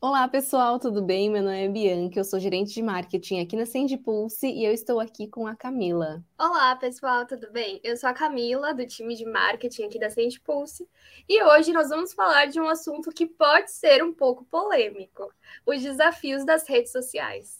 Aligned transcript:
Olá, 0.00 0.28
pessoal, 0.28 0.78
tudo 0.78 1.02
bem? 1.02 1.28
Meu 1.28 1.42
nome 1.42 1.64
é 1.64 1.68
Bianca, 1.68 2.20
eu 2.20 2.24
sou 2.24 2.38
gerente 2.38 2.72
de 2.72 2.80
marketing 2.80 3.40
aqui 3.40 3.56
na 3.56 3.66
Sendipulse 3.66 4.46
e 4.46 4.64
eu 4.64 4.72
estou 4.72 5.00
aqui 5.00 5.26
com 5.26 5.44
a 5.44 5.56
Camila. 5.56 6.22
Olá, 6.38 6.76
pessoal, 6.76 7.26
tudo 7.26 7.50
bem? 7.50 7.80
Eu 7.82 7.96
sou 7.96 8.08
a 8.08 8.12
Camila, 8.12 8.72
do 8.72 8.86
time 8.86 9.16
de 9.16 9.24
marketing 9.24 9.86
aqui 9.86 9.98
da 9.98 10.08
Sendipulse, 10.08 10.88
e 11.28 11.42
hoje 11.42 11.72
nós 11.72 11.88
vamos 11.88 12.12
falar 12.12 12.46
de 12.46 12.60
um 12.60 12.68
assunto 12.68 13.10
que 13.10 13.26
pode 13.26 13.72
ser 13.72 14.04
um 14.04 14.14
pouco 14.14 14.44
polêmico: 14.44 15.32
os 15.66 15.82
desafios 15.82 16.44
das 16.44 16.68
redes 16.68 16.92
sociais. 16.92 17.58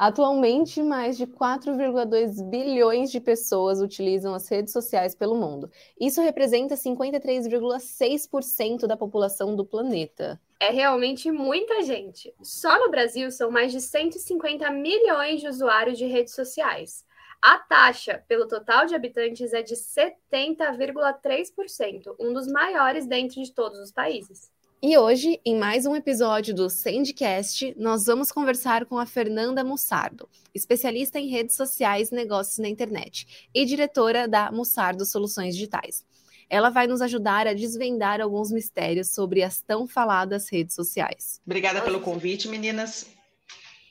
Atualmente, 0.00 0.82
mais 0.82 1.16
de 1.18 1.26
4,2 1.26 2.42
bilhões 2.48 3.10
de 3.10 3.20
pessoas 3.20 3.82
utilizam 3.82 4.32
as 4.32 4.48
redes 4.48 4.72
sociais 4.72 5.14
pelo 5.14 5.34
mundo. 5.34 5.70
Isso 6.00 6.22
representa 6.22 6.74
53,6% 6.74 8.86
da 8.86 8.96
população 8.96 9.54
do 9.54 9.62
planeta. 9.62 10.40
É 10.58 10.70
realmente 10.70 11.30
muita 11.30 11.82
gente. 11.82 12.32
Só 12.42 12.78
no 12.78 12.90
Brasil 12.90 13.30
são 13.30 13.50
mais 13.50 13.72
de 13.72 13.80
150 13.82 14.70
milhões 14.70 15.42
de 15.42 15.48
usuários 15.48 15.98
de 15.98 16.06
redes 16.06 16.34
sociais. 16.34 17.04
A 17.42 17.58
taxa 17.58 18.24
pelo 18.26 18.48
total 18.48 18.86
de 18.86 18.94
habitantes 18.94 19.52
é 19.52 19.62
de 19.62 19.74
70,3%, 19.74 22.16
um 22.18 22.32
dos 22.32 22.46
maiores 22.46 23.06
dentro 23.06 23.42
de 23.42 23.52
todos 23.52 23.78
os 23.78 23.92
países. 23.92 24.50
E 24.82 24.96
hoje, 24.96 25.38
em 25.44 25.58
mais 25.58 25.84
um 25.84 25.94
episódio 25.94 26.54
do 26.54 26.70
Sandcast, 26.70 27.74
nós 27.76 28.06
vamos 28.06 28.32
conversar 28.32 28.86
com 28.86 28.98
a 28.98 29.04
Fernanda 29.04 29.62
Mussardo, 29.62 30.26
especialista 30.54 31.20
em 31.20 31.28
redes 31.28 31.54
sociais 31.54 32.10
e 32.10 32.14
negócios 32.14 32.56
na 32.56 32.66
internet 32.66 33.48
e 33.54 33.66
diretora 33.66 34.26
da 34.26 34.50
Mussardo 34.50 35.04
Soluções 35.04 35.54
Digitais. 35.54 36.02
Ela 36.48 36.70
vai 36.70 36.86
nos 36.86 37.02
ajudar 37.02 37.46
a 37.46 37.52
desvendar 37.52 38.22
alguns 38.22 38.50
mistérios 38.50 39.10
sobre 39.10 39.42
as 39.42 39.60
tão 39.60 39.86
faladas 39.86 40.50
redes 40.50 40.74
sociais. 40.74 41.42
Obrigada 41.44 41.82
pelo 41.82 42.00
convite, 42.00 42.48
meninas. 42.48 43.14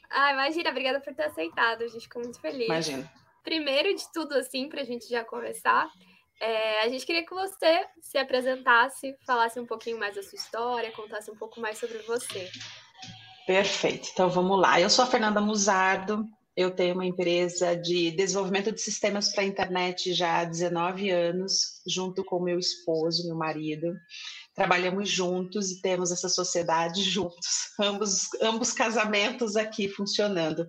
Ah, 0.10 0.34
imagina, 0.34 0.72
obrigada 0.72 1.00
por 1.00 1.14
ter 1.14 1.26
aceitado, 1.26 1.84
a 1.84 1.88
gente 1.88 2.02
ficou 2.02 2.24
muito 2.24 2.42
feliz. 2.42 2.66
Imagina. 2.66 3.12
Primeiro 3.44 3.96
de 3.96 4.12
tudo, 4.12 4.34
assim, 4.34 4.68
para 4.68 4.82
a 4.82 4.86
gente 4.86 5.08
já 5.08 5.24
começar, 5.24 5.88
é, 6.40 6.82
a 6.82 6.90
gente 6.90 7.06
queria 7.06 7.26
que 7.26 7.34
você 7.34 7.86
se 8.02 8.18
apresentasse, 8.18 9.16
falasse 9.26 9.60
um 9.60 9.66
pouquinho 9.66 10.00
mais 10.00 10.16
da 10.16 10.24
sua 10.24 10.38
história, 10.38 10.92
contasse 10.92 11.30
um 11.30 11.36
pouco 11.36 11.60
mais 11.60 11.78
sobre 11.78 11.98
você. 12.00 12.50
Perfeito. 13.46 14.10
Então 14.14 14.30
vamos 14.30 14.60
lá. 14.60 14.80
Eu 14.80 14.90
sou 14.90 15.04
a 15.04 15.08
Fernanda 15.08 15.42
Musardo. 15.42 16.24
Eu 16.56 16.72
tenho 16.72 16.94
uma 16.94 17.06
empresa 17.06 17.76
de 17.76 18.12
desenvolvimento 18.12 18.72
de 18.72 18.82
sistemas 18.82 19.32
para 19.32 19.44
a 19.44 19.48
internet 19.48 20.14
já 20.14 20.40
há 20.40 20.46
19 20.46 21.10
anos, 21.10 21.82
junto 21.88 22.24
com 22.24 22.42
meu 22.42 22.60
esposo, 22.60 23.28
meu 23.28 23.36
marido. 23.36 23.94
Trabalhamos 24.54 25.10
juntos 25.10 25.72
e 25.72 25.82
temos 25.82 26.12
essa 26.12 26.28
sociedade 26.28 27.02
juntos, 27.10 27.72
ambos, 27.80 28.28
ambos 28.42 28.72
casamentos 28.74 29.56
aqui 29.56 29.88
funcionando. 29.88 30.68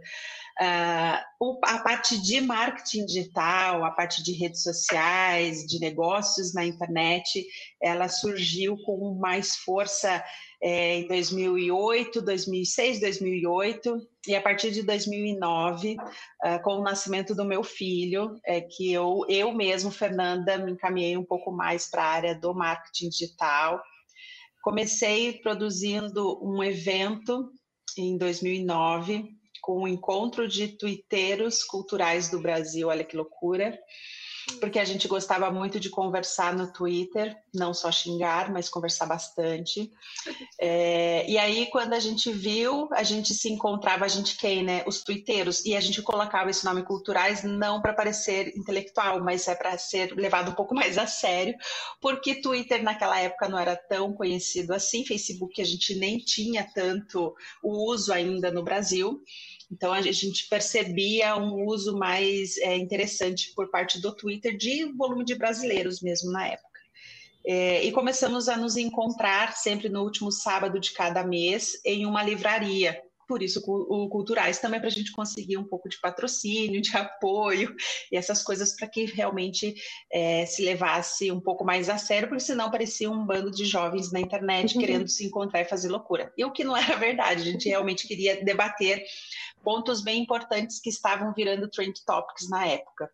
Uh, 0.61 1.59
a 1.65 1.79
parte 1.79 2.21
de 2.21 2.41
marketing 2.41 3.07
digital, 3.07 3.85
a 3.85 3.91
parte 3.91 4.23
de 4.23 4.33
redes 4.33 4.63
sociais, 4.63 5.67
de 5.67 5.79
negócios 5.81 6.53
na 6.53 6.65
internet, 6.65 7.47
ela 7.81 8.09
surgiu 8.09 8.77
com 8.85 9.15
mais 9.15 9.57
força 9.57 10.23
é, 10.63 10.99
em 10.99 11.09
2008, 11.09 12.21
2006, 12.21 13.01
2008 13.01 14.07
e 14.29 14.35
a 14.35 14.43
partir 14.43 14.71
de 14.71 14.83
2009, 14.83 15.97
uh, 15.97 16.63
com 16.63 16.75
o 16.75 16.83
nascimento 16.83 17.35
do 17.35 17.45
meu 17.45 17.65
filho, 17.65 18.39
é 18.45 18.61
que 18.61 18.93
eu, 18.93 19.25
eu 19.29 19.53
mesmo, 19.53 19.91
Fernanda, 19.91 20.59
me 20.59 20.73
encaminhei 20.73 21.17
um 21.17 21.25
pouco 21.25 21.51
mais 21.51 21.91
para 21.91 22.03
a 22.03 22.09
área 22.09 22.35
do 22.35 22.53
marketing 22.53 23.09
digital. 23.09 23.81
Comecei 24.63 25.41
produzindo 25.41 26.39
um 26.45 26.63
evento 26.63 27.51
em 27.97 28.19
2009 28.19 29.40
com 29.61 29.83
o 29.83 29.89
encontro 29.89 30.49
de 30.49 30.69
tuiteiros 30.69 31.63
culturais 31.63 32.31
do 32.31 32.41
Brasil, 32.41 32.89
olha 32.89 33.05
que 33.05 33.17
loucura, 33.17 33.79
porque 34.53 34.79
a 34.79 34.85
gente 34.85 35.07
gostava 35.07 35.51
muito 35.51 35.79
de 35.79 35.91
conversar 35.91 36.55
no 36.55 36.73
Twitter, 36.73 37.37
não 37.55 37.73
só 37.73 37.91
xingar, 37.91 38.53
mas 38.53 38.69
conversar 38.69 39.07
bastante. 39.07 39.91
É, 40.61 41.29
e 41.29 41.39
aí, 41.39 41.67
quando 41.67 41.93
a 41.93 42.01
gente 42.01 42.33
viu, 42.33 42.89
a 42.93 43.03
gente 43.03 43.35
se 43.35 43.51
encontrava, 43.51 44.05
a 44.05 44.09
gente 44.09 44.37
quem, 44.37 44.63
né? 44.63 44.83
Os 44.87 45.03
twitteiros, 45.03 45.65
e 45.65 45.77
a 45.77 45.81
gente 45.81 46.03
colocava 46.03 46.51
esse 46.51 46.65
nome 46.65 46.83
culturais 46.83 47.43
não 47.43 47.81
para 47.81 47.93
parecer 47.93 48.53
intelectual, 48.57 49.23
mas 49.23 49.47
é 49.49 49.55
para 49.55 49.77
ser 49.79 50.13
levado 50.15 50.51
um 50.51 50.55
pouco 50.55 50.75
mais 50.75 50.99
a 50.99 51.07
sério, 51.07 51.55
porque 52.01 52.41
Twitter 52.41 52.83
naquela 52.83 53.21
época 53.21 53.49
não 53.49 53.59
era 53.59 53.77
tão 53.77 54.13
conhecido 54.13 54.73
assim, 54.73 55.05
Facebook 55.05 55.61
a 55.61 55.65
gente 55.65 55.95
nem 55.95 56.19
tinha 56.19 56.67
tanto 56.75 57.35
o 57.63 57.91
uso 57.91 58.13
ainda 58.13 58.51
no 58.51 58.63
Brasil. 58.63 59.23
Então 59.71 59.93
a 59.93 60.01
gente 60.01 60.49
percebia 60.49 61.37
um 61.37 61.65
uso 61.65 61.97
mais 61.97 62.59
é, 62.59 62.77
interessante 62.77 63.53
por 63.55 63.71
parte 63.71 64.01
do 64.01 64.15
Twitter 64.15 64.57
de 64.57 64.85
volume 64.93 65.25
de 65.25 65.35
brasileiros 65.35 66.03
mesmo 66.03 66.33
na 66.33 66.49
época. 66.49 66.69
É, 67.47 67.83
e 67.85 67.93
começamos 67.93 68.49
a 68.49 68.57
nos 68.57 68.77
encontrar 68.77 69.57
sempre 69.57 69.89
no 69.89 70.03
último 70.03 70.31
sábado 70.31 70.79
de 70.79 70.93
cada 70.93 71.25
mês 71.25 71.81
em 71.85 72.05
uma 72.05 72.23
livraria 72.23 73.01
por 73.31 73.45
isso 73.45 73.63
o 73.65 74.09
Culturais 74.09 74.59
também 74.59 74.81
para 74.81 74.89
a 74.89 74.93
gente 74.93 75.13
conseguir 75.13 75.57
um 75.57 75.63
pouco 75.63 75.89
de 75.89 76.01
patrocínio, 76.01 76.81
de 76.81 76.91
apoio 76.99 77.73
e 78.11 78.17
essas 78.17 78.43
coisas 78.43 78.75
para 78.75 78.89
que 78.89 79.05
realmente 79.05 79.73
é, 80.13 80.45
se 80.47 80.65
levasse 80.65 81.31
um 81.31 81.41
pouco 81.41 81.65
mais 81.65 81.89
a 81.89 81.97
sério, 81.97 82.27
porque 82.29 82.43
senão 82.43 82.73
parecia 82.73 83.09
um 83.09 83.25
bando 83.25 83.53
de 83.53 83.65
jovens 83.65 84.11
na 84.11 84.19
internet 84.19 84.75
uhum. 84.75 84.81
querendo 84.81 85.07
se 85.07 85.25
encontrar 85.25 85.61
e 85.61 85.65
fazer 85.65 85.89
loucura. 85.89 86.33
E 86.37 86.45
o 86.45 86.51
que 86.51 86.65
não 86.65 86.77
era 86.77 86.97
verdade, 86.99 87.43
a 87.43 87.45
gente 87.45 87.69
realmente 87.69 88.09
queria 88.09 88.45
debater 88.45 89.05
pontos 89.63 90.01
bem 90.01 90.23
importantes 90.23 90.81
que 90.81 90.91
estavam 90.91 91.33
virando 91.33 91.69
trend 91.69 92.05
topics 92.05 92.49
na 92.49 92.67
época. 92.67 93.11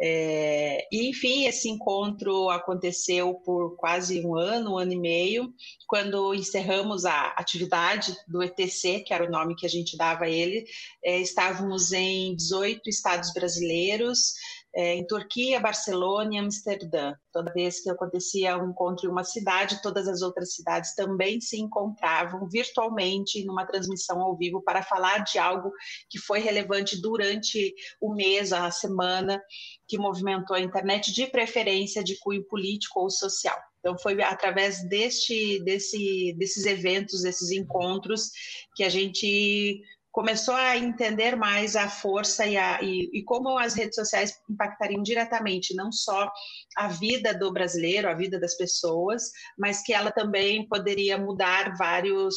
É, 0.00 0.86
e, 0.92 1.08
enfim, 1.08 1.46
esse 1.46 1.68
encontro 1.68 2.48
aconteceu 2.50 3.34
por 3.34 3.76
quase 3.76 4.24
um 4.24 4.36
ano, 4.36 4.74
um 4.74 4.78
ano 4.78 4.92
e 4.92 4.98
meio, 4.98 5.52
quando 5.86 6.34
encerramos 6.34 7.04
a 7.04 7.28
atividade 7.36 8.16
do 8.26 8.42
ETC, 8.42 9.00
que 9.00 9.12
era 9.12 9.24
o 9.24 9.30
nome 9.30 9.56
que 9.56 9.66
a 9.66 9.68
gente 9.68 9.96
dava 9.96 10.26
a 10.26 10.30
ele, 10.30 10.64
é, 11.04 11.18
estávamos 11.18 11.92
em 11.92 12.36
18 12.36 12.88
estados 12.88 13.32
brasileiros, 13.32 14.34
é, 14.78 14.94
em 14.94 15.04
Turquia, 15.04 15.58
Barcelona 15.58 16.36
e 16.36 16.38
Amsterdã. 16.38 17.12
Toda 17.32 17.52
vez 17.52 17.80
que 17.80 17.90
acontecia 17.90 18.56
um 18.56 18.70
encontro 18.70 19.08
em 19.08 19.10
uma 19.10 19.24
cidade, 19.24 19.82
todas 19.82 20.06
as 20.06 20.22
outras 20.22 20.54
cidades 20.54 20.94
também 20.94 21.40
se 21.40 21.60
encontravam 21.60 22.48
virtualmente 22.48 23.44
numa 23.44 23.66
transmissão 23.66 24.20
ao 24.20 24.36
vivo 24.36 24.62
para 24.62 24.80
falar 24.80 25.24
de 25.24 25.36
algo 25.36 25.72
que 26.08 26.20
foi 26.20 26.38
relevante 26.38 27.02
durante 27.02 27.74
o 28.00 28.14
mês, 28.14 28.52
a 28.52 28.70
semana, 28.70 29.42
que 29.88 29.98
movimentou 29.98 30.54
a 30.54 30.60
internet, 30.60 31.12
de 31.12 31.26
preferência 31.26 32.04
de 32.04 32.16
cunho 32.20 32.44
político 32.44 33.00
ou 33.00 33.10
social. 33.10 33.58
Então, 33.80 33.98
foi 33.98 34.22
através 34.22 34.88
deste, 34.88 35.58
desse, 35.64 36.34
desses 36.38 36.66
eventos, 36.66 37.22
desses 37.22 37.50
encontros, 37.50 38.30
que 38.76 38.84
a 38.84 38.88
gente 38.88 39.82
começou 40.18 40.56
a 40.56 40.76
entender 40.76 41.36
mais 41.36 41.76
a 41.76 41.88
força 41.88 42.44
e, 42.44 42.56
a, 42.56 42.82
e, 42.82 43.08
e, 43.12 43.22
como 43.22 43.56
as 43.56 43.74
redes 43.74 43.94
sociais 43.94 44.36
impactariam 44.50 45.00
diretamente 45.00 45.76
não 45.76 45.92
só 45.92 46.28
a 46.76 46.88
vida 46.88 47.32
do 47.32 47.52
brasileiro, 47.52 48.08
a 48.08 48.14
vida 48.14 48.36
das 48.36 48.56
pessoas, 48.56 49.30
mas 49.56 49.80
que 49.80 49.94
ela 49.94 50.10
também 50.10 50.66
poderia 50.66 51.16
mudar 51.16 51.76
vários 51.76 52.34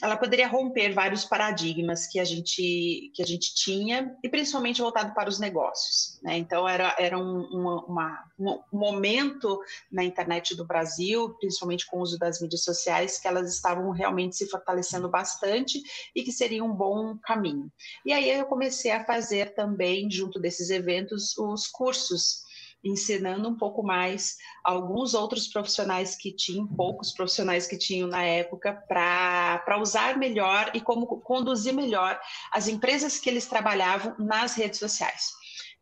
ela 0.00 0.16
poderia 0.16 0.48
romper 0.48 0.92
vários 0.92 1.24
paradigmas 1.24 2.06
que 2.06 2.18
a 2.18 2.24
gente, 2.24 3.12
que 3.14 3.22
a 3.22 3.26
gente 3.26 3.54
tinha, 3.54 4.16
e 4.22 4.28
principalmente 4.28 4.80
voltado 4.80 5.14
para 5.14 5.28
os 5.28 5.38
negócios. 5.38 6.18
Né? 6.22 6.38
Então, 6.38 6.68
era, 6.68 6.94
era 6.98 7.18
um, 7.18 7.42
uma, 7.86 8.24
um 8.38 8.60
momento 8.72 9.60
na 9.90 10.02
internet 10.02 10.56
do 10.56 10.64
Brasil, 10.64 11.36
principalmente 11.40 11.86
com 11.86 11.98
o 11.98 12.02
uso 12.02 12.18
das 12.18 12.40
mídias 12.40 12.64
sociais, 12.64 13.18
que 13.18 13.28
elas 13.28 13.52
estavam 13.52 13.90
realmente 13.90 14.36
se 14.36 14.48
fortalecendo 14.48 15.08
bastante 15.08 15.80
e 16.14 16.22
que 16.22 16.32
seria 16.32 16.64
um 16.64 16.72
bom 16.72 17.16
caminho. 17.18 17.70
E 18.04 18.12
aí 18.12 18.30
eu 18.30 18.46
comecei 18.46 18.90
a 18.90 19.04
fazer 19.04 19.54
também, 19.54 20.10
junto 20.10 20.40
desses 20.40 20.70
eventos, 20.70 21.36
os 21.36 21.68
cursos 21.68 22.42
ensinando 22.84 23.48
um 23.48 23.56
pouco 23.56 23.82
mais 23.82 24.36
alguns 24.64 25.14
outros 25.14 25.48
profissionais 25.48 26.16
que 26.16 26.34
tinham, 26.34 26.66
poucos 26.66 27.12
profissionais 27.12 27.66
que 27.66 27.78
tinham 27.78 28.08
na 28.08 28.22
época, 28.22 28.72
para 28.88 29.78
usar 29.80 30.18
melhor 30.18 30.70
e 30.74 30.80
como 30.80 31.06
conduzir 31.06 31.72
melhor 31.72 32.20
as 32.52 32.68
empresas 32.68 33.18
que 33.18 33.30
eles 33.30 33.46
trabalhavam 33.46 34.16
nas 34.18 34.54
redes 34.54 34.78
sociais. 34.78 35.30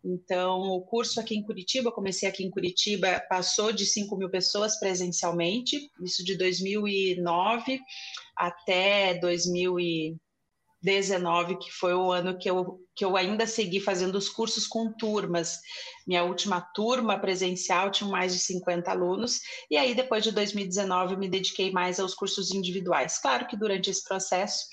Então, 0.03 0.61
o 0.61 0.81
curso 0.81 1.21
aqui 1.21 1.37
em 1.37 1.43
Curitiba, 1.43 1.93
comecei 1.93 2.27
aqui 2.27 2.43
em 2.43 2.51
Curitiba, 2.51 3.23
passou 3.29 3.71
de 3.71 3.85
5 3.85 4.17
mil 4.17 4.31
pessoas 4.31 4.79
presencialmente, 4.79 5.91
isso 6.03 6.25
de 6.25 6.37
2009 6.39 7.79
até 8.35 9.15
2000 9.19 9.79
e 9.79 10.17
19, 10.83 11.59
que 11.59 11.71
foi 11.71 11.95
o 11.95 12.11
ano 12.11 12.39
que 12.39 12.49
eu, 12.51 12.81
que 12.97 13.05
eu 13.05 13.17
ainda 13.17 13.47
segui 13.47 13.81
fazendo 13.81 14.17
os 14.17 14.29
cursos 14.29 14.67
com 14.67 14.93
turmas. 14.93 15.59
Minha 16.07 16.25
última 16.25 16.61
turma 16.61 17.19
presencial 17.19 17.91
tinha 17.91 18.09
mais 18.09 18.33
de 18.33 18.39
50 18.39 18.91
alunos, 18.91 19.41
e 19.71 19.77
aí 19.77 19.95
depois 19.95 20.25
de 20.25 20.33
2019 20.33 21.15
eu 21.15 21.19
me 21.19 21.29
dediquei 21.29 21.71
mais 21.71 22.01
aos 22.01 22.15
cursos 22.15 22.51
individuais. 22.51 23.19
Claro 23.19 23.47
que 23.47 23.57
durante 23.57 23.91
esse 23.91 24.03
processo 24.05 24.65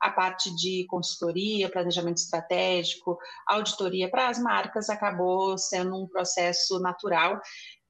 a 0.00 0.10
parte 0.10 0.54
de 0.56 0.84
consultoria, 0.88 1.70
planejamento 1.70 2.18
estratégico, 2.18 3.18
auditoria 3.46 4.10
para 4.10 4.28
as 4.28 4.38
marcas 4.38 4.90
acabou 4.90 5.56
sendo 5.56 5.96
um 5.96 6.06
processo 6.06 6.78
natural 6.80 7.40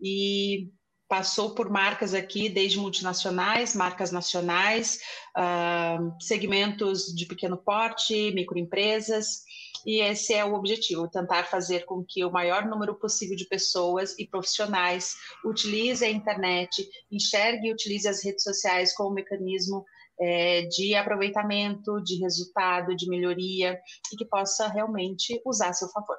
e 0.00 0.68
passou 1.08 1.54
por 1.54 1.70
marcas 1.70 2.14
aqui, 2.14 2.48
desde 2.48 2.78
multinacionais, 2.78 3.74
marcas 3.74 4.10
nacionais, 4.10 5.00
uh, 5.36 6.14
segmentos 6.20 7.14
de 7.14 7.26
pequeno 7.26 7.56
porte, 7.56 8.32
microempresas, 8.32 9.44
e 9.86 10.00
esse 10.00 10.34
é 10.34 10.44
o 10.44 10.54
objetivo, 10.54 11.08
tentar 11.08 11.44
fazer 11.44 11.84
com 11.84 12.04
que 12.04 12.24
o 12.24 12.30
maior 12.30 12.66
número 12.66 12.98
possível 12.98 13.36
de 13.36 13.46
pessoas 13.46 14.18
e 14.18 14.26
profissionais 14.26 15.14
utilize 15.44 16.04
a 16.04 16.10
internet, 16.10 16.88
enxergue 17.10 17.68
e 17.68 17.72
utilize 17.72 18.08
as 18.08 18.24
redes 18.24 18.42
sociais 18.42 18.92
como 18.94 19.14
mecanismo 19.14 19.84
é, 20.18 20.62
de 20.62 20.96
aproveitamento, 20.96 22.02
de 22.02 22.18
resultado, 22.20 22.96
de 22.96 23.08
melhoria, 23.08 23.78
e 24.12 24.16
que 24.16 24.24
possa 24.24 24.66
realmente 24.66 25.40
usar 25.44 25.68
a 25.68 25.72
seu 25.72 25.88
favor. 25.90 26.16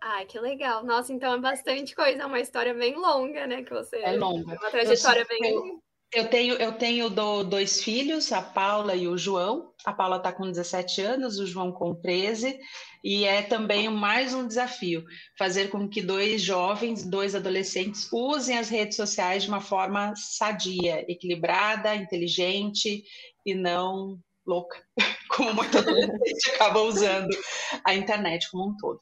Ai, 0.00 0.26
que 0.26 0.38
legal. 0.38 0.84
Nossa, 0.84 1.12
então 1.12 1.34
é 1.34 1.38
bastante 1.38 1.94
coisa, 1.94 2.22
é 2.22 2.26
uma 2.26 2.40
história 2.40 2.74
bem 2.74 2.94
longa, 2.94 3.46
né? 3.46 3.62
Que 3.62 3.72
você. 3.72 3.96
É 3.98 4.12
longa. 4.12 4.54
Uma 4.54 4.70
trajetória 4.70 5.22
eu, 5.22 5.26
bem. 5.26 5.54
Eu, 5.54 5.82
eu 6.14 6.28
tenho, 6.28 6.54
eu 6.54 6.72
tenho 6.72 7.10
do, 7.10 7.44
dois 7.44 7.82
filhos, 7.82 8.32
a 8.32 8.40
Paula 8.40 8.94
e 8.94 9.06
o 9.06 9.18
João. 9.18 9.72
A 9.84 9.92
Paula 9.92 10.16
está 10.16 10.32
com 10.32 10.50
17 10.50 11.02
anos, 11.02 11.38
o 11.38 11.46
João 11.46 11.70
com 11.70 11.94
13, 11.94 12.58
e 13.04 13.24
é 13.24 13.42
também 13.42 13.88
mais 13.90 14.32
um 14.32 14.46
desafio 14.46 15.04
fazer 15.36 15.68
com 15.68 15.88
que 15.88 16.00
dois 16.00 16.40
jovens, 16.40 17.04
dois 17.04 17.34
adolescentes, 17.34 18.08
usem 18.10 18.56
as 18.56 18.70
redes 18.70 18.96
sociais 18.96 19.42
de 19.42 19.48
uma 19.50 19.60
forma 19.60 20.14
sadia, 20.16 21.04
equilibrada, 21.10 21.94
inteligente 21.94 23.02
e 23.44 23.54
não 23.54 24.18
louca, 24.46 24.82
como 25.28 25.52
muita 25.52 25.82
gente 25.82 26.50
acaba 26.54 26.80
usando 26.80 27.36
a 27.84 27.94
internet 27.94 28.50
como 28.50 28.70
um 28.70 28.76
todo. 28.78 29.00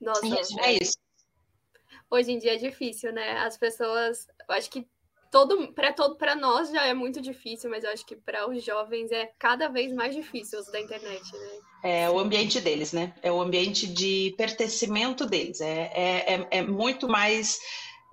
Nossa, 0.00 0.26
é 0.62 0.72
isso. 0.82 0.96
Hoje 2.10 2.32
em 2.32 2.38
dia 2.38 2.54
é 2.54 2.56
difícil, 2.56 3.12
né? 3.12 3.38
As 3.38 3.56
pessoas, 3.56 4.26
eu 4.48 4.54
acho 4.54 4.70
que 4.70 4.86
todo 5.30 5.72
para 5.72 5.92
todo 5.92 6.16
para 6.16 6.34
nós 6.34 6.70
já 6.70 6.86
é 6.86 6.92
muito 6.92 7.20
difícil, 7.20 7.70
mas 7.70 7.84
eu 7.84 7.90
acho 7.90 8.04
que 8.04 8.16
para 8.16 8.48
os 8.48 8.64
jovens 8.64 9.12
é 9.12 9.30
cada 9.38 9.68
vez 9.68 9.92
mais 9.92 10.14
difícil 10.14 10.58
o 10.58 10.62
uso 10.62 10.72
da 10.72 10.80
internet, 10.80 11.22
né? 11.32 11.58
É 11.82 12.10
o 12.10 12.18
ambiente 12.18 12.60
deles, 12.60 12.92
né? 12.92 13.14
É 13.22 13.30
o 13.30 13.40
ambiente 13.40 13.86
de 13.86 14.34
pertencimento 14.36 15.24
deles. 15.24 15.60
É, 15.60 15.92
é, 15.94 16.34
é, 16.34 16.48
é 16.58 16.62
muito 16.62 17.08
mais 17.08 17.58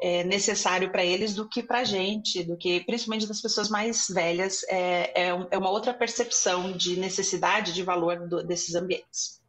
é, 0.01 0.23
necessário 0.23 0.91
para 0.91 1.03
eles 1.03 1.33
do 1.33 1.49
que 1.49 1.63
para 1.63 1.79
a 1.79 1.83
gente, 1.83 2.43
do 2.43 2.55
que 2.55 2.81
principalmente 2.81 3.27
das 3.27 3.41
pessoas 3.41 3.69
mais 3.69 4.07
velhas. 4.09 4.63
É, 4.69 5.23
é, 5.23 5.47
é 5.51 5.57
uma 5.57 5.71
outra 5.71 5.93
percepção 5.93 6.71
de 6.71 6.97
necessidade, 6.97 7.73
de 7.73 7.83
valor 7.83 8.27
do, 8.27 8.43
desses 8.43 8.75
ambientes. 8.75 9.41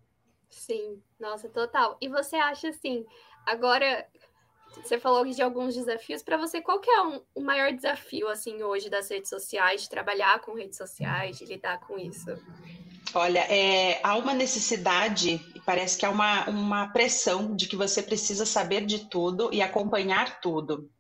Sim, 0.70 1.02
nossa, 1.18 1.48
total. 1.48 1.96
E 2.00 2.08
você 2.08 2.36
acha 2.36 2.68
assim, 2.68 3.06
agora 3.46 4.06
você 4.82 4.98
falou 4.98 5.24
de 5.24 5.40
alguns 5.40 5.74
desafios. 5.74 6.22
Para 6.22 6.36
você, 6.36 6.60
qual 6.60 6.78
que 6.78 6.90
é 6.90 7.02
um, 7.02 7.22
o 7.34 7.40
maior 7.40 7.72
desafio 7.72 8.28
assim 8.28 8.62
hoje 8.62 8.90
das 8.90 9.10
redes 9.10 9.30
sociais, 9.30 9.82
de 9.82 9.88
trabalhar 9.88 10.40
com 10.40 10.54
redes 10.54 10.76
sociais, 10.76 11.38
de 11.38 11.46
lidar 11.46 11.80
com 11.80 11.98
isso? 11.98 12.36
Olha, 13.14 13.40
é, 13.50 13.98
há 14.02 14.16
uma 14.16 14.34
necessidade, 14.34 15.40
parece 15.64 15.96
que 15.96 16.04
há 16.04 16.10
uma, 16.10 16.46
uma 16.50 16.88
pressão 16.88 17.56
de 17.56 17.66
que 17.66 17.74
você 17.74 18.02
precisa 18.02 18.44
saber 18.44 18.84
de 18.84 19.08
tudo 19.08 19.48
e 19.52 19.62
acompanhar 19.62 20.40
tudo. 20.40 20.90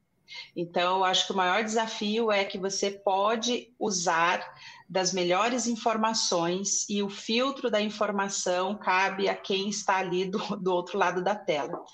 Então, 0.56 0.98
eu 0.98 1.04
acho 1.04 1.26
que 1.26 1.32
o 1.32 1.36
maior 1.36 1.62
desafio 1.62 2.32
é 2.32 2.44
que 2.44 2.58
você 2.58 2.90
pode 2.90 3.72
usar 3.78 4.42
das 4.88 5.12
melhores 5.12 5.66
informações 5.66 6.88
e 6.88 7.02
o 7.02 7.10
filtro 7.10 7.70
da 7.70 7.80
informação 7.80 8.78
cabe 8.78 9.28
a 9.28 9.34
quem 9.34 9.68
está 9.68 9.98
ali 9.98 10.24
do, 10.24 10.38
do 10.56 10.72
outro 10.72 10.98
lado 10.98 11.22
da 11.22 11.34
tela. 11.34 11.84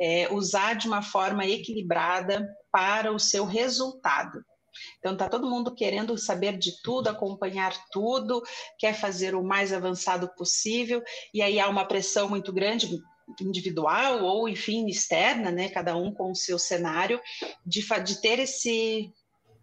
É, 0.00 0.32
usar 0.32 0.74
de 0.74 0.86
uma 0.86 1.02
forma 1.02 1.46
equilibrada 1.46 2.46
para 2.70 3.10
o 3.12 3.18
seu 3.18 3.44
resultado. 3.44 4.44
Então, 4.98 5.14
está 5.14 5.26
todo 5.26 5.48
mundo 5.48 5.74
querendo 5.74 6.16
saber 6.18 6.58
de 6.58 6.82
tudo, 6.82 7.08
acompanhar 7.08 7.72
tudo, 7.90 8.42
quer 8.78 8.92
fazer 8.92 9.34
o 9.34 9.42
mais 9.42 9.72
avançado 9.72 10.28
possível, 10.36 11.02
e 11.32 11.40
aí 11.40 11.58
há 11.58 11.66
uma 11.66 11.86
pressão 11.86 12.28
muito 12.28 12.52
grande 12.52 12.86
individual 13.40 14.22
ou, 14.22 14.46
enfim, 14.48 14.86
externa, 14.86 15.50
né, 15.50 15.70
cada 15.70 15.96
um 15.96 16.12
com 16.12 16.30
o 16.30 16.36
seu 16.36 16.58
cenário, 16.58 17.18
de, 17.64 17.82
de 18.04 18.20
ter 18.20 18.38
esse, 18.38 19.10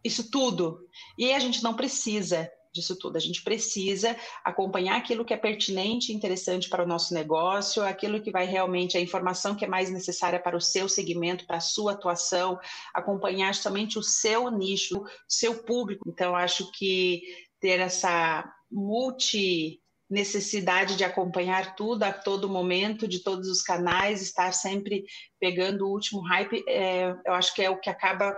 isso 0.04 0.30
tudo. 0.32 0.80
E 1.18 1.32
a 1.32 1.40
gente 1.40 1.64
não 1.64 1.76
precisa 1.76 2.50
disso 2.74 2.98
tudo. 2.98 3.16
A 3.16 3.20
gente 3.20 3.44
precisa 3.44 4.16
acompanhar 4.44 4.98
aquilo 4.98 5.24
que 5.24 5.34
é 5.34 5.38
pertinente 5.38 6.12
e 6.12 6.16
interessante 6.16 6.68
para 6.68 6.84
o 6.84 6.88
nosso 6.88 7.14
negócio, 7.14 7.84
aquilo 7.84 8.22
que 8.22 8.31
vai 8.31 8.46
realmente, 8.46 8.98
a 8.98 9.02
informação 9.02 9.56
que 9.56 9.64
é 9.64 9.68
mais 9.68 9.92
necessária 9.92 10.40
para 10.40 10.58
o 10.58 10.62
seu 10.62 10.90
segmento, 10.90 11.46
para 11.46 11.58
a 11.58 11.62
sua 11.62 11.94
atuação, 11.94 12.60
acompanhar 12.94 13.54
somente 13.54 14.00
o 14.00 14.04
seu 14.04 14.50
nicho, 14.50 14.98
o 14.98 15.08
seu 15.28 15.64
público. 15.64 16.10
Então, 16.10 16.36
acho 16.36 16.72
que 16.72 17.22
ter 17.60 17.80
essa 17.80 18.44
multi 18.72 19.80
necessidade 20.10 20.96
de 20.96 21.04
acompanhar 21.04 21.75
tudo 21.75 22.04
a 22.04 22.12
todo 22.12 22.50
momento, 22.50 23.08
de 23.08 23.24
todos 23.24 23.48
os 23.48 23.62
canais, 23.62 24.22
estar 24.22 24.52
sempre 24.52 25.06
pegando 25.40 25.86
o 25.86 25.92
último 25.92 26.22
hype, 26.22 26.64
é, 26.68 27.16
eu 27.25 27.34
acho 27.34 27.54
que 27.54 27.62
é 27.62 27.70
o 27.70 27.80
que 27.80 27.90
acaba 27.90 28.36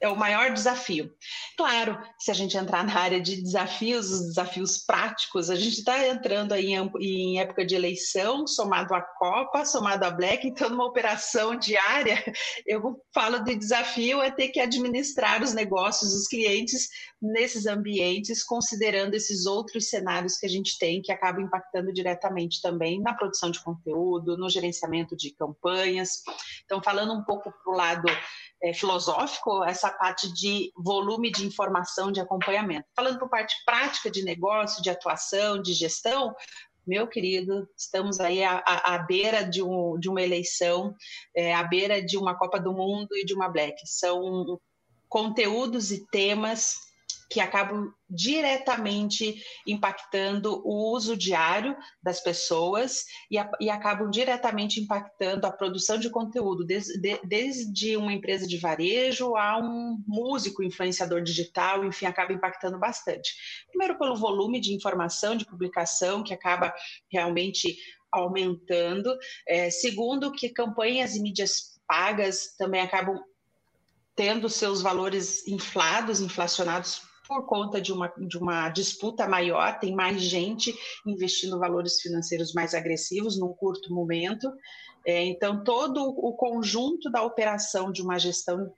é 0.00 0.08
o 0.08 0.16
maior 0.16 0.52
desafio. 0.52 1.10
Claro, 1.56 1.98
se 2.18 2.30
a 2.30 2.34
gente 2.34 2.56
entrar 2.56 2.84
na 2.84 2.98
área 2.98 3.20
de 3.20 3.40
desafios, 3.40 4.10
os 4.10 4.26
desafios 4.26 4.78
práticos, 4.78 5.50
a 5.50 5.56
gente 5.56 5.78
está 5.78 6.06
entrando 6.06 6.52
aí 6.52 6.72
em, 6.72 6.90
em, 7.00 7.40
época 7.40 7.64
de 7.64 7.74
eleição, 7.74 8.46
somado 8.46 8.94
à 8.94 9.00
Copa, 9.00 9.64
somado 9.64 10.04
à 10.04 10.10
Black, 10.10 10.46
então 10.46 10.68
numa 10.68 10.86
operação 10.86 11.56
diária, 11.56 12.22
eu 12.66 13.00
falo 13.14 13.40
de 13.40 13.54
desafio 13.54 14.20
é 14.20 14.30
ter 14.30 14.48
que 14.48 14.60
administrar 14.60 15.42
os 15.42 15.52
negócios, 15.52 16.14
os 16.14 16.28
clientes 16.28 16.88
nesses 17.20 17.66
ambientes, 17.66 18.44
considerando 18.44 19.14
esses 19.14 19.46
outros 19.46 19.88
cenários 19.88 20.36
que 20.36 20.46
a 20.46 20.48
gente 20.48 20.78
tem, 20.78 21.00
que 21.00 21.12
acabam 21.12 21.44
impactando 21.44 21.92
diretamente 21.92 22.60
também 22.60 23.00
na 23.00 23.14
produção 23.14 23.50
de 23.50 23.62
conteúdo, 23.62 24.36
no 24.36 24.48
gerenciamento 24.48 25.16
de 25.16 25.34
campanhas. 25.34 26.22
Então, 26.64 26.82
falando 26.82 27.14
um 27.14 27.24
pouco 27.24 27.50
para 27.50 27.72
o 27.72 27.76
lado 27.76 28.08
é, 28.62 28.72
filosófico, 28.72 29.64
essa 29.64 29.90
parte 29.90 30.32
de 30.32 30.72
volume 30.76 31.30
de 31.30 31.46
informação, 31.46 32.10
de 32.10 32.20
acompanhamento. 32.20 32.86
Falando 32.94 33.18
por 33.18 33.28
parte 33.28 33.54
prática 33.64 34.10
de 34.10 34.22
negócio, 34.22 34.82
de 34.82 34.90
atuação, 34.90 35.60
de 35.60 35.72
gestão, 35.72 36.34
meu 36.86 37.08
querido, 37.08 37.68
estamos 37.76 38.20
aí 38.20 38.44
à, 38.44 38.62
à, 38.64 38.98
beira 38.98 39.42
de, 39.42 39.60
um, 39.62 39.98
de, 39.98 40.08
uma 40.08 40.22
eleição, 40.22 40.94
é, 41.34 41.52
à 41.52 41.64
beira 41.64 42.00
de 42.00 42.16
uma 42.16 42.36
Copa 42.36 42.60
do 42.60 42.72
Mundo 42.72 43.08
e 43.16 43.24
de 43.24 43.34
uma 43.34 43.48
Black. 43.48 43.76
São 43.84 44.60
conteúdos 45.08 45.90
e 45.90 46.06
temas 46.06 46.85
que 47.28 47.40
acabam 47.40 47.92
diretamente 48.08 49.42
impactando 49.66 50.62
o 50.64 50.92
uso 50.92 51.16
diário 51.16 51.76
das 52.02 52.20
pessoas 52.20 53.04
e, 53.30 53.36
a, 53.36 53.50
e 53.60 53.68
acabam 53.68 54.08
diretamente 54.08 54.80
impactando 54.80 55.46
a 55.46 55.50
produção 55.50 55.98
de 55.98 56.08
conteúdo, 56.08 56.64
desde, 56.64 57.00
de, 57.00 57.20
desde 57.24 57.96
uma 57.96 58.12
empresa 58.12 58.46
de 58.46 58.58
varejo 58.58 59.36
a 59.36 59.58
um 59.58 60.02
músico, 60.06 60.62
influenciador 60.62 61.20
digital, 61.22 61.84
enfim, 61.84 62.06
acaba 62.06 62.32
impactando 62.32 62.78
bastante. 62.78 63.34
Primeiro, 63.68 63.98
pelo 63.98 64.16
volume 64.16 64.60
de 64.60 64.72
informação, 64.72 65.36
de 65.36 65.44
publicação, 65.44 66.22
que 66.22 66.32
acaba 66.32 66.72
realmente 67.10 67.76
aumentando. 68.12 69.16
É, 69.46 69.68
segundo, 69.68 70.32
que 70.32 70.48
campanhas 70.48 71.16
e 71.16 71.20
mídias 71.20 71.80
pagas 71.86 72.54
também 72.56 72.80
acabam 72.80 73.18
tendo 74.14 74.48
seus 74.48 74.80
valores 74.80 75.46
inflados, 75.46 76.20
inflacionados 76.20 77.02
por 77.26 77.46
conta 77.46 77.80
de 77.80 77.92
uma, 77.92 78.08
de 78.18 78.38
uma 78.38 78.68
disputa 78.70 79.28
maior, 79.28 79.78
tem 79.78 79.94
mais 79.94 80.20
gente 80.22 80.74
investindo 81.06 81.58
valores 81.58 82.00
financeiros 82.00 82.52
mais 82.52 82.74
agressivos 82.74 83.38
num 83.38 83.52
curto 83.52 83.92
momento. 83.92 84.50
É, 85.06 85.24
então, 85.24 85.62
todo 85.62 86.02
o 86.02 86.34
conjunto 86.34 87.10
da 87.10 87.22
operação 87.22 87.92
de 87.92 88.02
uma 88.02 88.18
gestão 88.18 88.72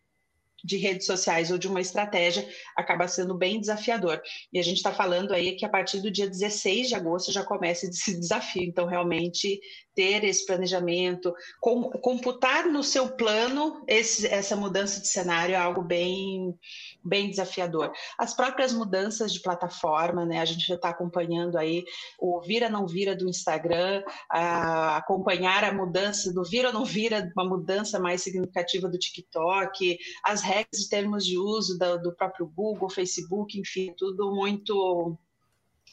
de 0.65 0.77
redes 0.77 1.07
sociais 1.07 1.51
ou 1.51 1.59
de 1.59 1.69
uma 1.69 1.81
estratégia 1.81 2.49
acaba 2.77 3.07
sendo 3.07 3.35
bem 3.37 3.61
desafiador. 3.61 4.21
E 4.53 4.59
a 4.59 4.63
gente 4.63 4.79
está 4.79 4.93
falando 4.93 5.33
aí 5.33 5.57
que 5.57 5.65
a 5.65 5.69
partir 5.69 6.01
do 6.01 6.11
dia 6.11 6.29
16 6.29 6.89
de 6.89 6.95
agosto 6.95 7.33
já 7.33 7.45
começa 7.45 7.87
esse 7.87 8.19
desafio. 8.19 8.65
Então, 8.65 8.87
realmente, 8.87 9.61
ter 9.99 10.23
esse 10.23 10.47
planejamento, 10.47 11.35
com, 11.61 11.91
computar 11.91 12.67
no 12.67 12.85
seu 12.85 13.17
plano 13.17 13.83
esse, 13.89 14.29
essa 14.29 14.55
mudança 14.55 15.01
de 15.01 15.09
cenário 15.09 15.57
é 15.57 15.59
algo 15.59 15.83
bem, 15.83 16.57
bem 17.03 17.29
desafiador. 17.29 17.91
As 18.17 18.33
próprias 18.33 18.73
mudanças 18.73 19.33
de 19.33 19.43
plataforma, 19.43 20.25
né? 20.25 20.39
A 20.39 20.45
gente 20.45 20.65
já 20.65 20.77
está 20.77 20.91
acompanhando 20.91 21.59
aí 21.59 21.85
o 22.17 22.41
vira 22.41 22.71
não 22.71 22.87
vira 22.87 23.17
do 23.17 23.29
Instagram, 23.29 24.05
a, 24.31 24.99
acompanhar 24.99 25.65
a 25.65 25.75
mudança 25.75 26.33
do 26.33 26.45
vira 26.45 26.69
ou 26.69 26.75
não 26.75 26.85
vira, 26.85 27.33
uma 27.37 27.49
mudança 27.49 27.99
mais 27.99 28.23
significativa 28.23 28.89
do 28.89 29.01
TikTok, 29.01 29.99
as 30.25 30.43
regras 30.43 30.81
de 30.81 30.89
termos 30.89 31.27
de 31.27 31.37
uso 31.37 31.77
do, 31.77 31.99
do 31.99 32.15
próprio 32.15 32.47
Google, 32.47 32.89
Facebook, 32.89 33.59
enfim, 33.59 33.93
tudo 33.97 34.33
muito 34.33 35.19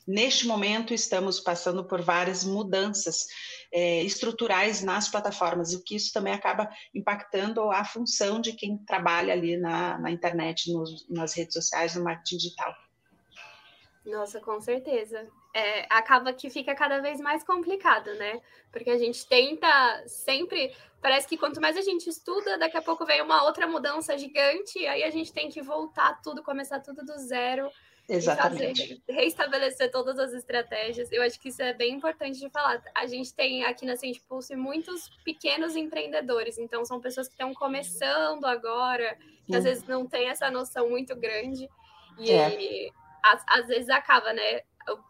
Neste 0.07 0.45
momento, 0.45 0.93
estamos 0.93 1.39
passando 1.39 1.83
por 1.83 2.01
várias 2.01 2.43
mudanças 2.43 3.25
é, 3.71 4.03
estruturais 4.03 4.83
nas 4.83 5.09
plataformas, 5.09 5.74
e 5.74 5.83
que 5.83 5.95
isso 5.95 6.13
também 6.13 6.33
acaba 6.33 6.69
impactando 6.93 7.71
a 7.71 7.83
função 7.83 8.39
de 8.39 8.53
quem 8.53 8.77
trabalha 8.77 9.33
ali 9.33 9.57
na, 9.57 9.97
na 9.97 10.12
internet, 10.12 10.71
nas 11.09 11.33
redes 11.33 11.53
sociais, 11.53 11.95
no 11.95 12.03
marketing 12.03 12.38
digital. 12.38 12.75
Nossa, 14.05 14.39
com 14.39 14.62
certeza. 14.62 15.27
É, 15.53 15.88
acaba 15.89 16.31
que 16.31 16.50
fica 16.50 16.75
cada 16.75 17.00
vez 17.00 17.19
mais 17.19 17.43
complicado, 17.43 18.13
né? 18.15 18.39
Porque 18.71 18.91
a 18.91 18.97
gente 18.97 19.25
tenta 19.27 20.03
sempre. 20.07 20.75
Parece 21.01 21.27
que 21.27 21.38
quanto 21.38 21.59
mais 21.59 21.75
a 21.75 21.81
gente 21.81 22.07
estuda, 22.07 22.57
daqui 22.57 22.77
a 22.77 22.81
pouco 22.81 23.05
vem 23.05 23.21
uma 23.21 23.43
outra 23.43 23.65
mudança 23.65 24.15
gigante, 24.17 24.85
aí 24.85 25.03
a 25.03 25.09
gente 25.09 25.33
tem 25.33 25.50
que 25.50 25.62
voltar 25.62 26.21
tudo, 26.21 26.43
começar 26.43 26.79
tudo 26.81 27.03
do 27.03 27.17
zero. 27.17 27.67
Exatamente. 28.07 28.81
Fazer, 28.81 29.01
reestabelecer 29.07 29.91
todas 29.91 30.19
as 30.19 30.33
estratégias. 30.33 31.12
Eu 31.12 31.24
acho 31.24 31.39
que 31.39 31.50
isso 31.50 31.62
é 31.62 31.74
bem 31.74 31.95
importante 31.95 32.39
de 32.39 32.50
falar. 32.50 32.81
A 32.95 33.05
gente 33.07 33.33
tem 33.33 33.63
aqui 33.65 33.85
na 33.85 33.95
Sente 33.95 34.21
Pulse 34.27 34.55
muitos 34.55 35.09
pequenos 35.24 35.75
empreendedores, 35.75 36.57
então 36.57 36.85
são 36.85 37.00
pessoas 37.00 37.27
que 37.27 37.33
estão 37.33 37.53
começando 37.53 38.45
agora, 38.45 39.17
que 39.45 39.55
às 39.55 39.63
vezes 39.63 39.83
não 39.85 40.05
tem 40.05 40.29
essa 40.29 40.51
noção 40.51 40.89
muito 40.89 41.15
grande. 41.15 41.67
E 42.19 42.31
é. 42.31 42.89
às, 43.24 43.43
às 43.47 43.67
vezes 43.67 43.89
acaba, 43.89 44.31
né? 44.33 44.62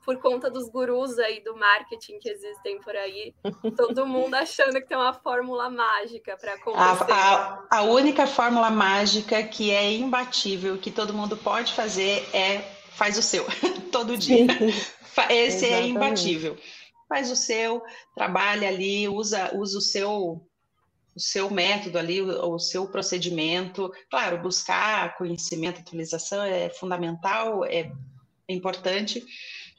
por 0.05 0.17
conta 0.19 0.49
dos 0.49 0.69
gurus 0.69 1.19
aí 1.19 1.43
do 1.43 1.55
marketing 1.55 2.19
que 2.19 2.29
existem 2.29 2.79
por 2.79 2.95
aí, 2.95 3.33
todo 3.75 4.05
mundo 4.05 4.35
achando 4.35 4.73
que 4.75 4.87
tem 4.87 4.97
uma 4.97 5.13
fórmula 5.13 5.69
mágica 5.69 6.37
para 6.37 6.53
acontecer. 6.53 7.11
A, 7.11 7.65
a, 7.69 7.77
a, 7.79 7.81
única 7.81 8.25
fórmula 8.25 8.69
mágica 8.69 9.43
que 9.43 9.71
é 9.71 9.91
imbatível, 9.91 10.77
que 10.77 10.91
todo 10.91 11.13
mundo 11.13 11.35
pode 11.35 11.73
fazer 11.73 12.25
é 12.33 12.63
faz 12.95 13.17
o 13.17 13.21
seu, 13.21 13.45
todo 13.91 14.17
dia. 14.17 14.47
Esse 15.29 15.65
é 15.65 15.85
imbatível. 15.85 16.57
Faz 17.07 17.29
o 17.29 17.35
seu, 17.35 17.83
trabalha 18.15 18.67
ali, 18.67 19.07
usa, 19.07 19.55
usa 19.55 19.77
o 19.77 19.81
seu 19.81 20.41
o 21.15 21.19
seu 21.19 21.49
método 21.49 21.97
ali, 21.97 22.21
o, 22.21 22.55
o 22.55 22.59
seu 22.59 22.87
procedimento. 22.87 23.89
Claro, 24.09 24.41
buscar 24.41 25.15
conhecimento, 25.17 25.79
atualização 25.79 26.43
é 26.43 26.69
fundamental, 26.69 27.63
é 27.63 27.89
importante, 28.49 29.23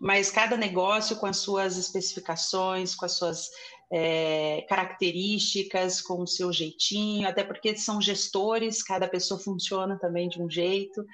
mas 0.01 0.31
cada 0.31 0.57
negócio 0.57 1.17
com 1.17 1.27
as 1.27 1.37
suas 1.37 1.77
especificações, 1.77 2.95
com 2.95 3.05
as 3.05 3.13
suas 3.13 3.51
é, 3.91 4.65
características, 4.69 6.01
com 6.01 6.23
o 6.23 6.27
seu 6.27 6.53
jeitinho, 6.53 7.29
até 7.29 7.45
porque 7.45 7.77
são 7.77 8.01
gestores, 8.01 8.83
cada 8.83 9.07
pessoa 9.07 9.39
funciona 9.39 9.97
também 9.99 10.29
de 10.29 10.43
um 10.43 10.51
jeito, 10.51 11.05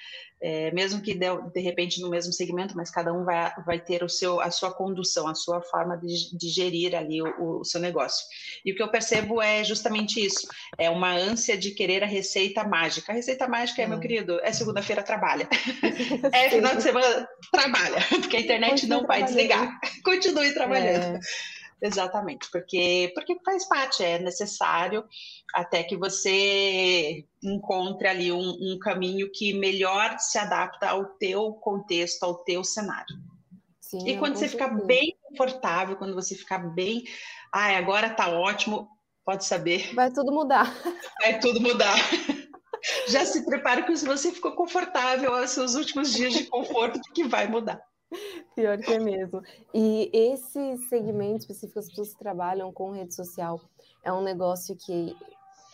é, 0.41 0.71
mesmo 0.73 1.01
que 1.01 1.15
de, 1.15 1.27
de, 1.53 1.61
repente 1.61 2.01
no 2.01 2.09
mesmo 2.09 2.33
segmento, 2.33 2.77
mas 2.77 2.91
cada 2.91 3.13
um 3.13 3.25
vai, 3.25 3.53
vai 3.65 3.79
ter 3.79 4.03
o 4.03 4.09
seu, 4.09 4.41
a 4.41 4.51
sua 4.51 4.73
condução, 4.73 5.29
a 5.29 5.35
sua 5.35 5.61
forma 5.61 5.97
de, 5.97 6.37
de 6.37 6.49
gerir 6.49 6.97
ali 6.97 7.23
o, 7.23 7.61
o, 7.61 7.65
seu 7.65 7.81
negócio. 7.81 8.27
E 8.65 8.73
o 8.73 8.75
que 8.75 8.83
eu 8.83 8.91
percebo 8.91 9.41
é 9.41 9.63
justamente 9.63 10.25
isso, 10.25 10.49
é 10.79 10.89
uma 10.89 11.13
ânsia 11.13 11.57
de 11.57 11.73
querer 11.73 12.03
a 12.03 12.07
receita 12.07 12.65
mágica. 12.65 13.13
A 13.13 13.15
receita 13.15 13.47
mágica 13.47 13.83
é, 13.83 13.87
meu 13.87 13.99
hum. 13.99 14.01
querido, 14.01 14.41
é 14.43 14.53
segunda-feira, 14.53 15.03
trabalha. 15.03 15.49
é 16.33 16.49
final 16.49 16.75
de 16.75 16.83
semana, 16.83 17.29
trabalha, 17.53 17.99
porque 18.21 18.39
a 18.39 18.41
internet 18.41 18.81
Continue 18.81 18.89
não 18.89 19.07
vai 19.07 19.23
desligar. 19.23 19.79
Continue 20.03 20.53
trabalhando. 20.55 21.17
É. 21.17 21.21
Exatamente, 21.83 22.49
porque, 22.53 23.11
porque 23.13 23.37
faz 23.45 23.69
parte, 23.69 24.05
é 24.05 24.17
necessário 24.21 25.05
até 25.53 25.83
que 25.83 25.97
você 25.97 27.25
encontre 27.43 28.07
ali 28.07 28.31
um, 28.31 28.39
um 28.39 28.79
caminho 28.81 29.29
que 29.33 29.53
melhor 29.53 30.17
se 30.21 30.39
adapta 30.39 30.91
ao 30.91 31.05
teu 31.17 31.53
contexto, 31.55 32.23
ao 32.23 32.37
teu 32.45 32.63
cenário. 32.63 33.17
Sim, 33.81 34.09
e 34.09 34.17
quando 34.17 34.37
você 34.37 34.49
ficar 34.49 34.69
bem 34.87 35.19
confortável, 35.25 35.97
quando 35.97 36.15
você 36.15 36.37
ficar 36.37 36.59
bem, 36.59 37.03
ai, 37.53 37.75
agora 37.75 38.09
tá 38.09 38.29
ótimo, 38.29 38.89
pode 39.25 39.45
saber. 39.45 39.93
Vai 39.93 40.13
tudo 40.13 40.31
mudar. 40.31 40.73
Vai 41.21 41.41
tudo 41.41 41.61
mudar. 41.61 41.97
Já 43.09 43.25
se 43.25 43.45
prepare 43.45 43.83
que 43.83 43.97
se 43.97 44.07
você 44.07 44.31
ficou 44.31 44.53
confortável 44.53 45.35
aos 45.35 45.51
seus 45.51 45.75
últimos 45.75 46.13
dias 46.13 46.33
de 46.33 46.45
conforto, 46.45 47.01
que 47.13 47.25
vai 47.25 47.49
mudar. 47.49 47.81
Pior 48.55 48.79
que 48.79 48.93
é 48.93 48.99
mesmo. 48.99 49.43
E 49.75 50.11
esse 50.13 50.77
segmento 50.89 51.41
específico, 51.41 51.79
as 51.79 51.89
pessoas 51.89 52.13
que 52.13 52.19
trabalham 52.19 52.73
com 52.73 52.91
rede 52.91 53.15
social, 53.15 53.61
é 54.05 54.13
um 54.13 54.23
negócio 54.23 54.77
que 54.77 55.17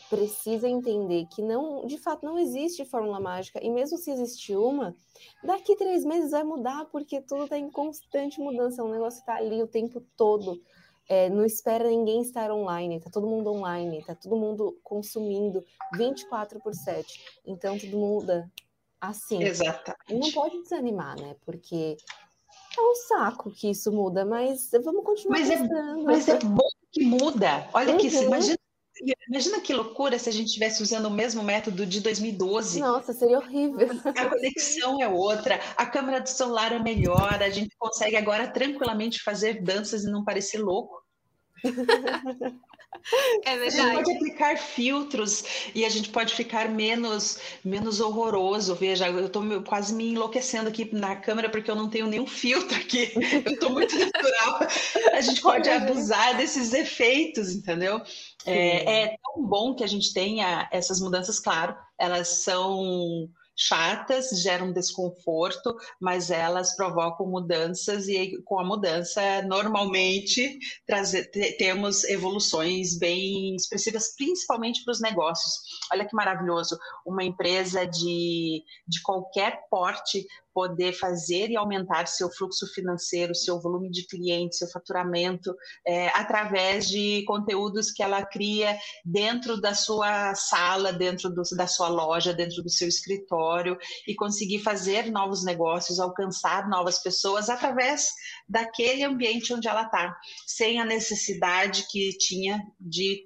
precisa 0.08 0.68
entender 0.68 1.26
que 1.26 1.42
não, 1.42 1.86
de 1.86 1.98
fato, 1.98 2.24
não 2.24 2.38
existe 2.38 2.84
fórmula 2.84 3.20
mágica. 3.20 3.62
E 3.62 3.70
mesmo 3.70 3.98
se 3.98 4.10
existe 4.10 4.56
uma, 4.56 4.96
daqui 5.44 5.76
três 5.76 6.04
meses 6.04 6.30
vai 6.30 6.44
mudar, 6.44 6.86
porque 6.86 7.20
tudo 7.20 7.44
está 7.44 7.58
em 7.58 7.70
constante 7.70 8.40
mudança. 8.40 8.82
O 8.82 8.90
negócio 8.90 9.20
está 9.20 9.36
ali 9.36 9.62
o 9.62 9.68
tempo 9.68 10.02
todo. 10.16 10.60
É, 11.08 11.30
não 11.30 11.44
espera 11.44 11.88
ninguém 11.88 12.20
estar 12.20 12.50
online, 12.50 13.00
tá 13.00 13.08
todo 13.10 13.26
mundo 13.26 13.50
online, 13.50 14.04
tá 14.04 14.14
todo 14.14 14.36
mundo 14.36 14.78
consumindo 14.82 15.64
24 15.94 16.60
por 16.60 16.74
7. 16.74 17.40
Então 17.46 17.78
tudo 17.78 17.96
muda 17.96 18.50
assim. 19.00 19.42
Exatamente. 19.42 20.10
E 20.10 20.14
não 20.18 20.30
pode 20.32 20.60
desanimar, 20.62 21.18
né? 21.18 21.34
Porque 21.46 21.96
é 22.76 22.80
um 22.80 22.94
saco 22.94 23.50
que 23.50 23.70
isso 23.70 23.92
muda, 23.92 24.24
mas 24.24 24.70
vamos 24.84 25.04
continuar 25.04 25.38
mas 25.38 25.50
É, 25.50 25.62
mas 26.04 26.28
é 26.28 26.38
bom 26.38 26.68
que 26.92 27.04
muda. 27.04 27.68
Olha 27.72 27.92
uhum. 27.92 27.98
que 27.98 28.08
imagina, 28.08 28.58
imagina 29.28 29.60
que 29.60 29.72
loucura 29.72 30.18
se 30.18 30.28
a 30.28 30.32
gente 30.32 30.48
estivesse 30.48 30.82
usando 30.82 31.06
o 31.06 31.10
mesmo 31.10 31.42
método 31.42 31.86
de 31.86 32.00
2012. 32.00 32.80
Nossa, 32.80 33.12
seria 33.12 33.38
horrível. 33.38 33.88
A 34.04 34.26
conexão 34.26 35.02
é 35.02 35.08
outra, 35.08 35.60
a 35.76 35.86
câmera 35.86 36.20
do 36.20 36.28
celular 36.28 36.72
é 36.72 36.78
melhor, 36.78 37.42
a 37.42 37.50
gente 37.50 37.74
consegue 37.78 38.16
agora 38.16 38.48
tranquilamente 38.48 39.22
fazer 39.22 39.62
danças 39.62 40.04
e 40.04 40.10
não 40.10 40.24
parecer 40.24 40.58
louco. 40.58 41.02
É 43.44 43.56
verdade. 43.56 43.66
A 43.66 43.70
gente 43.70 43.94
pode 43.94 44.12
aplicar 44.12 44.58
filtros 44.58 45.44
e 45.74 45.84
a 45.84 45.88
gente 45.88 46.10
pode 46.10 46.34
ficar 46.34 46.68
menos, 46.68 47.38
menos 47.64 48.00
horroroso. 48.00 48.74
Veja, 48.74 49.08
eu 49.08 49.26
estou 49.26 49.42
quase 49.62 49.94
me 49.94 50.12
enlouquecendo 50.12 50.68
aqui 50.68 50.94
na 50.94 51.16
câmera 51.16 51.48
porque 51.48 51.70
eu 51.70 51.76
não 51.76 51.88
tenho 51.88 52.06
nenhum 52.06 52.26
filtro 52.26 52.76
aqui. 52.76 53.12
Eu 53.44 53.52
estou 53.52 53.70
muito 53.70 53.96
natural. 53.98 54.60
A 55.12 55.20
gente 55.20 55.40
pode 55.40 55.68
abusar 55.68 56.36
desses 56.36 56.72
efeitos, 56.72 57.52
entendeu? 57.52 58.00
É, 58.44 59.02
é 59.02 59.16
tão 59.22 59.44
bom 59.44 59.74
que 59.74 59.84
a 59.84 59.86
gente 59.86 60.12
tenha 60.12 60.68
essas 60.70 61.00
mudanças, 61.00 61.38
claro, 61.38 61.76
elas 61.98 62.28
são 62.28 63.28
chatas, 63.58 64.30
geram 64.40 64.72
desconforto, 64.72 65.76
mas 66.00 66.30
elas 66.30 66.76
provocam 66.76 67.26
mudanças 67.26 68.06
e 68.06 68.40
com 68.44 68.60
a 68.60 68.64
mudança 68.64 69.42
normalmente 69.42 70.58
trazer, 70.86 71.24
temos 71.58 72.04
evoluções 72.04 72.96
bem 72.96 73.56
expressivas, 73.56 74.14
principalmente 74.16 74.84
para 74.84 74.92
os 74.92 75.00
negócios. 75.00 75.54
Olha 75.92 76.06
que 76.06 76.14
maravilhoso, 76.14 76.78
uma 77.06 77.24
empresa 77.24 77.86
de, 77.86 78.62
de 78.86 79.02
qualquer 79.02 79.62
porte 79.70 80.26
poder 80.58 80.92
fazer 80.92 81.50
e 81.50 81.56
aumentar 81.56 82.08
seu 82.08 82.28
fluxo 82.28 82.66
financeiro, 82.74 83.32
seu 83.32 83.60
volume 83.60 83.88
de 83.90 84.04
clientes, 84.08 84.58
seu 84.58 84.68
faturamento, 84.68 85.54
é, 85.86 86.08
através 86.08 86.88
de 86.88 87.24
conteúdos 87.26 87.92
que 87.92 88.02
ela 88.02 88.26
cria 88.26 88.76
dentro 89.04 89.60
da 89.60 89.72
sua 89.72 90.34
sala, 90.34 90.92
dentro 90.92 91.30
do, 91.30 91.42
da 91.56 91.68
sua 91.68 91.86
loja, 91.86 92.34
dentro 92.34 92.60
do 92.60 92.68
seu 92.68 92.88
escritório 92.88 93.78
e 94.04 94.16
conseguir 94.16 94.58
fazer 94.58 95.12
novos 95.12 95.44
negócios, 95.44 96.00
alcançar 96.00 96.68
novas 96.68 96.98
pessoas 96.98 97.48
através 97.48 98.08
daquele 98.48 99.04
ambiente 99.04 99.54
onde 99.54 99.68
ela 99.68 99.82
está, 99.82 100.16
sem 100.44 100.80
a 100.80 100.84
necessidade 100.84 101.86
que 101.88 102.18
tinha 102.18 102.60
de 102.80 103.24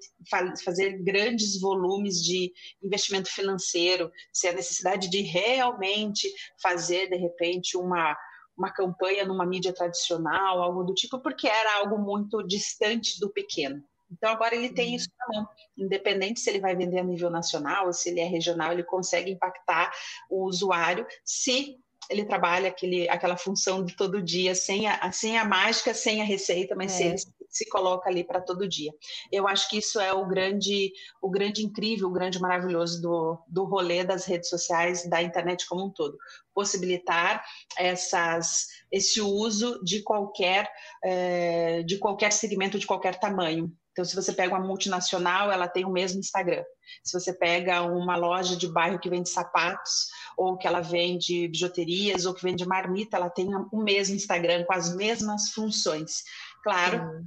fazer 0.63 1.03
grandes 1.03 1.59
volumes 1.59 2.23
de 2.23 2.52
investimento 2.83 3.31
financeiro, 3.31 4.11
sem 4.33 4.51
a 4.51 4.55
necessidade 4.55 5.09
de 5.11 5.21
realmente 5.23 6.29
fazer, 6.61 7.09
de 7.09 7.17
repente, 7.17 7.77
uma, 7.77 8.17
uma 8.57 8.73
campanha 8.73 9.25
numa 9.25 9.47
mídia 9.47 9.73
tradicional, 9.73 10.63
algo 10.63 10.85
do 10.85 10.95
tipo, 10.95 11.21
porque 11.21 11.49
era 11.49 11.77
algo 11.77 11.99
muito 11.99 12.43
distante 12.43 13.19
do 13.21 13.31
pequeno. 13.31 13.83
Então 14.13 14.31
agora 14.31 14.55
ele 14.55 14.69
tem 14.69 14.95
isso 14.95 15.09
na 15.19 15.41
mão, 15.41 15.49
independente 15.77 16.41
se 16.41 16.51
ele 16.51 16.61
vai 16.61 16.77
vender 16.77 16.99
a 16.99 17.05
nível 17.05 17.31
nacional 17.31 17.87
ou 17.87 17.93
se 17.93 18.11
ele 18.11 18.21
é 18.21 18.27
regional, 18.27 18.73
ele 18.73 18.85
consegue 18.85 19.31
impactar 19.31 19.91
o 20.29 20.45
usuário 20.45 21.07
se 21.25 21.79
ele 22.11 22.25
trabalha 22.25 22.69
aquele, 22.69 23.09
aquela 23.09 23.37
função 23.37 23.83
de 23.85 23.97
todo 23.97 24.23
dia, 24.23 24.55
sem 24.55 24.87
a, 24.87 25.11
sem 25.13 25.39
a 25.39 25.45
mágica, 25.45 25.95
sem 25.95 26.21
a 26.21 26.25
receita, 26.25 26.75
mas 26.75 26.93
é. 26.93 26.97
se 26.97 27.05
ele 27.05 27.19
se 27.19 27.42
coloca 27.67 28.09
ali 28.09 28.25
para 28.25 28.41
todo 28.41 28.69
dia. 28.69 28.93
Eu 29.31 29.47
acho 29.47 29.69
que 29.69 29.79
isso 29.79 30.01
é 30.01 30.13
o 30.13 30.27
grande, 30.27 30.93
o 31.21 31.31
grande 31.31 31.65
incrível, 31.65 32.09
o 32.09 32.13
grande 32.13 32.41
maravilhoso 32.41 33.01
do, 33.01 33.39
do 33.47 33.65
rolê 33.65 34.03
das 34.05 34.25
redes 34.25 34.49
sociais, 34.49 35.09
da 35.09 35.23
internet 35.23 35.67
como 35.67 35.85
um 35.85 35.91
todo. 35.91 36.17
Possibilitar 36.55 37.45
essas, 37.79 38.69
esse 38.91 39.21
uso 39.21 39.83
de 39.85 40.03
qualquer, 40.03 40.71
é, 41.05 41.83
de 41.83 41.99
qualquer 41.99 42.33
segmento, 42.33 42.79
de 42.79 42.87
qualquer 42.87 43.19
tamanho. 43.21 43.71
Então, 43.93 44.05
se 44.05 44.17
você 44.17 44.33
pega 44.33 44.55
uma 44.55 44.67
multinacional, 44.67 45.53
ela 45.53 45.69
tem 45.69 45.85
o 45.85 45.91
mesmo 45.91 46.19
Instagram. 46.19 46.65
Se 47.05 47.13
você 47.13 47.33
pega 47.33 47.83
uma 47.83 48.17
loja 48.17 48.57
de 48.57 48.67
bairro 48.67 48.99
que 48.99 49.11
vende 49.11 49.29
sapatos, 49.29 50.09
ou 50.37 50.57
que 50.57 50.67
ela 50.67 50.81
vende 50.81 51.47
bijuterias, 51.49 52.25
ou 52.25 52.33
que 52.33 52.43
vende 52.43 52.67
marmita, 52.67 53.19
ela 53.19 53.29
tem 53.29 53.49
o 53.71 53.83
mesmo 53.83 54.17
Instagram 54.17 54.65
com 54.65 54.73
as 54.73 54.97
mesmas 54.97 55.51
funções. 55.51 56.23
Claro, 56.63 57.23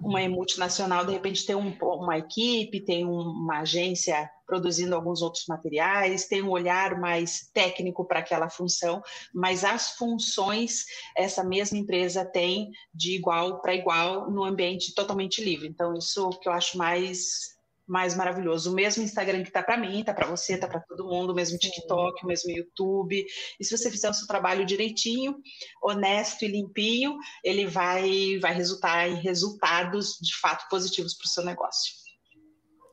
uma 0.00 0.26
multinacional, 0.28 1.04
de 1.04 1.12
repente, 1.12 1.44
tem 1.44 1.56
um, 1.56 1.76
uma 1.80 2.18
equipe, 2.18 2.80
tem 2.80 3.04
uma 3.04 3.60
agência 3.60 4.30
produzindo 4.46 4.94
alguns 4.94 5.20
outros 5.20 5.44
materiais, 5.46 6.26
tem 6.26 6.42
um 6.42 6.50
olhar 6.50 6.98
mais 6.98 7.50
técnico 7.52 8.04
para 8.06 8.20
aquela 8.20 8.48
função, 8.48 9.02
mas 9.34 9.62
as 9.62 9.90
funções 9.90 10.86
essa 11.14 11.44
mesma 11.44 11.76
empresa 11.76 12.24
tem 12.24 12.70
de 12.94 13.14
igual 13.14 13.60
para 13.60 13.74
igual 13.74 14.30
no 14.30 14.44
ambiente 14.44 14.94
totalmente 14.94 15.44
livre. 15.44 15.68
Então, 15.68 15.92
isso 15.94 16.30
que 16.40 16.48
eu 16.48 16.52
acho 16.52 16.78
mais 16.78 17.57
mais 17.88 18.14
maravilhoso. 18.14 18.70
O 18.70 18.74
mesmo 18.74 19.02
Instagram 19.02 19.42
que 19.42 19.48
está 19.48 19.62
para 19.62 19.76
mim, 19.76 20.00
está 20.00 20.12
para 20.12 20.26
você, 20.26 20.54
está 20.54 20.68
para 20.68 20.80
todo 20.80 21.08
mundo, 21.08 21.30
o 21.30 21.34
mesmo 21.34 21.58
TikTok, 21.58 22.22
o 22.22 22.26
mesmo 22.26 22.50
YouTube. 22.50 23.24
E 23.58 23.64
se 23.64 23.76
você 23.76 23.90
fizer 23.90 24.10
o 24.10 24.14
seu 24.14 24.26
trabalho 24.26 24.66
direitinho, 24.66 25.36
honesto 25.82 26.44
e 26.44 26.48
limpinho, 26.48 27.16
ele 27.42 27.66
vai, 27.66 28.38
vai 28.40 28.52
resultar 28.52 29.08
em 29.08 29.14
resultados 29.14 30.18
de 30.20 30.36
fato 30.38 30.68
positivos 30.68 31.14
para 31.14 31.24
o 31.24 31.28
seu 31.28 31.44
negócio. 31.44 31.92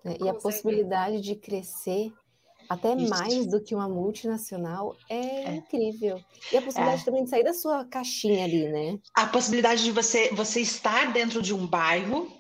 É, 0.06 0.24
e 0.24 0.30
a 0.30 0.34
possibilidade 0.34 1.20
de 1.20 1.36
crescer 1.36 2.12
até 2.70 2.96
Isso. 2.96 3.10
mais 3.10 3.48
do 3.48 3.62
que 3.62 3.76
uma 3.76 3.88
multinacional 3.88 4.96
é, 5.10 5.16
é, 5.16 5.56
incrível. 5.56 6.20
E 6.52 6.58
a 6.58 6.62
possibilidade 6.62 7.02
é. 7.02 7.06
também 7.06 7.24
de 7.24 7.30
sair 7.30 7.44
da 7.44 7.54
sua 7.54 7.86
caixinha 7.86 8.44
ali, 8.44 8.68
né? 8.68 9.00
A 9.14 9.28
possibilidade 9.28 9.84
de 9.84 9.92
você, 9.92 10.30
você 10.34 10.62
estar 10.62 11.12
dentro 11.12 11.42
de 11.42 11.54
um 11.54 11.66
bairro 11.66 12.32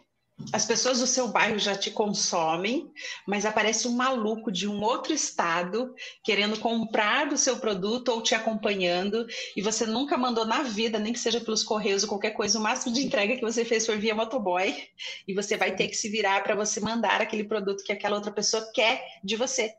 as 0.52 0.66
pessoas 0.66 1.00
do 1.00 1.08
seu 1.08 1.30
bairro 1.30 1.58
já 1.58 1.76
te 1.76 1.90
consomem, 1.90 2.92
mas 3.26 3.46
aparece 3.46 3.88
um 3.88 3.96
maluco 3.96 4.52
de 4.52 4.68
um 4.68 4.82
outro 4.82 5.14
estado 5.14 5.94
querendo 6.24 6.60
comprar 6.60 7.28
do 7.28 7.38
seu 7.38 7.58
produto 7.58 8.10
ou 8.10 8.22
te 8.22 8.36
acompanhando 8.36 9.26
e 9.56 9.62
você 9.62 9.86
nunca 9.86 10.18
mandou 10.18 10.46
na 10.46 10.64
vida, 10.64 11.00
nem 11.00 11.14
que 11.14 11.20
seja 11.20 11.40
pelos 11.40 11.64
correios 11.64 12.04
ou 12.04 12.10
qualquer 12.10 12.32
coisa, 12.32 12.60
o 12.60 12.62
máximo 12.62 12.94
de 12.94 13.06
entrega 13.06 13.36
que 13.36 13.42
você 13.42 13.64
fez 13.64 13.86
foi 13.86 13.98
via 13.98 14.16
motoboy 14.16 14.76
e 15.28 15.34
você 15.34 15.56
vai 15.56 15.76
ter 15.76 15.88
que 15.88 15.96
se 15.96 16.10
virar 16.10 16.44
para 16.44 16.56
você 16.56 16.80
mandar 16.80 17.22
aquele 17.22 17.44
produto 17.44 17.84
que 17.84 17.92
aquela 17.92 18.16
outra 18.16 18.32
pessoa 18.32 18.70
quer 18.74 19.04
de 19.24 19.36
você. 19.36 19.74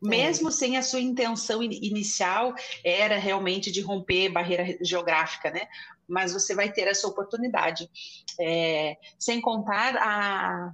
Mesmo 0.00 0.52
sem 0.52 0.76
a 0.76 0.82
sua 0.82 1.00
intenção 1.00 1.62
inicial 1.62 2.54
era 2.84 3.18
realmente 3.18 3.70
de 3.70 3.80
romper 3.80 4.28
barreira 4.28 4.78
geográfica, 4.80 5.50
né? 5.50 5.68
mas 6.08 6.32
você 6.32 6.54
vai 6.54 6.72
ter 6.72 6.88
essa 6.88 7.06
oportunidade. 7.06 7.88
É, 8.40 8.96
sem 9.18 9.40
contar 9.40 9.94
a. 9.96 10.72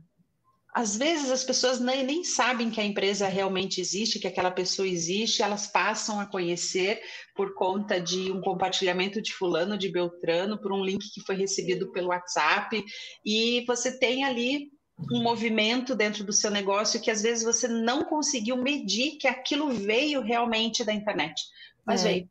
Às 0.76 0.96
vezes 0.96 1.30
as 1.30 1.44
pessoas 1.44 1.78
nem, 1.78 2.02
nem 2.02 2.24
sabem 2.24 2.68
que 2.68 2.80
a 2.80 2.84
empresa 2.84 3.28
realmente 3.28 3.80
existe, 3.80 4.18
que 4.18 4.26
aquela 4.26 4.50
pessoa 4.50 4.88
existe, 4.88 5.40
elas 5.40 5.68
passam 5.68 6.18
a 6.18 6.26
conhecer 6.26 7.00
por 7.36 7.54
conta 7.54 8.00
de 8.00 8.32
um 8.32 8.40
compartilhamento 8.40 9.22
de 9.22 9.32
fulano, 9.32 9.78
de 9.78 9.88
Beltrano, 9.88 10.58
por 10.58 10.72
um 10.72 10.84
link 10.84 11.12
que 11.14 11.20
foi 11.20 11.36
recebido 11.36 11.92
pelo 11.92 12.08
WhatsApp, 12.08 12.84
e 13.24 13.64
você 13.68 13.96
tem 14.00 14.24
ali 14.24 14.72
um 15.10 15.22
movimento 15.22 15.94
dentro 15.94 16.24
do 16.24 16.32
seu 16.32 16.50
negócio 16.50 17.00
que 17.00 17.10
às 17.10 17.22
vezes 17.22 17.44
você 17.44 17.66
não 17.66 18.04
conseguiu 18.04 18.56
medir 18.56 19.16
que 19.16 19.26
aquilo 19.26 19.70
veio 19.70 20.20
realmente 20.20 20.84
da 20.84 20.92
internet, 20.92 21.42
mas 21.84 22.04
é. 22.04 22.08
veio. 22.08 22.30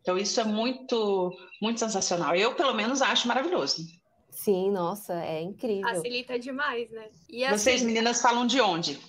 Então 0.00 0.16
isso 0.16 0.40
é 0.40 0.44
muito, 0.44 1.36
muito 1.60 1.80
sensacional. 1.80 2.34
Eu, 2.34 2.54
pelo 2.54 2.72
menos, 2.72 3.02
acho 3.02 3.26
maravilhoso. 3.26 3.84
Sim, 4.30 4.70
nossa, 4.70 5.14
é 5.24 5.42
incrível. 5.42 5.82
Facilita 5.82 6.38
demais, 6.38 6.90
né? 6.90 7.08
Assim, 7.08 7.48
Vocês, 7.48 7.82
meninas, 7.82 8.20
falam 8.20 8.46
de 8.46 8.60
onde? 8.60 9.00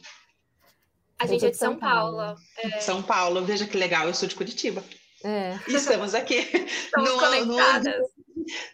A 1.20 1.28
gente 1.28 1.46
é 1.46 1.50
de 1.52 1.58
São, 1.58 1.78
Paulo. 1.78 2.18
Paulo. 2.18 2.40
É. 2.58 2.80
São 2.80 3.04
Paulo, 3.04 3.44
veja 3.44 3.68
que 3.68 3.78
legal, 3.78 4.08
eu 4.08 4.14
sou 4.14 4.28
de 4.28 4.36
Curitiba. 4.36 4.84
É. 5.28 5.60
Estamos 5.68 6.16
aqui. 6.16 6.36
Estamos 6.86 7.10
no, 7.10 7.20
conectadas. 7.20 7.96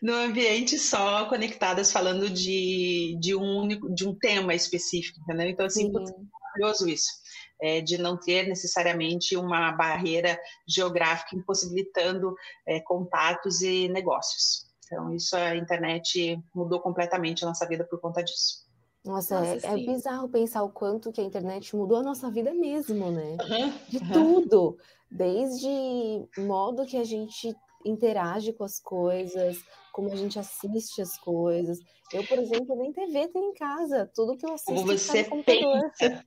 No, 0.02 0.12
no, 0.12 0.14
ambiente 0.20 0.78
só, 0.78 1.26
conectadas, 1.26 1.92
falando 1.92 2.30
de, 2.30 3.18
de, 3.20 3.36
um, 3.36 3.68
de 3.68 4.08
um 4.08 4.14
tema 4.14 4.54
específico, 4.54 5.20
entendeu? 5.22 5.50
Então, 5.50 5.66
assim, 5.66 5.88
é 5.88 5.92
maravilhoso 5.92 6.88
isso 6.88 7.24
é, 7.64 7.80
de 7.82 7.98
não 7.98 8.18
ter 8.18 8.46
necessariamente 8.48 9.38
uma 9.38 9.72
barreira 9.72 10.38
geográfica 10.68 11.36
impossibilitando 11.36 12.36
é, 12.68 12.82
contatos 12.82 13.62
e 13.62 13.88
negócios. 13.88 14.68
Então, 14.86 15.14
isso 15.14 15.36
a 15.36 15.56
internet 15.56 16.38
mudou 16.54 16.82
completamente 16.82 17.44
a 17.44 17.48
nossa 17.48 17.66
vida 17.66 17.86
por 17.86 18.02
conta 18.02 18.22
disso. 18.22 18.64
Nossa, 19.06 19.40
nossa 19.40 19.68
é, 19.68 19.72
é, 19.72 19.86
bizarro 19.86 20.30
pensar 20.30 20.64
o 20.64 20.70
quanto 20.70 21.12
que 21.12 21.20
a 21.20 21.24
internet 21.24 21.76
mudou 21.76 21.98
a 21.98 22.04
nossa 22.04 22.30
vida 22.30 22.54
mesmo, 22.54 23.12
né? 23.12 23.38
Uhum, 23.42 23.74
de 23.90 23.98
uhum. 23.98 24.12
tudo, 24.12 24.78
desde 25.14 26.28
modo 26.38 26.86
que 26.86 26.98
a 26.98 27.04
gente 27.04 27.56
interage 27.86 28.54
com 28.54 28.64
as 28.64 28.80
coisas, 28.80 29.58
como 29.92 30.12
a 30.12 30.16
gente 30.16 30.40
assiste 30.40 31.02
as 31.02 31.18
coisas. 31.18 31.80
Eu, 32.12 32.26
por 32.26 32.40
exemplo, 32.40 32.76
nem 32.76 32.92
TV 32.92 33.28
tenho 33.28 33.52
em 33.52 33.54
casa, 33.54 34.10
tudo 34.14 34.38
que 34.38 34.46
eu 34.46 34.54
assisto 34.54 34.74
como 34.74 34.86
você 34.88 35.24
pensa, 35.46 36.26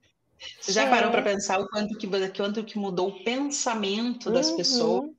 você 0.61 0.73
já 0.73 0.85
é. 0.85 0.91
parou 0.91 1.11
para 1.11 1.23
pensar 1.23 1.61
o 1.61 1.69
quanto 1.69 1.97
que, 1.97 2.09
quanto 2.37 2.65
que 2.65 2.79
mudou 2.79 3.09
o 3.09 3.25
pensamento 3.25 4.31
das 4.31 4.51
uhum. 4.51 4.57
pessoas? 4.57 5.11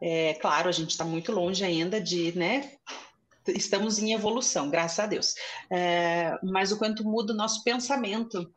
É, 0.00 0.34
claro, 0.34 0.68
a 0.68 0.72
gente 0.72 0.90
está 0.90 1.04
muito 1.04 1.32
longe 1.32 1.64
ainda 1.64 2.00
de, 2.00 2.36
né? 2.36 2.72
Estamos 3.48 3.98
em 3.98 4.12
evolução, 4.12 4.70
graças 4.70 4.98
a 4.98 5.06
Deus. 5.06 5.34
É, 5.70 6.38
mas 6.42 6.70
o 6.70 6.78
quanto 6.78 7.04
muda 7.04 7.32
o 7.32 7.36
nosso 7.36 7.64
pensamento. 7.64 8.52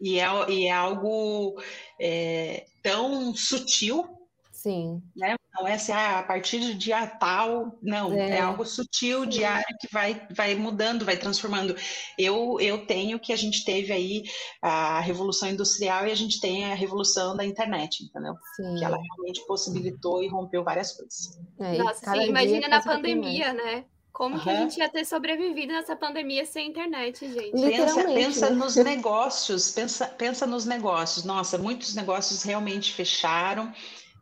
E 0.00 0.18
é, 0.18 0.50
e 0.50 0.66
é 0.66 0.72
algo 0.72 1.60
é, 2.00 2.66
tão 2.82 3.34
sutil. 3.34 4.08
Sim. 4.52 5.02
Né? 5.14 5.36
Não 5.54 5.68
é 5.68 5.74
assim, 5.74 5.92
ah, 5.92 6.20
a 6.20 6.22
partir 6.22 6.58
de 6.58 6.74
dia 6.74 7.06
tal, 7.06 7.78
não, 7.82 8.12
é, 8.14 8.38
é 8.38 8.40
algo 8.40 8.64
sutil, 8.64 9.24
Sim. 9.24 9.28
diário, 9.28 9.76
que 9.78 9.86
vai, 9.92 10.26
vai 10.34 10.54
mudando, 10.54 11.04
vai 11.04 11.18
transformando. 11.18 11.76
Eu, 12.18 12.58
eu 12.58 12.86
tenho 12.86 13.20
que 13.20 13.30
a 13.30 13.36
gente 13.36 13.62
teve 13.62 13.92
aí 13.92 14.24
a 14.62 15.00
Revolução 15.00 15.50
Industrial 15.50 16.06
e 16.06 16.10
a 16.10 16.14
gente 16.14 16.40
tem 16.40 16.64
a 16.64 16.74
Revolução 16.74 17.36
da 17.36 17.44
Internet, 17.44 18.04
entendeu? 18.04 18.34
Sim. 18.56 18.76
Que 18.76 18.84
ela 18.84 18.96
realmente 18.96 19.46
possibilitou 19.46 20.22
e 20.22 20.28
rompeu 20.28 20.64
várias 20.64 20.92
coisas. 20.92 21.38
É, 21.60 21.76
Nossa, 21.76 22.10
sim, 22.10 22.26
imagina 22.26 22.66
na 22.66 22.82
pandemia, 22.82 23.52
né? 23.52 23.84
Como 24.14 24.36
uhum. 24.36 24.42
que 24.42 24.48
a 24.48 24.56
gente 24.56 24.78
ia 24.78 24.88
ter 24.88 25.04
sobrevivido 25.04 25.72
nessa 25.72 25.96
pandemia 25.96 26.46
sem 26.46 26.68
internet, 26.68 27.26
gente? 27.26 27.50
Pensa, 27.50 28.04
pensa 28.04 28.50
né? 28.50 28.56
nos 28.56 28.76
negócios, 28.76 29.72
pensa, 29.72 30.06
pensa 30.06 30.46
nos 30.46 30.64
negócios. 30.64 31.24
Nossa, 31.24 31.58
muitos 31.58 31.96
negócios 31.96 32.44
realmente 32.44 32.92
fecharam. 32.92 33.74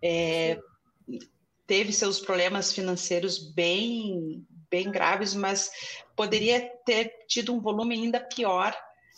É, 0.02 0.58
teve 1.66 1.92
seus 1.92 2.18
problemas 2.20 2.72
financeiros 2.72 3.52
bem, 3.52 4.42
bem 4.70 4.90
graves, 4.90 5.34
mas 5.34 5.70
poderia 6.16 6.70
ter 6.86 7.12
tido 7.28 7.54
um 7.54 7.60
volume 7.60 7.94
ainda 7.94 8.18
pior, 8.18 8.74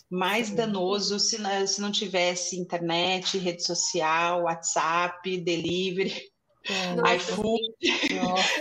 mais 0.09 0.49
danoso, 0.49 1.21
se 1.21 1.37
não, 1.37 1.65
se 1.65 1.79
não 1.79 1.89
tivesse 1.89 2.59
internet, 2.59 3.37
rede 3.37 3.63
social, 3.63 4.43
WhatsApp, 4.43 5.37
delivery. 5.37 6.34
É, 6.67 7.15
iFood, 7.15 7.61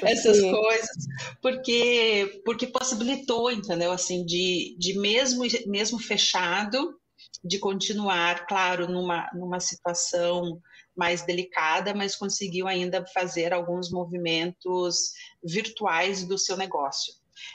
essas 0.03 0.37
sim. 0.37 0.51
coisas, 0.51 1.07
porque 1.41 2.43
porque 2.45 2.67
possibilitou, 2.67 3.51
entendeu? 3.51 3.93
Assim, 3.93 4.25
de, 4.27 4.77
de 4.79 4.99
mesmo 4.99 5.45
mesmo 5.67 5.99
fechado, 5.99 6.99
de 7.43 7.59
continuar, 7.59 8.47
claro, 8.47 8.87
numa, 8.89 9.31
numa 9.35 9.59
situação 9.59 10.61
mais 10.97 11.23
delicada, 11.23 11.95
mas 11.95 12.15
conseguiu 12.15 12.69
ainda 12.69 13.05
fazer 13.07 13.53
alguns 13.53 13.91
movimentos 13.91 15.13
virtuais 15.43 16.25
do 16.25 16.39
seu 16.39 16.57
negócio. 16.57 17.15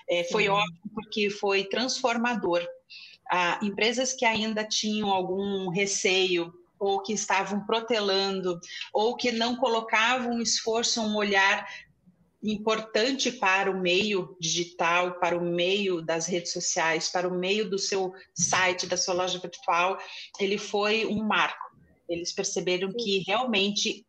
É, 0.09 0.23
foi 0.25 0.49
ótimo 0.49 0.91
porque 0.93 1.29
foi 1.29 1.63
transformador. 1.63 2.65
Ah, 3.31 3.59
empresas 3.61 4.13
que 4.13 4.25
ainda 4.25 4.63
tinham 4.63 5.09
algum 5.09 5.69
receio 5.69 6.51
ou 6.79 7.01
que 7.01 7.13
estavam 7.13 7.65
protelando 7.65 8.59
ou 8.93 9.15
que 9.15 9.31
não 9.31 9.55
colocavam 9.55 10.33
um 10.33 10.41
esforço, 10.41 11.01
um 11.01 11.15
olhar 11.15 11.67
importante 12.41 13.31
para 13.31 13.69
o 13.69 13.79
meio 13.79 14.37
digital, 14.39 15.19
para 15.19 15.37
o 15.37 15.41
meio 15.41 16.01
das 16.01 16.25
redes 16.25 16.53
sociais, 16.53 17.09
para 17.09 17.27
o 17.27 17.37
meio 17.37 17.69
do 17.69 17.77
seu 17.77 18.13
site, 18.33 18.87
da 18.87 18.95
sua 18.95 19.13
loja 19.13 19.39
virtual, 19.39 19.97
ele 20.39 20.57
foi 20.57 21.05
um 21.05 21.21
marco. 21.21 21.69
Eles 22.07 22.31
perceberam 22.31 22.93
que 22.93 23.23
realmente 23.27 24.05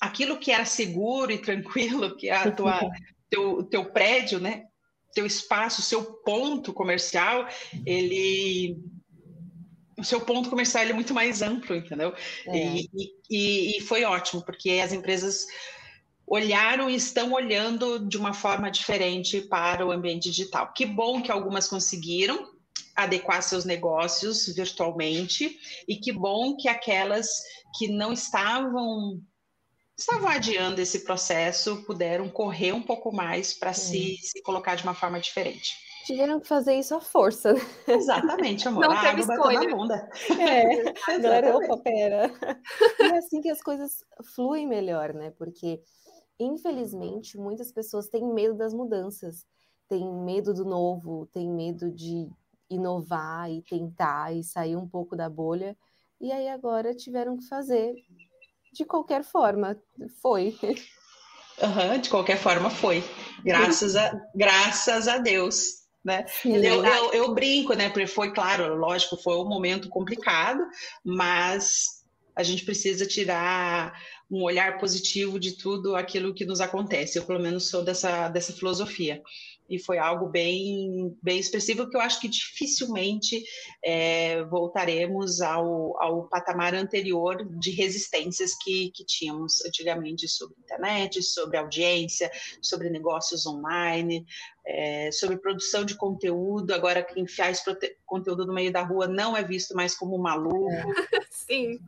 aquilo 0.00 0.38
que 0.38 0.52
era 0.52 0.64
seguro 0.64 1.32
e 1.32 1.38
tranquilo, 1.38 2.16
que 2.16 2.28
é 2.28 2.36
a 2.36 2.50
tua, 2.52 2.80
teu, 3.28 3.64
teu 3.64 3.84
prédio, 3.92 4.38
né? 4.38 4.66
teu 5.12 5.26
espaço, 5.26 5.82
seu 5.82 6.04
ponto 6.04 6.72
comercial, 6.72 7.46
ele 7.84 8.78
o 10.00 10.04
seu 10.04 10.20
ponto 10.20 10.48
comercial 10.48 10.84
é 10.84 10.92
muito 10.92 11.12
mais 11.12 11.42
amplo, 11.42 11.76
entendeu? 11.76 12.14
É. 12.46 12.56
E, 12.56 12.90
e, 13.30 13.78
e, 13.78 13.80
foi 13.82 14.04
ótimo, 14.04 14.42
porque 14.42 14.80
as 14.82 14.92
empresas 14.92 15.46
olharam 16.26 16.88
e 16.88 16.94
estão 16.94 17.32
olhando 17.32 17.98
de 18.08 18.16
uma 18.16 18.32
forma 18.32 18.70
diferente 18.70 19.40
para 19.40 19.86
o 19.86 19.90
ambiente 19.90 20.30
digital. 20.30 20.72
Que 20.72 20.86
bom 20.86 21.20
que 21.20 21.30
algumas 21.30 21.68
conseguiram 21.68 22.50
adequar 22.94 23.42
seus 23.42 23.64
negócios 23.64 24.46
virtualmente 24.46 25.58
e 25.88 25.96
que 25.96 26.12
bom 26.12 26.56
que 26.56 26.68
aquelas 26.68 27.28
que 27.76 27.88
não 27.88 28.12
estavam 28.12 29.20
estavam 29.98 30.28
adiando 30.28 30.80
esse 30.80 31.00
processo 31.04 31.84
puderam 31.84 32.28
correr 32.28 32.72
um 32.72 32.82
pouco 32.82 33.12
mais 33.12 33.52
para 33.52 33.74
se, 33.74 34.16
se 34.22 34.42
colocar 34.42 34.74
de 34.74 34.82
uma 34.82 34.94
forma 34.94 35.20
diferente. 35.20 35.76
Tiveram 36.04 36.40
que 36.40 36.46
fazer 36.46 36.74
isso 36.74 36.94
à 36.94 37.00
força. 37.00 37.54
Exatamente, 37.86 38.66
amor. 38.66 38.88
Não 38.88 39.00
teve 39.00 39.20
escolha. 39.20 39.60
Na 39.60 39.76
bunda. 39.76 40.10
É, 40.38 40.94
agora, 41.12 41.56
opa, 41.56 41.76
pera. 41.78 42.32
E 42.98 43.02
é 43.02 43.18
assim 43.18 43.40
que 43.40 43.50
as 43.50 43.62
coisas 43.62 44.04
fluem 44.34 44.66
melhor, 44.66 45.12
né? 45.12 45.30
Porque, 45.36 45.80
infelizmente, 46.38 47.38
muitas 47.38 47.70
pessoas 47.72 48.08
têm 48.08 48.24
medo 48.26 48.54
das 48.54 48.72
mudanças, 48.72 49.44
têm 49.88 50.10
medo 50.12 50.54
do 50.54 50.64
novo, 50.64 51.28
têm 51.32 51.48
medo 51.48 51.90
de 51.90 52.28
inovar 52.70 53.50
e 53.50 53.62
tentar 53.62 54.32
e 54.32 54.42
sair 54.42 54.76
um 54.76 54.88
pouco 54.88 55.16
da 55.16 55.28
bolha. 55.28 55.76
E 56.20 56.30
aí 56.32 56.48
agora 56.48 56.94
tiveram 56.94 57.36
que 57.36 57.46
fazer 57.46 57.94
de 58.72 58.84
qualquer 58.84 59.24
forma. 59.24 59.76
Foi. 60.22 60.56
Uhum, 61.60 62.00
de 62.00 62.08
qualquer 62.08 62.38
forma 62.38 62.70
foi. 62.70 63.02
Graças 63.44 63.96
a, 63.96 64.12
graças 64.34 65.08
a 65.08 65.18
Deus. 65.18 65.79
Né? 66.04 66.24
Eu, 66.44 66.84
eu, 66.84 67.12
eu, 67.12 67.34
brinco, 67.34 67.74
né? 67.74 67.90
Porque 67.90 68.06
foi, 68.06 68.32
claro, 68.32 68.74
lógico, 68.74 69.16
foi 69.16 69.36
um 69.36 69.48
momento 69.48 69.88
complicado, 69.88 70.62
mas 71.04 72.04
a 72.34 72.42
gente 72.42 72.64
precisa 72.64 73.06
tirar 73.06 73.92
um 74.30 74.42
olhar 74.42 74.78
positivo 74.78 75.38
de 75.38 75.56
tudo 75.56 75.94
aquilo 75.94 76.32
que 76.32 76.46
nos 76.46 76.60
acontece. 76.60 77.18
Eu, 77.18 77.24
pelo 77.24 77.40
menos, 77.40 77.68
sou 77.68 77.84
dessa, 77.84 78.28
dessa 78.28 78.52
filosofia 78.52 79.22
e 79.70 79.78
foi 79.78 79.98
algo 79.98 80.28
bem, 80.28 81.16
bem 81.22 81.38
expressivo 81.38 81.88
que 81.88 81.96
eu 81.96 82.00
acho 82.00 82.20
que 82.20 82.28
dificilmente 82.28 83.40
é, 83.84 84.42
voltaremos 84.44 85.40
ao, 85.40 85.96
ao 86.02 86.28
patamar 86.28 86.74
anterior 86.74 87.46
de 87.58 87.70
resistências 87.70 88.56
que, 88.56 88.90
que 88.90 89.04
tínhamos 89.04 89.64
antigamente 89.64 90.26
sobre 90.26 90.56
internet, 90.58 91.22
sobre 91.22 91.56
audiência, 91.56 92.28
sobre 92.60 92.90
negócios 92.90 93.46
online, 93.46 94.26
é, 94.66 95.12
sobre 95.12 95.36
produção 95.38 95.84
de 95.84 95.94
conteúdo. 95.94 96.74
Agora, 96.74 97.04
quem 97.04 97.26
faz 97.28 97.62
conteúdo 98.04 98.44
no 98.44 98.52
meio 98.52 98.72
da 98.72 98.82
rua 98.82 99.06
não 99.06 99.36
é 99.36 99.44
visto 99.44 99.74
mais 99.74 99.94
como 99.94 100.18
maluco. 100.18 100.68
É. 100.72 100.84
Sim. 101.30 101.78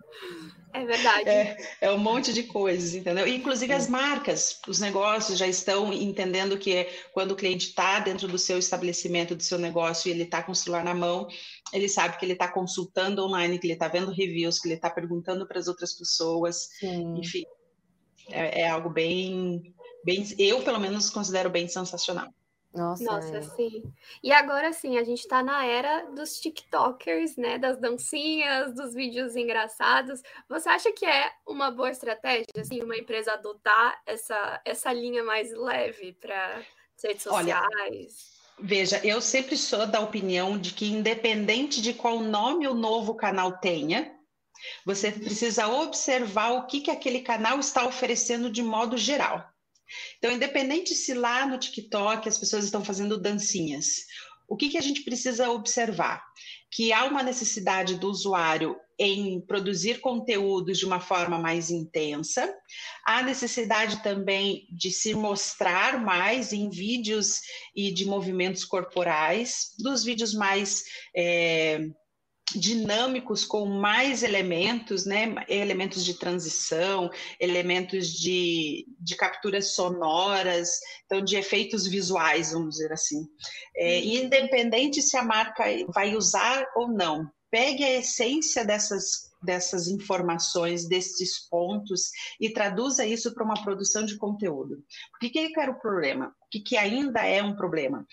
É 0.74 0.86
verdade. 0.86 1.28
É, 1.28 1.56
é, 1.82 1.90
um 1.90 1.98
monte 1.98 2.32
de 2.32 2.44
coisas, 2.44 2.94
entendeu? 2.94 3.26
Inclusive 3.28 3.72
as 3.72 3.88
marcas, 3.88 4.58
os 4.66 4.80
negócios 4.80 5.38
já 5.38 5.46
estão 5.46 5.92
entendendo 5.92 6.56
que 6.58 6.74
é 6.74 6.90
quando 7.12 7.32
o 7.32 7.36
cliente 7.36 7.68
está 7.68 8.00
dentro 8.00 8.26
do 8.26 8.38
seu 8.38 8.58
estabelecimento, 8.58 9.34
do 9.34 9.42
seu 9.42 9.58
negócio, 9.58 10.08
e 10.08 10.12
ele 10.12 10.22
está 10.22 10.42
com 10.42 10.52
o 10.52 10.54
celular 10.54 10.82
na 10.82 10.94
mão, 10.94 11.28
ele 11.74 11.88
sabe 11.88 12.16
que 12.16 12.24
ele 12.24 12.32
está 12.32 12.48
consultando 12.48 13.22
online, 13.22 13.58
que 13.58 13.66
ele 13.66 13.74
está 13.74 13.86
vendo 13.86 14.10
reviews, 14.10 14.58
que 14.58 14.68
ele 14.68 14.76
está 14.76 14.88
perguntando 14.88 15.46
para 15.46 15.58
as 15.58 15.68
outras 15.68 15.92
pessoas. 15.92 16.68
Sim. 16.80 17.18
Enfim, 17.18 17.44
é, 18.30 18.62
é 18.62 18.68
algo 18.68 18.88
bem, 18.88 19.74
bem, 20.04 20.26
eu 20.38 20.62
pelo 20.62 20.80
menos 20.80 21.10
considero 21.10 21.50
bem 21.50 21.68
sensacional. 21.68 22.32
Nossa, 22.74 23.04
Nossa 23.04 23.36
é. 23.36 23.42
sim. 23.42 23.82
E 24.22 24.32
agora 24.32 24.72
sim, 24.72 24.96
a 24.96 25.04
gente 25.04 25.20
está 25.20 25.42
na 25.42 25.64
era 25.66 26.10
dos 26.10 26.40
TikTokers, 26.40 27.36
né? 27.36 27.58
Das 27.58 27.78
dancinhas, 27.78 28.74
dos 28.74 28.94
vídeos 28.94 29.36
engraçados. 29.36 30.22
Você 30.48 30.68
acha 30.68 30.90
que 30.92 31.04
é 31.04 31.30
uma 31.46 31.70
boa 31.70 31.90
estratégia, 31.90 32.46
assim, 32.56 32.82
uma 32.82 32.96
empresa 32.96 33.34
adotar 33.34 34.00
essa, 34.06 34.60
essa 34.64 34.92
linha 34.92 35.22
mais 35.22 35.52
leve 35.52 36.14
para 36.14 36.62
redes 37.02 37.22
sociais? 37.22 37.50
Olha, 37.50 37.68
veja, 38.58 39.00
eu 39.04 39.20
sempre 39.20 39.56
sou 39.56 39.86
da 39.86 40.00
opinião 40.00 40.56
de 40.56 40.72
que, 40.72 40.90
independente 40.90 41.82
de 41.82 41.92
qual 41.92 42.20
nome 42.20 42.66
o 42.66 42.74
novo 42.74 43.14
canal 43.14 43.58
tenha, 43.58 44.16
você 44.86 45.10
precisa 45.10 45.68
observar 45.68 46.52
o 46.52 46.66
que, 46.66 46.80
que 46.80 46.90
aquele 46.90 47.20
canal 47.20 47.58
está 47.58 47.84
oferecendo 47.84 48.50
de 48.50 48.62
modo 48.62 48.96
geral. 48.96 49.51
Então, 50.18 50.30
independente 50.30 50.94
se 50.94 51.14
lá 51.14 51.46
no 51.46 51.58
TikTok 51.58 52.28
as 52.28 52.38
pessoas 52.38 52.64
estão 52.64 52.84
fazendo 52.84 53.20
dancinhas, 53.20 54.06
o 54.48 54.56
que, 54.56 54.68
que 54.68 54.78
a 54.78 54.82
gente 54.82 55.02
precisa 55.02 55.50
observar? 55.50 56.22
Que 56.70 56.92
há 56.92 57.04
uma 57.04 57.22
necessidade 57.22 57.96
do 57.96 58.08
usuário 58.08 58.76
em 58.98 59.40
produzir 59.40 60.00
conteúdos 60.00 60.78
de 60.78 60.84
uma 60.84 61.00
forma 61.00 61.38
mais 61.38 61.70
intensa, 61.70 62.54
há 63.04 63.22
necessidade 63.22 64.02
também 64.02 64.66
de 64.70 64.90
se 64.90 65.14
mostrar 65.14 65.98
mais 66.00 66.52
em 66.52 66.68
vídeos 66.68 67.40
e 67.74 67.92
de 67.92 68.04
movimentos 68.04 68.64
corporais, 68.64 69.74
dos 69.78 70.04
vídeos 70.04 70.34
mais. 70.34 70.84
É, 71.16 71.80
dinâmicos 72.54 73.44
com 73.44 73.64
mais 73.66 74.22
elementos, 74.22 75.06
né? 75.06 75.34
elementos 75.48 76.04
de 76.04 76.14
transição, 76.14 77.10
elementos 77.40 78.12
de, 78.12 78.86
de 78.98 79.16
capturas 79.16 79.74
sonoras, 79.74 80.80
então 81.04 81.22
de 81.22 81.36
efeitos 81.36 81.86
visuais, 81.86 82.52
vamos 82.52 82.76
dizer 82.76 82.92
assim. 82.92 83.26
É, 83.76 83.98
uhum. 83.98 84.04
independente 84.04 85.00
se 85.00 85.16
a 85.16 85.24
marca 85.24 85.64
vai 85.94 86.14
usar 86.14 86.66
ou 86.76 86.88
não, 86.88 87.30
pegue 87.50 87.84
a 87.84 87.98
essência 87.98 88.64
dessas 88.64 89.31
dessas 89.42 89.88
informações, 89.88 90.86
desses 90.86 91.48
pontos 91.48 92.10
e 92.40 92.50
traduza 92.50 93.04
isso 93.04 93.34
para 93.34 93.44
uma 93.44 93.62
produção 93.62 94.04
de 94.04 94.16
conteúdo. 94.16 94.82
O 95.14 95.18
que, 95.20 95.30
que 95.30 95.60
era 95.60 95.70
o 95.70 95.80
problema? 95.80 96.34
O 96.42 96.48
que, 96.50 96.60
que 96.60 96.76
ainda 96.76 97.24
é 97.26 97.42
um 97.42 97.56
problema? 97.56 98.06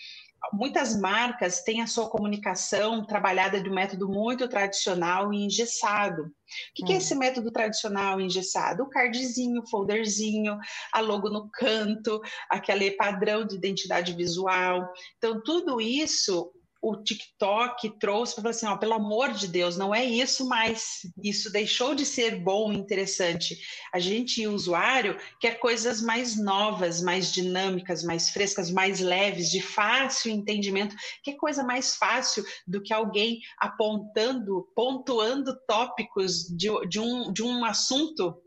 muitas 0.52 0.98
marcas 0.98 1.62
têm 1.62 1.82
a 1.82 1.86
sua 1.86 2.08
comunicação 2.08 3.04
trabalhada 3.04 3.60
de 3.60 3.68
um 3.68 3.74
método 3.74 4.08
muito 4.08 4.48
tradicional 4.48 5.32
e 5.32 5.44
engessado. 5.44 6.24
O 6.24 6.28
que, 6.74 6.82
hum. 6.82 6.86
que 6.86 6.92
é 6.92 6.96
hum. 6.96 6.98
esse 6.98 7.14
método 7.14 7.50
tradicional 7.50 8.20
e 8.20 8.24
engessado? 8.24 8.82
O 8.82 8.88
cardzinho, 8.88 9.62
o 9.62 9.68
folderzinho, 9.68 10.58
a 10.92 11.00
logo 11.00 11.28
no 11.28 11.48
canto, 11.50 12.20
aquele 12.48 12.92
padrão 12.92 13.46
de 13.46 13.56
identidade 13.56 14.12
visual. 14.14 14.90
Então, 15.18 15.42
tudo 15.42 15.80
isso 15.80 16.50
o 16.82 16.96
TikTok 16.96 17.98
trouxe 17.98 18.34
para 18.34 18.42
falar 18.42 18.50
assim, 18.50 18.66
ó, 18.66 18.76
pelo 18.76 18.94
amor 18.94 19.32
de 19.32 19.46
Deus, 19.46 19.76
não 19.76 19.94
é 19.94 20.04
isso 20.04 20.48
mais. 20.48 21.00
Isso 21.22 21.52
deixou 21.52 21.94
de 21.94 22.06
ser 22.06 22.42
bom, 22.42 22.72
interessante. 22.72 23.58
A 23.92 23.98
gente, 23.98 24.46
usuário, 24.46 25.18
quer 25.38 25.58
coisas 25.58 26.00
mais 26.00 26.36
novas, 26.36 27.02
mais 27.02 27.32
dinâmicas, 27.32 28.02
mais 28.02 28.30
frescas, 28.30 28.70
mais 28.70 28.98
leves, 29.00 29.50
de 29.50 29.60
fácil 29.60 30.32
entendimento. 30.32 30.96
Que 31.22 31.34
coisa 31.34 31.62
mais 31.62 31.96
fácil 31.96 32.42
do 32.66 32.82
que 32.82 32.94
alguém 32.94 33.40
apontando, 33.58 34.66
pontuando 34.74 35.58
tópicos 35.66 36.44
de, 36.48 36.68
de, 36.88 36.98
um, 36.98 37.30
de 37.32 37.42
um 37.42 37.64
assunto 37.64 38.40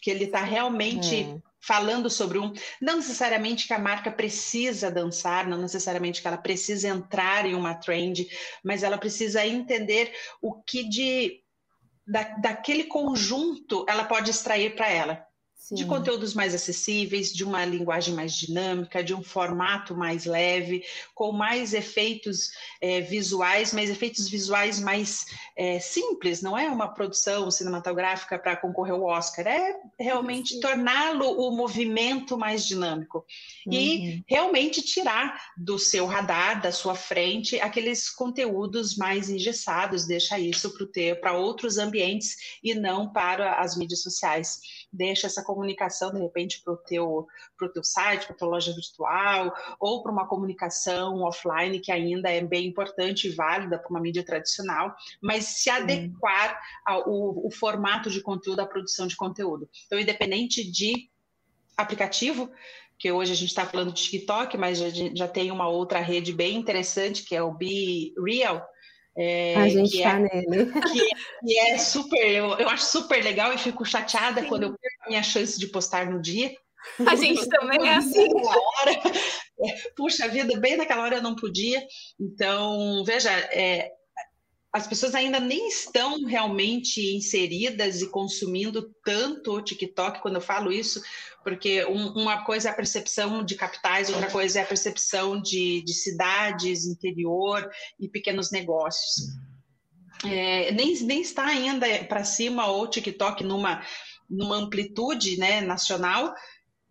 que 0.00 0.10
ele 0.10 0.24
está 0.24 0.42
realmente 0.42 1.22
é 1.22 1.53
falando 1.66 2.10
sobre 2.10 2.38
um. 2.38 2.52
Não 2.80 2.96
necessariamente 2.96 3.66
que 3.66 3.72
a 3.72 3.78
marca 3.78 4.10
precisa 4.10 4.90
dançar, 4.90 5.46
não 5.46 5.58
necessariamente 5.58 6.20
que 6.20 6.28
ela 6.28 6.36
precisa 6.36 6.88
entrar 6.88 7.46
em 7.46 7.54
uma 7.54 7.74
trend, 7.74 8.28
mas 8.62 8.82
ela 8.82 8.98
precisa 8.98 9.46
entender 9.46 10.12
o 10.40 10.62
que 10.62 10.88
de. 10.88 11.40
Da, 12.06 12.22
daquele 12.36 12.84
conjunto 12.84 13.86
ela 13.88 14.04
pode 14.04 14.30
extrair 14.30 14.76
para 14.76 14.90
ela. 14.90 15.26
Sim. 15.64 15.76
de 15.76 15.86
conteúdos 15.86 16.34
mais 16.34 16.54
acessíveis, 16.54 17.32
de 17.32 17.42
uma 17.42 17.64
linguagem 17.64 18.12
mais 18.12 18.34
dinâmica, 18.34 19.02
de 19.02 19.14
um 19.14 19.22
formato 19.22 19.96
mais 19.96 20.26
leve, 20.26 20.84
com 21.14 21.32
mais 21.32 21.72
efeitos 21.72 22.50
é, 22.82 23.00
visuais, 23.00 23.72
mas 23.72 23.88
efeitos 23.88 24.28
visuais 24.28 24.78
mais 24.78 25.24
é, 25.56 25.80
simples, 25.80 26.42
não 26.42 26.56
é 26.58 26.68
uma 26.68 26.88
produção 26.88 27.50
cinematográfica 27.50 28.38
para 28.38 28.58
concorrer 28.58 28.92
ao 28.92 29.04
Oscar, 29.04 29.46
é 29.46 29.74
realmente 29.98 30.60
torná-lo 30.60 31.30
o 31.30 31.50
movimento 31.56 32.36
mais 32.36 32.66
dinâmico 32.66 33.24
uhum. 33.66 33.72
e 33.72 34.22
realmente 34.28 34.82
tirar 34.82 35.40
do 35.56 35.78
seu 35.78 36.04
radar, 36.04 36.60
da 36.60 36.72
sua 36.72 36.94
frente, 36.94 37.58
aqueles 37.58 38.10
conteúdos 38.10 38.98
mais 38.98 39.30
engessados, 39.30 40.06
deixa 40.06 40.38
isso 40.38 40.74
para 41.22 41.32
outros 41.32 41.78
ambientes 41.78 42.36
e 42.62 42.74
não 42.74 43.10
para 43.10 43.54
as 43.62 43.78
mídias 43.78 44.02
sociais 44.02 44.60
deixa 44.94 45.26
essa 45.26 45.42
comunicação, 45.54 46.12
de 46.12 46.20
repente, 46.20 46.60
para 46.62 46.74
o 46.74 46.76
teu, 46.76 47.26
pro 47.56 47.72
teu 47.72 47.84
site, 47.84 48.26
para 48.26 48.34
a 48.34 48.38
tua 48.38 48.48
loja 48.48 48.74
virtual, 48.74 49.54
ou 49.78 50.02
para 50.02 50.12
uma 50.12 50.26
comunicação 50.26 51.22
offline, 51.22 51.80
que 51.80 51.92
ainda 51.92 52.30
é 52.30 52.40
bem 52.40 52.66
importante 52.66 53.28
e 53.28 53.30
válida 53.30 53.78
para 53.78 53.90
uma 53.90 54.00
mídia 54.00 54.24
tradicional, 54.24 54.94
mas 55.22 55.44
se 55.44 55.70
adequar 55.70 56.60
ao 56.84 57.50
formato 57.50 58.10
de 58.10 58.20
conteúdo, 58.20 58.60
à 58.60 58.66
produção 58.66 59.06
de 59.06 59.16
conteúdo. 59.16 59.68
Então, 59.86 59.98
independente 59.98 60.68
de 60.70 61.08
aplicativo, 61.76 62.50
que 62.98 63.10
hoje 63.10 63.32
a 63.32 63.36
gente 63.36 63.48
está 63.48 63.66
falando 63.66 63.92
de 63.92 64.02
TikTok, 64.02 64.56
mas 64.56 64.78
já, 64.78 64.86
já, 65.14 65.28
tem 65.28 65.50
uma 65.50 65.68
outra 65.68 66.00
rede 66.00 66.32
bem 66.32 66.56
interessante, 66.56 67.24
que 67.24 67.34
é 67.34 67.42
o 67.42 67.52
Be 67.52 68.14
Real. 68.24 68.64
É, 69.16 69.54
a 69.56 69.68
gente 69.68 69.96
está 69.96 70.18
é, 70.18 70.20
nele. 70.20 70.72
Que, 70.82 71.02
é, 71.02 71.14
que 71.46 71.58
é 71.58 71.78
super, 71.78 72.26
eu, 72.26 72.58
eu 72.58 72.68
acho 72.68 72.86
super 72.86 73.22
legal 73.22 73.52
e 73.52 73.58
fico 73.58 73.84
chateada 73.84 74.42
Sim. 74.42 74.48
quando 74.48 74.64
eu 74.64 74.76
perco 74.76 74.93
minha 75.08 75.22
chance 75.22 75.58
de 75.58 75.66
postar 75.68 76.10
no 76.10 76.20
dia. 76.20 76.52
A 77.06 77.16
gente 77.16 77.48
também 77.48 77.88
é 77.88 77.96
assim. 77.96 78.28
Hora, 78.34 79.02
puxa 79.96 80.28
vida, 80.28 80.58
bem 80.60 80.76
naquela 80.76 81.02
hora 81.02 81.16
eu 81.16 81.22
não 81.22 81.34
podia. 81.34 81.82
Então, 82.20 83.02
veja, 83.04 83.30
é, 83.30 83.90
as 84.74 84.88
pessoas 84.88 85.14
ainda 85.14 85.38
nem 85.38 85.68
estão 85.68 86.24
realmente 86.24 87.14
inseridas 87.14 88.02
e 88.02 88.10
consumindo 88.10 88.92
tanto 89.04 89.52
o 89.52 89.62
TikTok 89.62 90.20
quando 90.20 90.34
eu 90.34 90.40
falo 90.40 90.72
isso, 90.72 91.00
porque 91.44 91.84
um, 91.84 92.08
uma 92.08 92.44
coisa 92.44 92.68
é 92.68 92.72
a 92.72 92.74
percepção 92.74 93.44
de 93.44 93.54
capitais, 93.54 94.10
outra 94.10 94.28
coisa 94.28 94.58
é 94.58 94.62
a 94.62 94.66
percepção 94.66 95.40
de, 95.40 95.80
de 95.82 95.94
cidades, 95.94 96.86
interior 96.86 97.70
e 98.00 98.08
pequenos 98.08 98.50
negócios. 98.50 99.28
É, 100.24 100.72
nem, 100.72 100.92
nem 101.02 101.20
está 101.20 101.46
ainda 101.46 101.86
para 102.06 102.24
cima 102.24 102.66
o 102.68 102.88
TikTok 102.88 103.44
numa, 103.44 103.80
numa 104.28 104.56
amplitude 104.56 105.36
né, 105.38 105.60
nacional, 105.60 106.34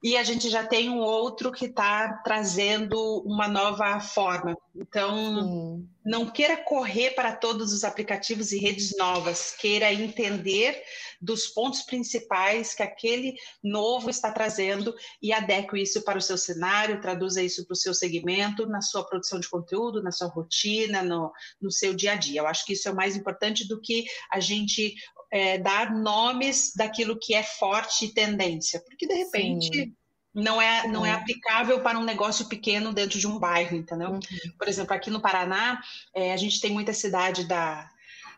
e 0.04 0.17
a 0.17 0.24
gente 0.24 0.50
já 0.50 0.65
tem 0.65 0.89
um 0.89 1.00
outro 1.00 1.50
que 1.50 1.65
está 1.65 2.22
trazendo 2.26 3.24
uma 3.26 3.48
nova 3.48 4.02
forma. 4.02 4.54
Então, 4.76 5.15
Sim. 5.15 5.89
não 6.06 6.30
queira 6.30 6.58
correr 6.58 7.12
para 7.12 7.34
todos 7.34 7.72
os 7.72 7.86
aplicativos 7.86 8.52
e 8.52 8.58
redes 8.58 8.98
novas, 8.98 9.56
queira 9.58 9.93
entender 9.93 10.84
dos 11.22 11.48
pontos 11.48 11.84
principais 11.84 12.74
que 12.74 12.84
aquele 12.84 13.36
novo 13.63 14.10
está 14.10 14.30
trazendo 14.30 14.93
e 15.22 15.32
adeque 15.32 15.82
isso 15.82 16.02
para 16.02 16.17
o 16.17 16.22
seu 16.22 16.38
cenário, 16.38 17.00
traduza 17.00 17.41
isso 17.41 17.65
para 17.65 17.74
o 17.74 17.78
seu 17.78 17.93
segmento, 17.93 18.65
na 18.65 18.82
sua 18.82 19.06
produção 19.08 19.39
de 19.39 19.50
conteúdo, 19.50 20.04
na 20.04 20.12
sua 20.12 20.28
rotina, 20.28 21.02
no, 21.02 21.32
no 21.62 21.72
seu 21.72 21.96
dia 21.96 22.12
a 22.12 22.15
dia. 22.15 22.41
Eu 22.41 22.48
acho 22.48 22.65
que 22.65 22.74
isso 22.74 22.89
é 22.89 22.93
mais 22.93 23.15
importante 23.15 23.65
do 23.65 23.80
que 23.80 24.04
a 24.30 24.41
gente 24.41 24.96
é, 25.34 25.58
dar 25.58 25.91
nomes 25.91 26.74
daquilo 26.76 27.17
que 27.19 27.34
é 27.34 27.41
forte 27.41 28.06
e 28.06 28.13
tendência, 28.13 28.80
porque 28.86 29.08
de 29.08 29.15
repente 29.15 29.76
Sim. 29.76 29.96
não 30.32 30.62
é, 30.62 30.88
não 30.88 31.04
é 31.04 31.12
aplicável 31.12 31.82
para 31.82 31.98
um 31.98 32.04
negócio 32.04 32.48
pequeno 32.48 32.93
dentro 32.93 33.17
de 33.17 33.26
um 33.26 33.39
bairro, 33.39 33.76
entendeu? 33.76 34.12
Uhum. 34.12 34.19
Por 34.60 34.67
exemplo, 34.67 34.93
aqui 34.93 35.10
no 35.10 35.19
Paraná, 35.19 35.82
é, 36.13 36.34
a 36.34 36.38
gente 36.38 36.62
tem 36.62 36.69
muita 36.69 36.93
cidade 36.93 37.48
da, 37.48 37.89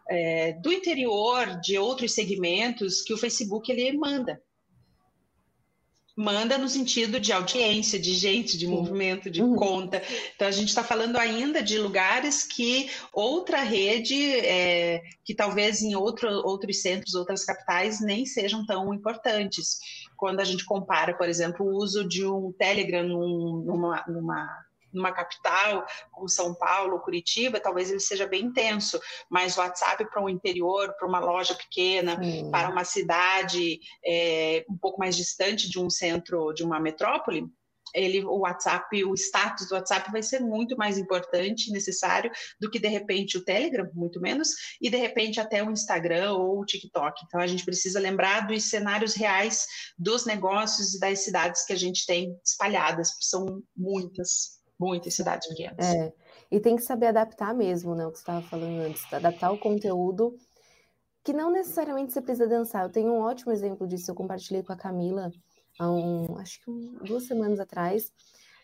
é, 0.09 0.53
do 0.53 0.71
interior, 0.71 1.59
de 1.59 1.77
outros 1.77 2.13
segmentos, 2.13 3.01
que 3.01 3.13
o 3.13 3.17
Facebook 3.17 3.69
ele 3.69 3.91
manda 3.97 4.41
manda 6.15 6.57
no 6.57 6.69
sentido 6.69 7.19
de 7.19 7.33
audiência, 7.33 7.99
de 7.99 8.13
gente, 8.13 8.57
de 8.57 8.65
movimento, 8.65 9.29
de 9.29 9.41
uhum. 9.41 9.55
conta. 9.55 10.01
Então 10.35 10.47
a 10.47 10.51
gente 10.51 10.69
está 10.69 10.83
falando 10.83 11.17
ainda 11.17 11.61
de 11.61 11.77
lugares 11.77 12.43
que 12.43 12.89
outra 13.11 13.61
rede, 13.61 14.15
é, 14.39 15.03
que 15.23 15.35
talvez 15.35 15.81
em 15.81 15.93
outro, 15.95 16.29
outros 16.45 16.81
centros, 16.81 17.15
outras 17.15 17.43
capitais, 17.43 17.99
nem 17.99 18.25
sejam 18.25 18.65
tão 18.65 18.93
importantes. 18.93 19.79
Quando 20.15 20.39
a 20.39 20.45
gente 20.45 20.63
compara, 20.63 21.13
por 21.13 21.27
exemplo, 21.27 21.65
o 21.65 21.75
uso 21.75 22.07
de 22.07 22.25
um 22.25 22.53
Telegram 22.53 23.03
num, 23.05 23.63
numa, 23.65 24.03
numa 24.07 24.64
numa 24.95 25.11
capital 25.11 25.85
como 26.11 26.29
São 26.29 26.53
Paulo, 26.53 26.99
Curitiba, 26.99 27.59
talvez 27.59 27.89
ele 27.89 27.99
seja 27.99 28.25
bem 28.25 28.45
intenso, 28.45 28.99
mas 29.29 29.57
o 29.57 29.59
WhatsApp 29.59 30.05
para 30.09 30.21
um 30.21 30.29
interior, 30.29 30.93
para 30.97 31.07
uma 31.07 31.19
loja 31.19 31.53
pequena, 31.53 32.19
hum. 32.21 32.49
para 32.49 32.69
uma 32.69 32.83
cidade 32.83 33.79
é, 34.05 34.65
um 34.69 34.77
pouco 34.77 34.99
mais 34.99 35.15
distante 35.15 35.69
de 35.69 35.79
um 35.79 35.89
centro, 35.89 36.53
de 36.53 36.63
uma 36.63 36.79
metrópole, 36.79 37.47
ele, 37.95 38.23
o 38.23 38.39
WhatsApp, 38.39 39.03
o 39.03 39.13
status 39.13 39.67
do 39.67 39.75
WhatsApp 39.75 40.11
vai 40.11 40.21
ser 40.21 40.39
muito 40.39 40.75
mais 40.77 40.97
importante, 40.97 41.71
necessário, 41.71 42.31
do 42.59 42.69
que 42.69 42.77
de 42.77 42.87
repente 42.87 43.37
o 43.37 43.43
Telegram, 43.43 43.89
muito 43.93 44.19
menos, 44.19 44.49
e 44.81 44.89
de 44.89 44.97
repente 44.97 45.39
até 45.39 45.63
o 45.63 45.71
Instagram 45.71 46.33
ou 46.33 46.59
o 46.59 46.65
TikTok. 46.65 47.21
Então 47.25 47.39
a 47.39 47.47
gente 47.47 47.63
precisa 47.63 47.99
lembrar 47.99 48.47
dos 48.47 48.63
cenários 48.65 49.13
reais 49.13 49.65
dos 49.97 50.25
negócios 50.25 50.93
e 50.93 50.99
das 50.99 51.19
cidades 51.19 51.65
que 51.65 51.73
a 51.73 51.77
gente 51.77 52.05
tem 52.05 52.37
espalhadas, 52.43 53.15
são 53.21 53.63
muitas 53.75 54.55
muitas 54.79 55.13
cidades 55.13 55.47
pequenas. 55.47 55.85
É, 55.85 56.13
e 56.51 56.59
tem 56.59 56.75
que 56.75 56.81
saber 56.81 57.07
adaptar 57.07 57.53
mesmo, 57.53 57.95
né? 57.95 58.05
O 58.05 58.11
que 58.11 58.17
você 58.17 58.23
estava 58.23 58.41
falando 58.41 58.79
antes, 58.81 59.11
adaptar 59.13 59.51
o 59.51 59.57
conteúdo, 59.57 60.35
que 61.23 61.33
não 61.33 61.51
necessariamente 61.51 62.13
você 62.13 62.21
precisa 62.21 62.47
dançar. 62.47 62.83
Eu 62.83 62.91
tenho 62.91 63.11
um 63.11 63.19
ótimo 63.19 63.51
exemplo 63.51 63.87
disso, 63.87 64.11
eu 64.11 64.15
compartilhei 64.15 64.61
com 64.61 64.73
a 64.73 64.77
Camila 64.77 65.31
há 65.79 65.91
um, 65.91 66.37
acho 66.37 66.61
que 66.61 66.69
um, 66.69 66.97
duas 67.03 67.25
semanas 67.25 67.59
atrás, 67.59 68.11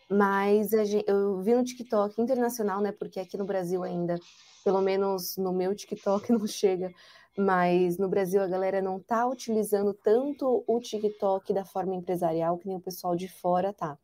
mas 0.08 0.70
gente, 0.70 1.04
eu 1.06 1.40
vi 1.40 1.54
no 1.54 1.64
TikTok 1.64 2.20
internacional, 2.20 2.80
né? 2.80 2.92
Porque 2.92 3.20
aqui 3.20 3.36
no 3.36 3.44
Brasil 3.44 3.82
ainda, 3.82 4.18
pelo 4.64 4.80
menos 4.80 5.36
no 5.36 5.52
meu 5.52 5.74
TikTok 5.74 6.30
não 6.32 6.46
chega, 6.46 6.92
mas 7.36 7.98
no 7.98 8.08
Brasil 8.08 8.42
a 8.42 8.46
galera 8.46 8.82
não 8.82 9.00
tá 9.00 9.26
utilizando 9.26 9.94
tanto 9.94 10.62
o 10.66 10.80
TikTok 10.80 11.52
da 11.52 11.64
forma 11.64 11.94
empresarial 11.94 12.58
que 12.58 12.68
nem 12.68 12.76
o 12.76 12.80
pessoal 12.80 13.16
de 13.16 13.28
fora 13.28 13.72
tá. 13.72 13.98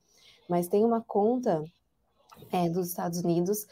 Mas 0.48 0.66
tem 0.66 0.84
uma 0.84 1.02
conta 1.02 1.62
é, 2.52 2.68
dos 2.68 2.88
Estados 2.88 3.20
Unidos, 3.20 3.66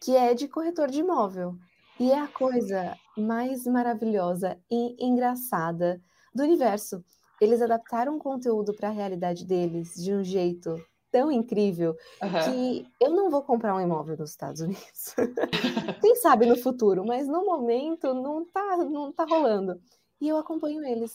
que 0.00 0.16
é 0.16 0.34
de 0.34 0.48
corretor 0.48 0.90
de 0.90 1.00
imóvel. 1.00 1.54
E 2.00 2.10
é 2.10 2.18
a 2.18 2.26
coisa 2.26 2.96
mais 3.16 3.64
maravilhosa 3.66 4.58
e 4.70 4.96
engraçada 4.98 6.00
do 6.34 6.42
universo. 6.42 7.04
Eles 7.40 7.60
adaptaram 7.60 8.16
o 8.16 8.18
conteúdo 8.18 8.74
para 8.74 8.88
a 8.88 8.92
realidade 8.92 9.44
deles 9.44 9.94
de 9.94 10.12
um 10.12 10.24
jeito 10.24 10.76
tão 11.12 11.30
incrível 11.30 11.94
uhum. 12.22 12.52
que 12.52 12.86
eu 12.98 13.10
não 13.10 13.30
vou 13.30 13.42
comprar 13.42 13.76
um 13.76 13.80
imóvel 13.80 14.16
nos 14.16 14.30
Estados 14.30 14.62
Unidos. 14.62 15.14
Quem 16.00 16.16
sabe 16.16 16.46
no 16.46 16.56
futuro, 16.56 17.04
mas 17.04 17.28
no 17.28 17.44
momento 17.44 18.14
não 18.14 18.44
tá, 18.46 18.78
não 18.78 19.12
tá 19.12 19.24
rolando. 19.24 19.78
E 20.20 20.28
eu 20.28 20.38
acompanho 20.38 20.84
eles. 20.84 21.12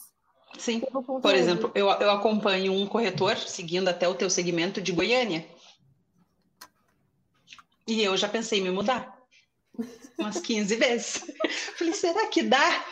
Sim. 0.58 0.82
Por 1.22 1.36
exemplo, 1.36 1.72
eu, 1.74 1.88
eu 1.88 2.12
acompanho 2.12 2.72
um 2.72 2.88
corretor, 2.88 3.36
seguindo 3.38 3.88
até 3.89 4.08
o 4.08 4.15
teu 4.15 4.30
segmento 4.30 4.80
de 4.80 4.91
Goiânia. 4.91 5.46
E 7.88 8.04
eu 8.04 8.15
já 8.17 8.30
pensei 8.30 8.60
em 8.60 8.63
me 8.63 8.69
mudar 8.71 9.16
umas 10.18 10.40
15 10.40 10.76
vezes. 10.76 11.24
Falei, 11.78 11.94
será 11.94 12.28
que 12.28 12.42
dá? 12.42 12.86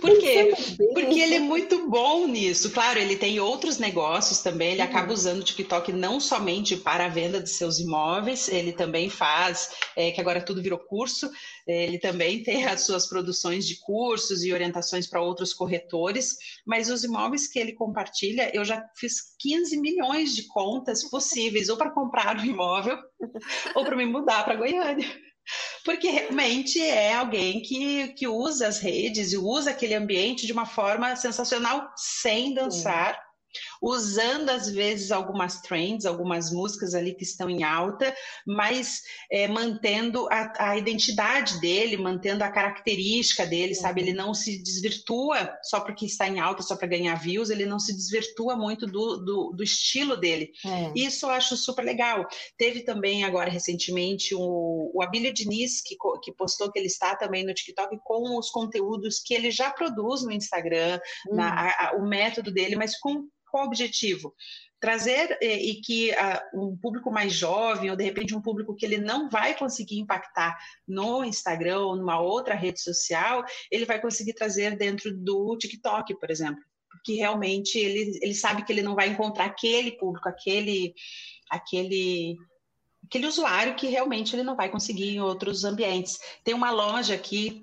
Por 0.00 0.18
quê? 0.18 0.52
Porque 0.94 1.20
ele 1.20 1.34
é 1.34 1.40
muito 1.40 1.88
bom 1.88 2.26
nisso. 2.26 2.70
Claro, 2.70 2.98
ele 2.98 3.16
tem 3.16 3.38
outros 3.38 3.78
negócios 3.78 4.40
também, 4.40 4.72
ele 4.72 4.82
uhum. 4.82 4.88
acaba 4.88 5.12
usando 5.12 5.40
o 5.40 5.44
TikTok 5.44 5.92
não 5.92 6.18
somente 6.18 6.76
para 6.76 7.06
a 7.06 7.08
venda 7.08 7.40
de 7.40 7.50
seus 7.50 7.78
imóveis, 7.78 8.48
ele 8.48 8.72
também 8.72 9.10
faz, 9.10 9.70
é, 9.94 10.10
que 10.10 10.20
agora 10.20 10.40
tudo 10.42 10.62
virou 10.62 10.78
curso, 10.78 11.30
ele 11.66 11.98
também 11.98 12.42
tem 12.42 12.64
as 12.64 12.82
suas 12.82 13.06
produções 13.06 13.66
de 13.66 13.80
cursos 13.80 14.42
e 14.42 14.52
orientações 14.52 15.06
para 15.06 15.22
outros 15.22 15.52
corretores, 15.52 16.36
mas 16.66 16.90
os 16.90 17.04
imóveis 17.04 17.46
que 17.46 17.58
ele 17.58 17.72
compartilha, 17.72 18.50
eu 18.54 18.64
já 18.64 18.82
fiz 18.96 19.34
15 19.38 19.78
milhões 19.78 20.34
de 20.34 20.46
contas 20.46 21.08
possíveis, 21.08 21.68
ou 21.68 21.76
para 21.76 21.90
comprar 21.90 22.38
um 22.38 22.44
imóvel, 22.44 22.98
ou 23.74 23.84
para 23.84 23.96
me 23.96 24.06
mudar 24.06 24.44
para 24.44 24.56
Goiânia. 24.56 25.06
Porque 25.84 26.08
realmente 26.08 26.80
é 26.80 27.14
alguém 27.14 27.60
que, 27.60 28.08
que 28.14 28.26
usa 28.26 28.66
as 28.66 28.78
redes 28.78 29.32
e 29.32 29.36
usa 29.36 29.70
aquele 29.70 29.94
ambiente 29.94 30.46
de 30.46 30.52
uma 30.52 30.66
forma 30.66 31.14
sensacional, 31.16 31.92
sem 31.96 32.54
dançar, 32.54 33.18
usando 33.84 34.48
às 34.48 34.70
vezes 34.70 35.12
algumas 35.12 35.60
trends, 35.60 36.06
algumas 36.06 36.50
músicas 36.50 36.94
ali 36.94 37.14
que 37.14 37.22
estão 37.22 37.50
em 37.50 37.62
alta, 37.62 38.14
mas 38.46 39.02
é, 39.30 39.46
mantendo 39.46 40.26
a, 40.30 40.70
a, 40.70 40.78
identidade 40.78 41.60
dele, 41.60 41.98
mantendo 41.98 42.42
a 42.42 42.50
característica 42.50 43.44
dele, 43.44 43.74
sabe? 43.74 44.00
Ele 44.00 44.14
não 44.14 44.32
se 44.32 44.62
desvirtua 44.62 45.54
só 45.62 45.80
porque 45.80 46.06
está 46.06 46.26
em 46.26 46.40
alta, 46.40 46.62
só 46.62 46.76
para 46.76 46.88
ganhar 46.88 47.14
views, 47.16 47.50
ele 47.50 47.66
não 47.66 47.78
se 47.78 47.94
desvirtua 47.94 48.56
muito 48.56 48.86
do, 48.86 49.18
do, 49.18 49.52
do 49.54 49.62
estilo 49.62 50.16
dele. 50.16 50.50
É. 50.64 50.92
Isso 50.98 51.26
eu 51.26 51.30
acho 51.30 51.54
super 51.54 51.84
legal. 51.84 52.26
Teve 52.56 52.80
também 52.80 53.22
agora 53.24 53.50
recentemente 53.50 54.34
o, 54.34 54.90
o 54.94 55.02
Abílio 55.02 55.32
Diniz, 55.32 55.82
que, 55.82 55.94
que 56.22 56.32
postou 56.32 56.72
que 56.72 56.78
ele 56.78 56.86
está 56.86 57.14
também 57.14 57.44
no 57.44 57.52
TikTok 57.52 57.98
com 58.02 58.38
os 58.38 58.48
conteúdos 58.48 59.18
que 59.18 59.34
ele 59.34 59.50
já 59.50 59.70
produz 59.70 60.22
no 60.22 60.32
Instagram, 60.32 60.98
hum. 61.28 61.36
na, 61.36 61.50
a, 61.50 61.88
a, 61.88 61.96
o 61.96 62.08
método 62.08 62.50
dele, 62.50 62.76
mas 62.76 62.98
com 62.98 63.28
qual 63.54 63.66
o 63.66 63.68
objetivo? 63.68 64.34
Trazer 64.80 65.38
e, 65.40 65.70
e 65.70 65.80
que 65.80 66.10
uh, 66.10 66.60
um 66.60 66.76
público 66.76 67.08
mais 67.08 67.32
jovem, 67.32 67.88
ou 67.88 67.96
de 67.96 68.02
repente 68.02 68.34
um 68.34 68.42
público 68.42 68.74
que 68.74 68.84
ele 68.84 68.98
não 68.98 69.30
vai 69.30 69.56
conseguir 69.56 70.00
impactar 70.00 70.58
no 70.88 71.24
Instagram 71.24 71.78
ou 71.78 71.94
numa 71.94 72.20
outra 72.20 72.56
rede 72.56 72.80
social, 72.80 73.44
ele 73.70 73.84
vai 73.84 74.00
conseguir 74.00 74.32
trazer 74.32 74.76
dentro 74.76 75.16
do 75.16 75.56
TikTok, 75.56 76.18
por 76.18 76.32
exemplo. 76.32 76.60
Porque 76.90 77.14
realmente 77.14 77.78
ele, 77.78 78.18
ele 78.20 78.34
sabe 78.34 78.64
que 78.64 78.72
ele 78.72 78.82
não 78.82 78.96
vai 78.96 79.06
encontrar 79.06 79.44
aquele 79.44 79.92
público, 79.92 80.28
aquele, 80.28 80.92
aquele 81.48 82.36
aquele 83.04 83.26
usuário 83.26 83.76
que 83.76 83.86
realmente 83.86 84.34
ele 84.34 84.42
não 84.42 84.56
vai 84.56 84.68
conseguir 84.68 85.10
em 85.10 85.20
outros 85.20 85.62
ambientes. 85.62 86.18
Tem 86.42 86.54
uma 86.54 86.70
loja 86.70 87.14
aqui 87.14 87.62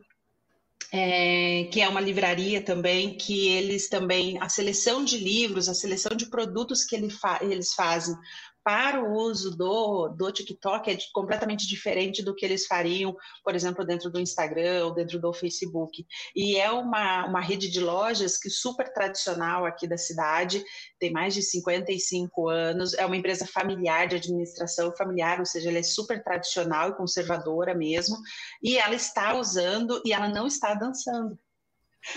é, 0.93 1.69
que 1.71 1.79
é 1.81 1.87
uma 1.87 2.01
livraria 2.01 2.61
também, 2.61 3.15
que 3.15 3.47
eles 3.47 3.87
também, 3.87 4.37
a 4.41 4.49
seleção 4.49 5.05
de 5.05 5.17
livros, 5.17 5.69
a 5.69 5.73
seleção 5.73 6.15
de 6.15 6.25
produtos 6.25 6.83
que 6.83 6.95
ele 6.95 7.09
fa 7.09 7.39
eles 7.41 7.73
fazem 7.73 8.15
para 8.63 9.03
o 9.03 9.13
uso 9.13 9.55
do, 9.55 10.09
do 10.09 10.31
TikTok 10.31 10.89
é 10.89 10.97
completamente 11.13 11.67
diferente 11.67 12.23
do 12.23 12.35
que 12.35 12.45
eles 12.45 12.65
fariam, 12.65 13.15
por 13.43 13.55
exemplo, 13.55 13.85
dentro 13.85 14.09
do 14.09 14.19
Instagram 14.19 14.85
ou 14.85 14.93
dentro 14.93 15.19
do 15.19 15.33
Facebook. 15.33 16.05
E 16.35 16.57
é 16.57 16.71
uma, 16.71 17.25
uma 17.25 17.41
rede 17.41 17.69
de 17.69 17.79
lojas 17.79 18.37
que 18.37 18.49
super 18.49 18.91
tradicional 18.93 19.65
aqui 19.65 19.87
da 19.87 19.97
cidade, 19.97 20.63
tem 20.99 21.11
mais 21.11 21.33
de 21.33 21.41
55 21.41 22.49
anos, 22.49 22.93
é 22.93 23.05
uma 23.05 23.17
empresa 23.17 23.45
familiar 23.47 24.07
de 24.07 24.15
administração 24.15 24.95
familiar, 24.95 25.39
ou 25.39 25.45
seja, 25.45 25.69
ela 25.69 25.79
é 25.79 25.83
super 25.83 26.23
tradicional 26.23 26.89
e 26.89 26.95
conservadora 26.95 27.73
mesmo, 27.73 28.17
e 28.61 28.77
ela 28.77 28.95
está 28.95 29.35
usando 29.35 30.01
e 30.05 30.13
ela 30.13 30.29
não 30.29 30.47
está 30.47 30.73
dançando 30.73 31.37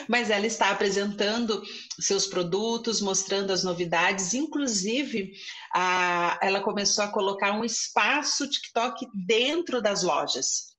mas 0.09 0.31
ela 0.31 0.47
está 0.47 0.71
apresentando 0.71 1.63
seus 2.01 2.27
produtos, 2.27 3.01
mostrando 3.01 3.53
as 3.53 3.63
novidades, 3.63 4.35
inclusive 4.35 5.33
a, 5.73 6.39
ela 6.43 6.61
começou 6.61 7.05
a 7.05 7.09
colocar 7.09 7.53
um 7.53 7.65
espaço 7.65 8.49
TikTok 8.49 9.07
dentro 9.27 9.81
das 9.81 10.03
lojas. 10.03 10.75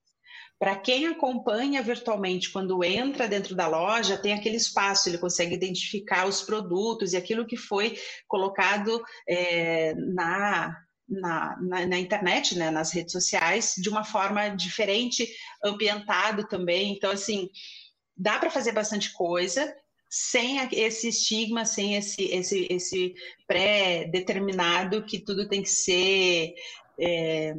Para 0.58 0.74
quem 0.74 1.06
acompanha 1.06 1.82
virtualmente, 1.82 2.50
quando 2.50 2.82
entra 2.82 3.28
dentro 3.28 3.54
da 3.54 3.66
loja, 3.66 4.16
tem 4.16 4.32
aquele 4.32 4.56
espaço, 4.56 5.08
ele 5.08 5.18
consegue 5.18 5.54
identificar 5.54 6.26
os 6.26 6.40
produtos 6.40 7.12
e 7.12 7.16
aquilo 7.16 7.46
que 7.46 7.58
foi 7.58 7.98
colocado 8.26 9.04
é, 9.28 9.92
na, 9.94 10.74
na, 11.06 11.56
na, 11.60 11.86
na, 11.86 11.98
internet, 11.98 12.56
né, 12.56 12.70
nas 12.70 12.90
redes 12.90 13.12
sociais, 13.12 13.74
de 13.76 13.90
uma 13.90 14.02
forma 14.02 14.48
diferente, 14.48 15.28
ambientado 15.62 16.48
também. 16.48 16.94
Então, 16.94 17.10
assim, 17.10 17.50
dá 18.16 18.38
para 18.38 18.50
fazer 18.50 18.72
bastante 18.72 19.12
coisa 19.12 19.74
sem 20.08 20.58
esse 20.72 21.08
estigma, 21.08 21.64
sem 21.64 21.96
esse, 21.96 22.24
esse, 22.24 22.66
esse 22.70 23.14
pré-determinado 23.46 25.04
que 25.04 25.18
tudo 25.18 25.48
tem 25.48 25.62
que 25.62 25.68
ser 25.68 26.54
é, 26.98 27.54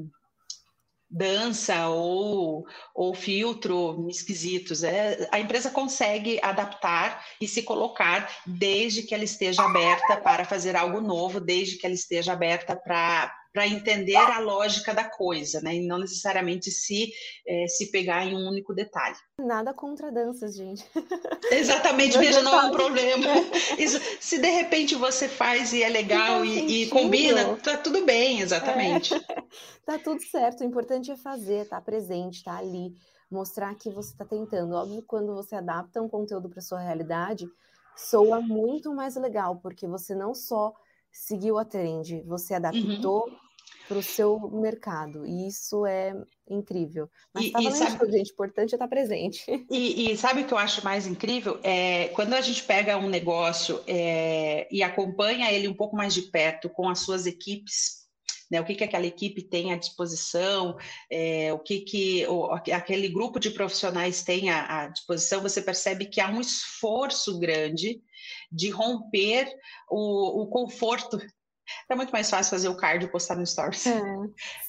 dança 1.10 1.88
ou, 1.89 2.65
ou 2.93 3.13
filtro 3.13 4.08
esquisitos. 4.10 4.84
É, 4.84 5.28
a 5.32 5.39
empresa 5.39 5.70
consegue 5.70 6.39
adaptar 6.41 7.26
e 7.39 7.48
se 7.48 7.63
colocar 7.63 8.30
desde 8.46 9.04
que 9.04 9.13
ela 9.13 9.24
esteja 9.24 9.63
aberta 9.63 10.17
para 10.17 10.46
fazer 10.46 10.76
algo 10.76 11.02
novo, 11.02 11.39
desde 11.39 11.78
que 11.78 11.86
ela 11.86 11.96
esteja 11.96 12.34
aberta 12.34 12.76
para 12.76 13.34
para 13.58 13.67
entender 13.67 14.15
a 14.15 14.38
lógica 14.38 14.93
da 14.93 15.04
coisa, 15.04 15.60
né? 15.62 15.78
E 15.78 15.88
não 15.88 15.98
necessariamente 15.98 16.70
se, 16.70 17.12
é, 17.48 17.65
se 17.67 17.89
pegar 17.89 18.24
em 18.24 18.36
um 18.36 18.48
único 18.48 18.72
detalhe. 18.72 19.15
Nada 19.39 19.74
contra 19.74 20.12
danças, 20.12 20.56
gente. 20.56 20.86
Exatamente, 21.50 22.20
veja, 22.20 22.43
não 22.43 22.54
é 22.54 22.65
um 22.65 22.72
problema. 22.72 23.26
Isso, 23.80 24.00
se 24.22 24.38
de 24.38 24.48
repente 24.48 24.93
você 24.93 25.28
faz 25.28 25.74
e 25.74 25.82
é 25.82 25.89
legal 25.89 26.46
e, 26.46 26.84
e, 26.84 26.89
combina, 26.89 27.56
tá 27.56 27.78
tudo 27.78 28.06
bem, 28.06 28.41
exatamente. 28.41 29.15
É. 29.15 29.17
Tá 29.84 29.98
tudo 29.98 30.22
certo, 30.22 30.62
o 30.62 30.65
importante 30.65 31.10
é 31.10 31.15
fazer, 31.15 31.63
estar 31.63 31.78
tá 31.78 31.82
presente, 31.82 32.39
estar 32.39 32.56
tá 32.56 32.60
ali, 32.60 32.93
mostrar 33.32 33.74
que 33.74 33.89
você 33.89 34.12
está 34.12 34.26
tentando. 34.26 34.76
Óbvio, 34.76 35.02
quando 35.08 35.34
você 35.34 35.56
adapta 35.56 36.02
um 36.02 36.10
conteúdo 36.10 36.50
para 36.50 36.62
sua 36.62 36.82
realidade, 36.82 37.48
soa 37.96 38.41
muito 38.41 38.93
mais 38.93 39.15
legal, 39.15 39.56
porque 39.56 39.88
você 39.88 40.13
não 40.13 40.36
só 40.36 40.74
seguiu 41.10 41.58
a 41.58 41.63
trend, 41.63 42.22
você 42.28 42.54
uhum. 42.54 42.58
adaptou 42.58 43.28
uhum. 43.28 43.46
Para 43.88 43.97
o 43.97 44.04
seu 44.04 44.39
mercado. 44.52 45.26
E 45.26 45.47
isso 45.47 45.86
é 45.86 46.13
incrível. 46.50 47.10
Mas 47.34 47.45
e, 47.45 47.52
tá 47.52 47.62
e 47.62 47.71
sabe, 47.71 48.12
gente, 48.12 48.32
importante 48.32 48.73
é 48.73 48.76
estar 48.76 48.88
presente. 48.88 49.45
E, 49.69 50.12
e, 50.12 50.17
sabe 50.17 50.41
o 50.41 50.45
que 50.45 50.54
eu 50.54 50.58
acho 50.58 50.84
mais 50.84 51.06
incrível? 51.06 51.60
É 51.63 52.08
quando 52.10 52.34
a 52.34 52.41
gente 52.41 52.63
pega 52.63 52.97
um 52.97 53.10
negócio 53.10 53.82
é, 53.86 54.67
e 54.71 54.82
acompanha 54.82 55.52
ele 55.52 55.67
um 55.67 55.73
pouco 55.73 55.95
mais 55.95 56.13
de 56.13 56.23
perto 56.23 56.69
com 56.69 56.89
as 56.89 57.00
suas 57.00 57.26
equipes. 57.26 58.08
Né, 58.50 58.62
o 58.62 58.63
que, 58.63 58.76
que 58.76 58.84
aquela 58.86 59.06
equipe 59.06 59.41
tem 59.41 59.73
à 59.73 59.78
disposição, 59.78 60.78
é, 61.12 61.52
o 61.52 61.60
que, 61.60 61.82
que 61.82 62.26
o, 62.28 62.45
aquele 62.54 63.10
grupo 63.10 63.41
de 63.41 63.52
profissionais 63.52 64.23
tem 64.23 64.50
à, 64.50 64.84
à 64.84 64.88
disposição, 64.88 65.41
você 65.41 65.62
percebe 65.62 66.06
que 66.06 66.21
há 66.21 66.30
um 66.30 66.39
esforço 66.39 67.38
grande 67.39 68.02
de 68.50 68.69
romper 68.69 69.54
o, 69.89 70.43
o 70.43 70.47
conforto 70.47 71.19
é 71.89 71.95
muito 71.95 72.12
mais 72.12 72.30
fácil 72.30 72.51
fazer 72.51 72.69
o 72.69 72.77
cardio 72.77 73.08
e 73.08 73.12
postar 73.12 73.36
no 73.36 73.45
Stories. 73.45 73.88
É, 73.88 74.01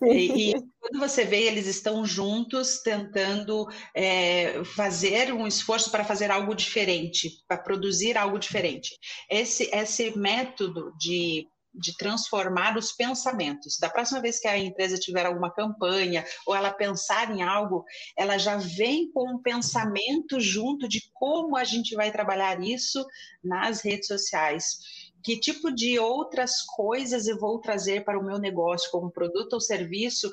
e, 0.06 0.50
e, 0.50 0.54
quando 0.80 0.98
você 0.98 1.24
vê, 1.24 1.42
eles 1.42 1.66
estão 1.66 2.04
juntos 2.04 2.80
tentando 2.80 3.66
é, 3.94 4.62
fazer 4.76 5.32
um 5.32 5.46
esforço 5.46 5.90
para 5.90 6.04
fazer 6.04 6.30
algo 6.30 6.54
diferente, 6.54 7.30
para 7.46 7.58
produzir 7.58 8.16
algo 8.16 8.38
diferente. 8.38 8.98
Esse, 9.30 9.70
esse 9.72 10.16
método 10.16 10.92
de 10.98 11.46
de 11.78 11.96
transformar 11.96 12.76
os 12.76 12.92
pensamentos. 12.92 13.78
Da 13.80 13.88
próxima 13.88 14.20
vez 14.20 14.40
que 14.40 14.48
a 14.48 14.58
empresa 14.58 14.98
tiver 14.98 15.24
alguma 15.24 15.52
campanha 15.52 16.24
ou 16.46 16.54
ela 16.54 16.72
pensar 16.72 17.30
em 17.30 17.42
algo, 17.42 17.84
ela 18.16 18.36
já 18.38 18.56
vem 18.56 19.10
com 19.12 19.34
um 19.34 19.40
pensamento 19.40 20.40
junto 20.40 20.88
de 20.88 21.02
como 21.14 21.56
a 21.56 21.64
gente 21.64 21.94
vai 21.94 22.10
trabalhar 22.10 22.60
isso 22.62 23.04
nas 23.42 23.80
redes 23.82 24.08
sociais. 24.08 24.78
Que 25.28 25.36
tipo 25.36 25.70
de 25.70 25.98
outras 25.98 26.62
coisas 26.62 27.26
eu 27.26 27.38
vou 27.38 27.58
trazer 27.58 28.02
para 28.02 28.18
o 28.18 28.24
meu 28.24 28.38
negócio, 28.38 28.90
como 28.90 29.10
produto 29.10 29.52
ou 29.52 29.60
serviço, 29.60 30.32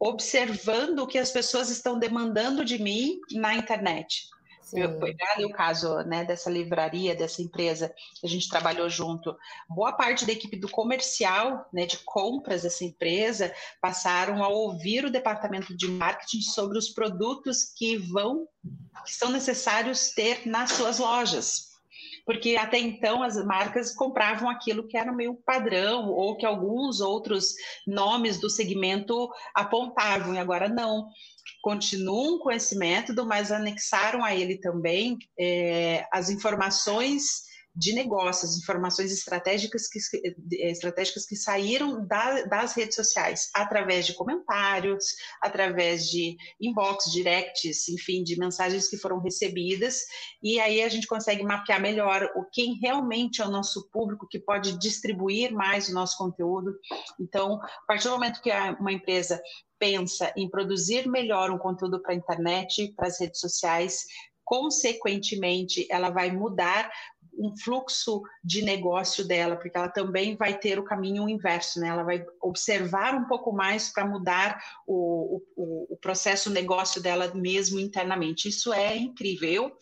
observando 0.00 0.98
o 0.98 1.06
que 1.06 1.16
as 1.16 1.30
pessoas 1.30 1.70
estão 1.70 1.96
demandando 1.96 2.64
de 2.64 2.76
mim 2.82 3.20
na 3.30 3.54
internet. 3.54 4.24
Eu, 4.72 4.98
pegar 4.98 5.38
o 5.46 5.52
caso 5.52 5.98
né, 5.98 6.24
dessa 6.24 6.50
livraria, 6.50 7.14
dessa 7.14 7.40
empresa, 7.40 7.94
a 8.20 8.26
gente 8.26 8.48
trabalhou 8.48 8.90
junto. 8.90 9.32
Boa 9.68 9.92
parte 9.92 10.26
da 10.26 10.32
equipe 10.32 10.56
do 10.56 10.68
comercial, 10.68 11.64
né, 11.72 11.86
de 11.86 11.98
compras 11.98 12.62
dessa 12.62 12.84
empresa, 12.84 13.54
passaram 13.80 14.42
a 14.42 14.48
ouvir 14.48 15.04
o 15.04 15.10
departamento 15.10 15.76
de 15.76 15.86
marketing 15.86 16.40
sobre 16.40 16.76
os 16.76 16.88
produtos 16.88 17.62
que 17.76 17.96
vão, 17.96 18.48
que 19.04 19.14
são 19.14 19.30
necessários 19.30 20.10
ter 20.10 20.48
nas 20.48 20.72
suas 20.72 20.98
lojas 20.98 21.70
porque 22.24 22.56
até 22.56 22.78
então 22.78 23.22
as 23.22 23.36
marcas 23.44 23.94
compravam 23.94 24.48
aquilo 24.48 24.86
que 24.86 24.96
era 24.96 25.12
meio 25.12 25.34
padrão 25.34 26.08
ou 26.08 26.36
que 26.36 26.46
alguns 26.46 27.00
outros 27.00 27.54
nomes 27.86 28.38
do 28.40 28.48
segmento 28.48 29.30
apontavam, 29.54 30.34
e 30.34 30.38
agora 30.38 30.68
não. 30.68 31.06
Continuam 31.62 32.38
com 32.38 32.50
esse 32.50 32.76
método, 32.76 33.26
mas 33.26 33.50
anexaram 33.52 34.24
a 34.24 34.34
ele 34.34 34.58
também 34.58 35.16
é, 35.38 36.06
as 36.12 36.30
informações 36.30 37.51
de 37.74 37.94
negócios, 37.94 38.58
informações 38.58 39.10
estratégicas 39.10 39.88
que, 39.88 39.98
estratégicas 40.52 41.24
que 41.24 41.34
saíram 41.34 42.06
da, 42.06 42.42
das 42.42 42.74
redes 42.74 42.94
sociais, 42.94 43.50
através 43.54 44.06
de 44.06 44.14
comentários, 44.14 45.04
através 45.40 46.08
de 46.08 46.36
inbox, 46.60 47.10
directs, 47.10 47.88
enfim, 47.88 48.22
de 48.22 48.38
mensagens 48.38 48.88
que 48.88 48.98
foram 48.98 49.20
recebidas, 49.20 50.02
e 50.42 50.60
aí 50.60 50.82
a 50.82 50.88
gente 50.88 51.06
consegue 51.06 51.42
mapear 51.42 51.80
melhor 51.80 52.30
o 52.36 52.44
quem 52.52 52.78
realmente 52.78 53.40
é 53.40 53.46
o 53.46 53.50
nosso 53.50 53.88
público 53.90 54.26
que 54.28 54.38
pode 54.38 54.78
distribuir 54.78 55.52
mais 55.52 55.88
o 55.88 55.94
nosso 55.94 56.18
conteúdo. 56.18 56.74
Então, 57.18 57.54
a 57.54 57.86
partir 57.86 58.08
do 58.08 58.14
momento 58.14 58.42
que 58.42 58.50
uma 58.78 58.92
empresa 58.92 59.40
pensa 59.78 60.32
em 60.36 60.48
produzir 60.48 61.08
melhor 61.08 61.50
um 61.50 61.58
conteúdo 61.58 62.00
para 62.02 62.12
a 62.12 62.16
internet, 62.16 62.92
para 62.94 63.08
as 63.08 63.18
redes 63.18 63.40
sociais, 63.40 64.04
consequentemente, 64.44 65.86
ela 65.90 66.10
vai 66.10 66.30
mudar 66.30 66.90
um 67.36 67.56
fluxo 67.56 68.22
de 68.44 68.62
negócio 68.62 69.26
dela, 69.26 69.56
porque 69.56 69.76
ela 69.76 69.88
também 69.88 70.36
vai 70.36 70.58
ter 70.58 70.78
o 70.78 70.84
caminho 70.84 71.28
inverso, 71.28 71.80
né? 71.80 71.88
Ela 71.88 72.02
vai 72.02 72.24
observar 72.40 73.14
um 73.14 73.26
pouco 73.26 73.52
mais 73.52 73.92
para 73.92 74.06
mudar 74.06 74.62
o, 74.86 75.42
o, 75.56 75.94
o 75.94 75.96
processo 75.96 76.50
negócio 76.50 77.02
dela 77.02 77.32
mesmo 77.34 77.80
internamente. 77.80 78.48
Isso 78.48 78.72
é 78.72 78.96
incrível. 78.96 79.76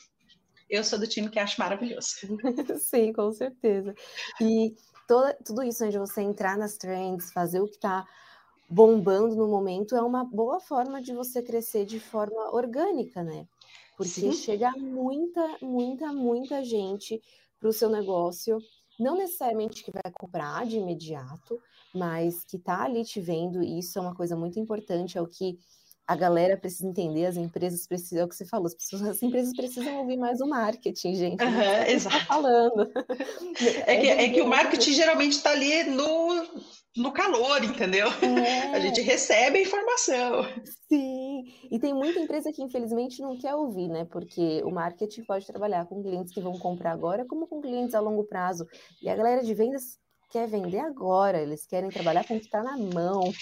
Eu, 0.68 0.84
sou 0.84 0.98
do 0.98 1.06
time 1.06 1.28
que 1.28 1.38
acho 1.38 1.60
maravilhoso. 1.60 2.16
Sim, 2.78 3.12
com 3.12 3.32
certeza. 3.32 3.94
E 4.40 4.76
toda, 5.08 5.34
tudo 5.44 5.62
isso, 5.64 5.84
onde 5.84 5.98
você 5.98 6.22
entrar 6.22 6.56
nas 6.56 6.76
trends, 6.76 7.32
fazer 7.32 7.60
o 7.60 7.66
que 7.66 7.74
está 7.74 8.06
bombando 8.68 9.34
no 9.34 9.48
momento 9.48 9.96
é 9.96 10.02
uma 10.02 10.24
boa 10.24 10.60
forma 10.60 11.02
de 11.02 11.12
você 11.12 11.42
crescer 11.42 11.84
de 11.84 11.98
forma 11.98 12.54
orgânica, 12.54 13.20
né? 13.24 13.48
Porque 14.00 14.08
Sim. 14.08 14.32
chega 14.32 14.70
muita, 14.78 15.58
muita, 15.60 16.10
muita 16.10 16.64
gente 16.64 17.20
para 17.60 17.68
o 17.68 17.72
seu 17.72 17.90
negócio, 17.90 18.56
não 18.98 19.14
necessariamente 19.14 19.84
que 19.84 19.92
vai 19.92 20.10
comprar 20.18 20.64
de 20.64 20.78
imediato, 20.78 21.60
mas 21.94 22.42
que 22.42 22.56
está 22.56 22.84
ali 22.84 23.04
te 23.04 23.20
vendo, 23.20 23.62
e 23.62 23.78
isso 23.78 23.98
é 23.98 24.00
uma 24.00 24.14
coisa 24.14 24.34
muito 24.34 24.58
importante, 24.58 25.18
é 25.18 25.20
o 25.20 25.26
que 25.26 25.58
a 26.06 26.16
galera 26.16 26.56
precisa 26.56 26.88
entender, 26.88 27.26
as 27.26 27.36
empresas 27.36 27.86
precisam, 27.86 28.22
é 28.22 28.24
o 28.24 28.28
que 28.28 28.34
você 28.34 28.46
falou, 28.46 28.68
as, 28.68 28.74
pessoas, 28.74 29.02
as 29.02 29.22
empresas 29.22 29.54
precisam 29.54 29.98
ouvir 29.98 30.16
mais 30.16 30.40
o 30.40 30.46
marketing, 30.46 31.14
gente. 31.14 31.44
Uhum, 31.44 31.82
exato. 31.86 32.18
Tá 32.20 32.24
falando. 32.24 32.90
É 33.86 33.96
que, 34.00 34.08
é 34.08 34.28
que 34.30 34.40
o 34.40 34.48
marketing 34.48 34.92
geralmente 34.92 35.32
está 35.32 35.50
ali 35.50 35.84
no, 35.84 36.46
no 36.96 37.12
calor, 37.12 37.62
entendeu? 37.62 38.08
É. 38.22 38.74
A 38.74 38.80
gente 38.80 39.00
recebe 39.02 39.58
a 39.58 39.62
informação. 39.62 40.46
Sim, 40.88 41.19
e 41.70 41.78
tem 41.78 41.94
muita 41.94 42.18
empresa 42.18 42.52
que 42.52 42.62
infelizmente 42.62 43.22
não 43.22 43.38
quer 43.38 43.54
ouvir, 43.54 43.88
né? 43.88 44.04
Porque 44.04 44.60
o 44.64 44.70
marketing 44.70 45.22
pode 45.22 45.46
trabalhar 45.46 45.86
com 45.86 46.02
clientes 46.02 46.34
que 46.34 46.40
vão 46.40 46.58
comprar 46.58 46.92
agora, 46.92 47.24
como 47.24 47.46
com 47.46 47.60
clientes 47.60 47.94
a 47.94 48.00
longo 48.00 48.24
prazo. 48.24 48.66
E 49.00 49.08
a 49.08 49.14
galera 49.14 49.42
de 49.44 49.54
vendas 49.54 49.98
quer 50.30 50.48
vender 50.48 50.80
agora, 50.80 51.40
eles 51.40 51.66
querem 51.66 51.90
trabalhar 51.90 52.26
com 52.26 52.36
o 52.36 52.40
que 52.40 52.46
está 52.46 52.62
na 52.62 52.76
mão. 52.76 53.32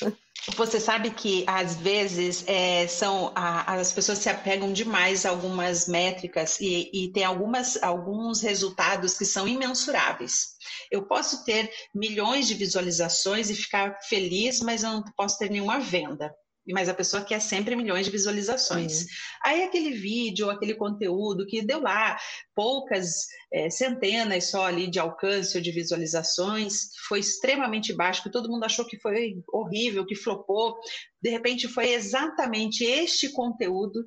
Você 0.57 0.81
sabe 0.81 1.11
que 1.11 1.45
às 1.47 1.77
vezes 1.77 2.45
é, 2.47 2.87
são 2.87 3.33
a, 3.35 3.75
as 3.75 3.93
pessoas 3.93 4.19
se 4.19 4.31
apegam 4.31 4.73
demais 4.73 5.27
a 5.27 5.31
algumas 5.31 5.87
métricas 5.87 6.59
e, 6.61 6.91
e 6.93 7.13
tem 7.13 7.25
algumas, 7.25 7.83
alguns 7.83 8.41
resultados 8.41 9.17
que 9.17 9.27
são 9.27 9.47
imensuráveis. 9.47 10.57
Eu 10.91 11.07
posso 11.07 11.45
ter 11.45 11.71
milhões 11.95 12.47
de 12.47 12.55
visualizações 12.55 13.51
e 13.51 13.55
ficar 13.55 13.99
feliz, 14.09 14.61
mas 14.61 14.83
eu 14.83 14.91
não 14.91 15.05
posso 15.17 15.39
ter 15.39 15.51
nenhuma 15.51 15.79
venda 15.81 16.35
mas 16.73 16.89
a 16.89 16.95
pessoa 16.95 17.25
quer 17.25 17.41
sempre 17.41 17.77
milhões 17.77 18.07
de 18.07 18.13
visualizações. 18.13 19.03
Uhum. 19.03 19.07
Aí 19.45 19.63
aquele 19.63 19.91
vídeo, 19.91 20.51
aquele 20.51 20.75
conteúdo 20.75 21.47
que 21.47 21.63
deu 21.63 21.81
lá 21.81 22.17
poucas 22.55 23.27
é, 23.53 23.71
centenas 23.71 24.51
só 24.51 24.67
ali 24.67 24.89
de 24.91 24.99
alcance 24.99 25.57
ou 25.57 25.63
de 25.63 25.71
visualizações, 25.71 26.89
foi 27.09 27.21
extremamente 27.21 27.93
baixo, 27.93 28.23
que 28.23 28.31
todo 28.31 28.51
mundo 28.51 28.65
achou 28.65 28.87
que 28.87 28.99
foi 29.01 29.37
horrível, 29.53 30.07
que 30.07 30.15
flopou. 30.15 30.77
De 31.23 31.31
repente 31.31 31.69
foi 31.69 31.91
exatamente 31.91 32.85
este 32.85 33.31
conteúdo 33.31 34.05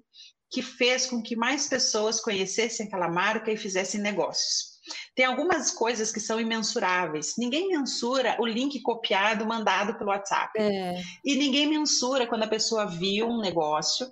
que 0.52 0.62
fez 0.62 1.06
com 1.06 1.22
que 1.22 1.36
mais 1.36 1.68
pessoas 1.68 2.20
conhecessem 2.20 2.86
aquela 2.86 3.10
marca 3.10 3.52
e 3.52 3.58
fizessem 3.58 4.02
negócios. 4.02 4.71
Tem 5.16 5.26
algumas 5.26 5.72
coisas 5.72 6.12
que 6.12 6.20
são 6.20 6.40
imensuráveis. 6.40 7.36
Ninguém 7.38 7.70
mensura 7.70 8.36
o 8.40 8.46
link 8.46 8.82
copiado 8.82 9.46
mandado 9.46 9.96
pelo 9.98 10.10
WhatsApp. 10.10 10.52
É. 10.60 11.02
E 11.24 11.36
ninguém 11.36 11.68
mensura 11.68 12.28
quando 12.28 12.44
a 12.44 12.48
pessoa 12.48 12.86
viu 12.86 13.28
um 13.28 13.40
negócio 13.40 14.08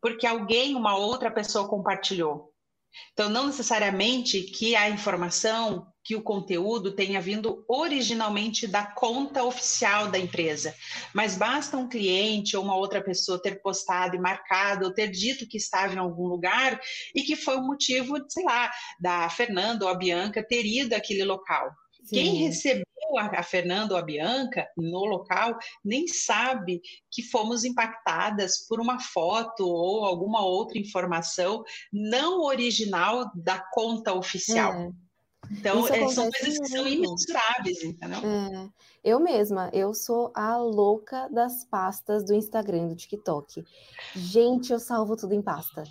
porque 0.00 0.26
alguém, 0.26 0.74
uma 0.74 0.96
outra 0.96 1.30
pessoa 1.30 1.68
compartilhou. 1.68 2.52
Então, 3.12 3.28
não 3.28 3.46
necessariamente 3.46 4.42
que 4.42 4.76
a 4.76 4.88
informação 4.88 5.86
que 6.04 6.16
o 6.16 6.22
conteúdo 6.22 6.92
tenha 6.92 7.20
vindo 7.20 7.64
originalmente 7.68 8.66
da 8.66 8.86
conta 8.86 9.44
oficial 9.44 10.10
da 10.10 10.18
empresa, 10.18 10.74
mas 11.14 11.36
basta 11.36 11.76
um 11.76 11.86
cliente 11.86 12.56
ou 12.56 12.64
uma 12.64 12.76
outra 12.76 13.02
pessoa 13.02 13.42
ter 13.42 13.60
postado 13.60 14.16
e 14.16 14.18
marcado 14.18 14.86
ou 14.86 14.94
ter 14.94 15.08
dito 15.08 15.46
que 15.46 15.58
estava 15.58 15.94
em 15.94 15.98
algum 15.98 16.26
lugar 16.26 16.80
e 17.14 17.22
que 17.22 17.36
foi 17.36 17.56
o 17.56 17.62
motivo, 17.62 18.16
sei 18.28 18.44
lá, 18.44 18.70
da 18.98 19.28
Fernanda 19.28 19.84
ou 19.84 19.90
a 19.90 19.94
Bianca 19.94 20.42
ter 20.42 20.64
ido 20.64 20.94
àquele 20.94 21.24
local. 21.24 21.70
Sim. 22.08 22.14
Quem 22.14 22.34
recebeu 22.36 22.84
a, 23.18 23.40
a 23.40 23.42
Fernanda 23.42 23.92
ou 23.92 24.00
a 24.00 24.02
Bianca 24.02 24.66
no 24.76 25.04
local 25.04 25.58
nem 25.84 26.08
sabe 26.08 26.80
que 27.10 27.22
fomos 27.22 27.64
impactadas 27.64 28.66
por 28.66 28.80
uma 28.80 28.98
foto 28.98 29.66
ou 29.66 30.04
alguma 30.04 30.42
outra 30.42 30.78
informação 30.78 31.62
não 31.92 32.40
original 32.42 33.30
da 33.34 33.62
conta 33.72 34.14
oficial. 34.14 34.72
É. 34.72 34.90
Então, 35.50 35.86
é, 35.86 36.08
são 36.08 36.30
coisas 36.30 36.58
que 36.58 36.66
são 36.66 36.86
imensuráveis, 36.86 37.82
entendeu? 37.82 38.18
É. 38.18 38.68
Eu 39.04 39.20
mesma, 39.20 39.70
eu 39.72 39.94
sou 39.94 40.32
a 40.34 40.56
louca 40.56 41.28
das 41.28 41.64
pastas 41.64 42.24
do 42.24 42.34
Instagram, 42.34 42.88
do 42.88 42.96
TikTok. 42.96 43.64
Gente, 44.14 44.72
eu 44.72 44.80
salvo 44.80 45.16
tudo 45.16 45.34
em 45.34 45.40
pasta. 45.40 45.84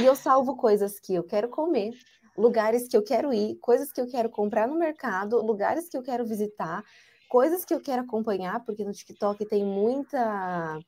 E 0.00 0.04
eu 0.04 0.16
salvo 0.16 0.56
coisas 0.56 0.98
que 0.98 1.14
eu 1.14 1.22
quero 1.22 1.48
comer, 1.48 1.92
lugares 2.36 2.88
que 2.88 2.96
eu 2.96 3.02
quero 3.02 3.32
ir, 3.32 3.56
coisas 3.56 3.92
que 3.92 4.00
eu 4.00 4.06
quero 4.06 4.28
comprar 4.28 4.66
no 4.66 4.78
mercado, 4.78 5.40
lugares 5.44 5.88
que 5.88 5.96
eu 5.96 6.02
quero 6.02 6.24
visitar, 6.24 6.82
coisas 7.28 7.64
que 7.64 7.74
eu 7.74 7.80
quero 7.80 8.02
acompanhar, 8.02 8.64
porque 8.64 8.84
no 8.84 8.92
TikTok 8.92 9.44
tem 9.46 9.64
muita 9.64 10.78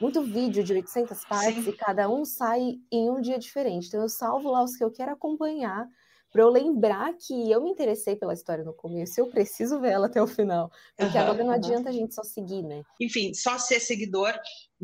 muito 0.00 0.22
vídeo 0.22 0.64
de 0.64 0.72
800 0.72 1.24
partes 1.24 1.64
Sim. 1.64 1.70
e 1.70 1.76
cada 1.76 2.08
um 2.08 2.24
sai 2.24 2.74
em 2.90 3.10
um 3.10 3.20
dia 3.20 3.38
diferente. 3.38 3.86
Então 3.86 4.02
eu 4.02 4.08
salvo 4.08 4.50
lá 4.50 4.62
os 4.62 4.76
que 4.76 4.82
eu 4.82 4.90
quero 4.90 5.12
acompanhar 5.12 5.88
para 6.34 6.42
eu 6.42 6.48
lembrar 6.48 7.14
que 7.14 7.48
eu 7.48 7.62
me 7.62 7.70
interessei 7.70 8.16
pela 8.16 8.34
história 8.34 8.64
no 8.64 8.74
começo, 8.74 9.20
eu 9.20 9.28
preciso 9.28 9.80
ver 9.80 9.92
ela 9.92 10.06
até 10.06 10.20
o 10.20 10.26
final. 10.26 10.68
Porque 10.96 11.16
uhum, 11.16 11.22
agora 11.22 11.44
não 11.44 11.52
adianta 11.52 11.90
a 11.90 11.92
gente 11.92 12.12
só 12.12 12.24
seguir, 12.24 12.64
né? 12.64 12.82
Enfim, 13.00 13.32
só 13.32 13.56
ser 13.56 13.78
seguidor 13.78 14.34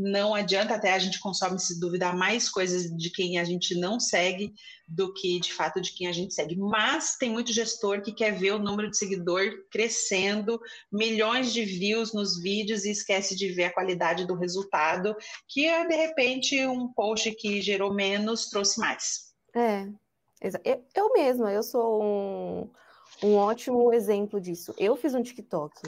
não 0.01 0.35
adianta, 0.35 0.75
até 0.75 0.95
a 0.95 0.99
gente 0.99 1.21
consome, 1.21 1.59
se 1.61 1.79
duvidar, 1.79 2.17
mais 2.17 2.49
coisas 2.49 2.85
de 2.97 3.11
quem 3.11 3.39
a 3.39 3.45
gente 3.45 3.79
não 3.79 4.01
segue 4.01 4.55
do 4.89 5.13
que 5.13 5.39
de 5.39 5.53
fato 5.53 5.81
de 5.81 5.93
quem 5.93 6.07
a 6.09 6.13
gente 6.13 6.33
segue. 6.33 6.57
Mas 6.57 7.17
tem 7.17 7.31
muito 7.31 7.53
gestor 7.53 8.01
que 8.01 8.13
quer 8.13 8.33
ver 8.33 8.53
o 8.53 8.59
número 8.59 8.91
de 8.91 8.97
seguidor 8.97 9.45
crescendo, 9.71 10.59
milhões 10.91 11.53
de 11.53 11.65
views 11.65 12.15
nos 12.15 12.41
vídeos 12.41 12.85
e 12.85 12.91
esquece 12.91 13.37
de 13.37 13.53
ver 13.53 13.65
a 13.65 13.73
qualidade 13.73 14.27
do 14.27 14.35
resultado, 14.35 15.15
que 15.47 15.67
é 15.67 15.87
de 15.87 15.95
repente 15.95 16.67
um 16.67 16.89
post 16.93 17.31
que 17.33 17.61
gerou 17.61 17.93
menos 17.93 18.49
trouxe 18.49 18.81
mais. 18.81 19.35
É, 19.55 19.87
eu 20.95 21.13
mesma, 21.13 21.53
eu 21.53 21.63
sou 21.63 22.03
um, 22.03 22.71
um 23.23 23.37
ótimo 23.37 23.93
exemplo 23.93 24.41
disso. 24.41 24.75
Eu 24.79 24.97
fiz 24.97 25.15
um 25.15 25.23
TikTok 25.23 25.83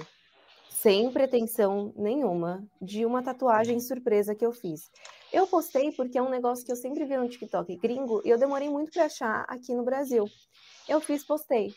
sem 0.83 1.13
pretensão 1.13 1.95
nenhuma 1.97 2.67
de 2.81 3.07
uma 3.07 3.23
tatuagem 3.23 3.79
surpresa 3.79 4.35
que 4.35 4.45
eu 4.45 4.51
fiz. 4.51 4.91
Eu 5.33 5.47
postei 5.47 5.93
porque 5.93 6.19
é 6.19 6.23
um 6.23 6.29
negócio 6.29 6.67
que 6.67 6.73
eu 6.73 6.77
sempre 6.77 7.05
vi 7.05 7.17
no 7.17 7.29
TikTok 7.29 7.77
gringo 7.77 8.21
e 8.25 8.31
eu 8.31 8.37
demorei 8.37 8.69
muito 8.69 8.91
para 8.91 9.05
achar 9.05 9.45
aqui 9.49 9.73
no 9.77 9.85
Brasil. 9.85 10.29
Eu 10.89 11.01
fiz, 11.01 11.25
postei. 11.25 11.73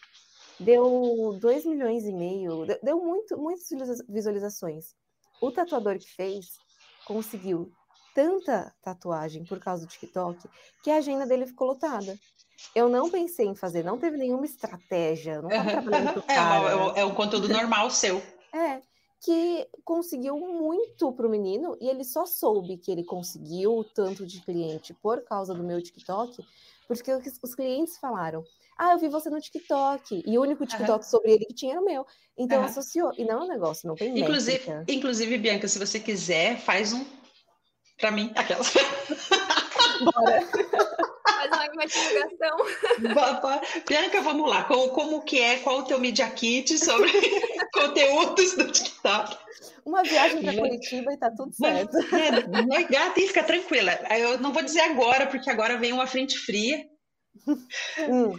Deu 0.59 1.37
2 1.39 1.65
milhões 1.67 2.03
e 2.05 2.11
meio, 2.11 2.65
deu 2.81 2.99
muito, 2.99 3.37
muitas 3.37 4.01
visualizações. 4.09 4.95
O 5.39 5.51
tatuador 5.51 5.99
que 5.99 6.09
fez 6.09 6.47
conseguiu 7.05 7.71
tanta 8.15 8.73
tatuagem 8.81 9.45
por 9.45 9.59
causa 9.59 9.85
do 9.85 9.89
TikTok 9.89 10.49
que 10.81 10.89
a 10.89 10.97
agenda 10.97 11.27
dele 11.27 11.45
ficou 11.45 11.67
lotada. 11.67 12.17
Eu 12.73 12.89
não 12.89 13.11
pensei 13.11 13.45
em 13.45 13.55
fazer, 13.55 13.83
não 13.83 13.99
teve 13.99 14.17
nenhuma 14.17 14.45
estratégia, 14.45 15.43
não 15.43 15.49
estava 15.51 15.71
trabalhando 15.73 16.23
é, 16.27 16.33
cara. 16.33 16.95
É, 16.95 17.01
é 17.01 17.05
um 17.05 17.13
conteúdo 17.13 17.47
normal 17.49 17.91
seu. 17.91 18.19
É, 18.51 18.81
que 19.21 19.67
conseguiu 19.83 20.37
muito 20.37 21.11
para 21.11 21.27
o 21.27 21.29
menino 21.29 21.77
e 21.81 21.87
ele 21.87 22.03
só 22.03 22.25
soube 22.25 22.77
que 22.77 22.91
ele 22.91 23.03
conseguiu 23.03 23.85
tanto 23.95 24.25
de 24.25 24.41
cliente 24.41 24.93
por 24.93 25.23
causa 25.23 25.53
do 25.53 25.63
meu 25.63 25.81
TikTok, 25.81 26.45
porque 26.87 27.11
os 27.41 27.55
clientes 27.55 27.97
falaram: 27.97 28.43
Ah, 28.77 28.93
eu 28.93 28.99
vi 28.99 29.07
você 29.07 29.29
no 29.29 29.41
TikTok. 29.41 30.23
E 30.25 30.37
o 30.37 30.41
único 30.41 30.65
TikTok 30.65 31.03
uhum. 31.03 31.09
sobre 31.09 31.31
ele 31.31 31.45
que 31.45 31.53
tinha 31.53 31.73
era 31.73 31.81
o 31.81 31.85
meu. 31.85 32.05
Então 32.37 32.59
uhum. 32.59 32.65
associou. 32.65 33.11
E 33.17 33.25
não 33.25 33.41
é 33.41 33.45
um 33.45 33.47
negócio, 33.47 33.87
não 33.87 33.95
tem 33.95 34.17
inclusive, 34.19 34.63
inclusive, 34.87 35.37
Bianca, 35.37 35.67
se 35.67 35.79
você 35.79 35.99
quiser, 35.99 36.59
faz 36.59 36.93
um 36.93 37.03
para 37.97 38.11
mim, 38.11 38.31
aquelas. 38.35 38.73
Bora. 40.03 40.41
Faz 41.25 41.71
uma 41.73 41.85
divulgação. 41.85 42.57
Bianca, 43.87 44.21
vamos 44.21 44.49
lá. 44.49 44.63
Como, 44.63 44.89
como 44.89 45.21
que 45.21 45.39
é? 45.39 45.59
Qual 45.59 45.79
o 45.79 45.83
teu 45.83 45.99
Media 45.99 46.29
Kit 46.29 46.77
sobre 46.77 47.11
conteúdos 47.75 48.53
do 48.53 48.71
TikTok? 48.71 49.37
Uma 49.85 50.01
viagem 50.01 50.41
para 50.41 50.57
Curitiba 50.57 51.13
e 51.13 51.17
tá 51.17 51.29
tudo 51.29 51.53
certo. 51.53 51.95
É, 51.97 52.83
gata, 52.83 53.13
fica 53.21 53.43
tranquila. 53.43 53.91
Eu 54.17 54.39
não 54.39 54.51
vou 54.51 54.63
dizer 54.63 54.81
agora, 54.81 55.27
porque 55.27 55.49
agora 55.49 55.77
vem 55.77 55.93
uma 55.93 56.07
frente 56.07 56.37
fria. 56.37 56.85
Hum. 58.09 58.37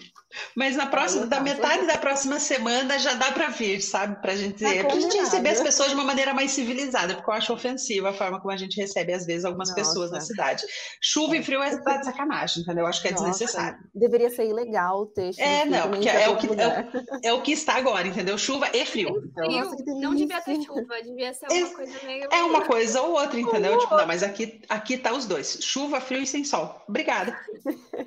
Mas 0.54 0.76
na 0.76 0.86
próxima, 0.86 1.26
da 1.26 1.40
metade 1.40 1.86
da 1.86 1.98
próxima 1.98 2.38
semana 2.38 2.98
já 2.98 3.14
dá 3.14 3.32
para 3.32 3.48
vir, 3.48 3.80
sabe? 3.80 4.20
Para 4.20 4.34
gente, 4.34 4.62
tá 4.62 4.84
pra 4.84 5.00
gente 5.00 5.16
receber 5.16 5.50
as 5.50 5.60
pessoas 5.60 5.88
de 5.88 5.94
uma 5.94 6.04
maneira 6.04 6.32
mais 6.34 6.50
civilizada, 6.52 7.14
porque 7.14 7.30
eu 7.30 7.34
acho 7.34 7.52
ofensiva 7.52 8.10
a 8.10 8.12
forma 8.12 8.40
como 8.40 8.52
a 8.52 8.56
gente 8.56 8.76
recebe, 8.76 9.12
às 9.12 9.26
vezes, 9.26 9.44
algumas 9.44 9.68
Nossa. 9.70 9.80
pessoas 9.80 10.10
na 10.10 10.20
cidade. 10.20 10.62
Chuva 11.00 11.36
é. 11.36 11.38
e 11.38 11.42
frio 11.42 11.62
é 11.62 11.76
tá 11.78 11.98
de 11.98 12.06
sacanagem, 12.06 12.62
entendeu? 12.62 12.84
Eu 12.84 12.88
acho 12.88 13.02
que 13.02 13.08
é 13.08 13.10
Nossa. 13.12 13.24
desnecessário. 13.24 13.78
Deveria 13.94 14.30
ser 14.30 14.46
ilegal 14.46 15.06
ter 15.06 15.32
chuva. 15.32 15.46
É, 15.46 15.64
não, 15.64 15.90
porque 15.90 16.08
é 16.08 16.28
o, 16.28 16.36
que, 16.36 16.46
é, 16.46 16.88
é, 17.24 17.32
o 17.32 17.42
que 17.42 17.52
está 17.52 17.76
agora, 17.76 18.06
entendeu? 18.06 18.36
Chuva 18.38 18.68
e 18.72 18.84
frio. 18.84 19.22
Então, 19.32 19.48
Nossa, 19.48 19.76
não 19.86 20.14
devia 20.14 20.40
ter 20.40 20.62
chuva, 20.62 21.02
devia 21.02 21.32
ser 21.32 21.46
uma 21.46 21.56
é, 21.56 21.70
coisa 21.70 21.94
meio. 22.04 22.28
É 22.30 22.42
uma 22.42 22.64
coisa 22.64 23.02
ou 23.02 23.12
outra, 23.12 23.38
entendeu? 23.38 23.78
Tipo, 23.78 23.96
não, 23.96 24.06
mas 24.06 24.22
aqui, 24.22 24.60
aqui 24.68 24.96
tá 24.96 25.12
os 25.12 25.26
dois: 25.26 25.58
chuva, 25.60 26.00
frio 26.00 26.22
e 26.22 26.26
sem 26.26 26.44
sol. 26.44 26.82
Obrigada. 26.88 27.36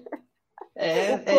É, 0.81 1.21
é, 1.25 1.37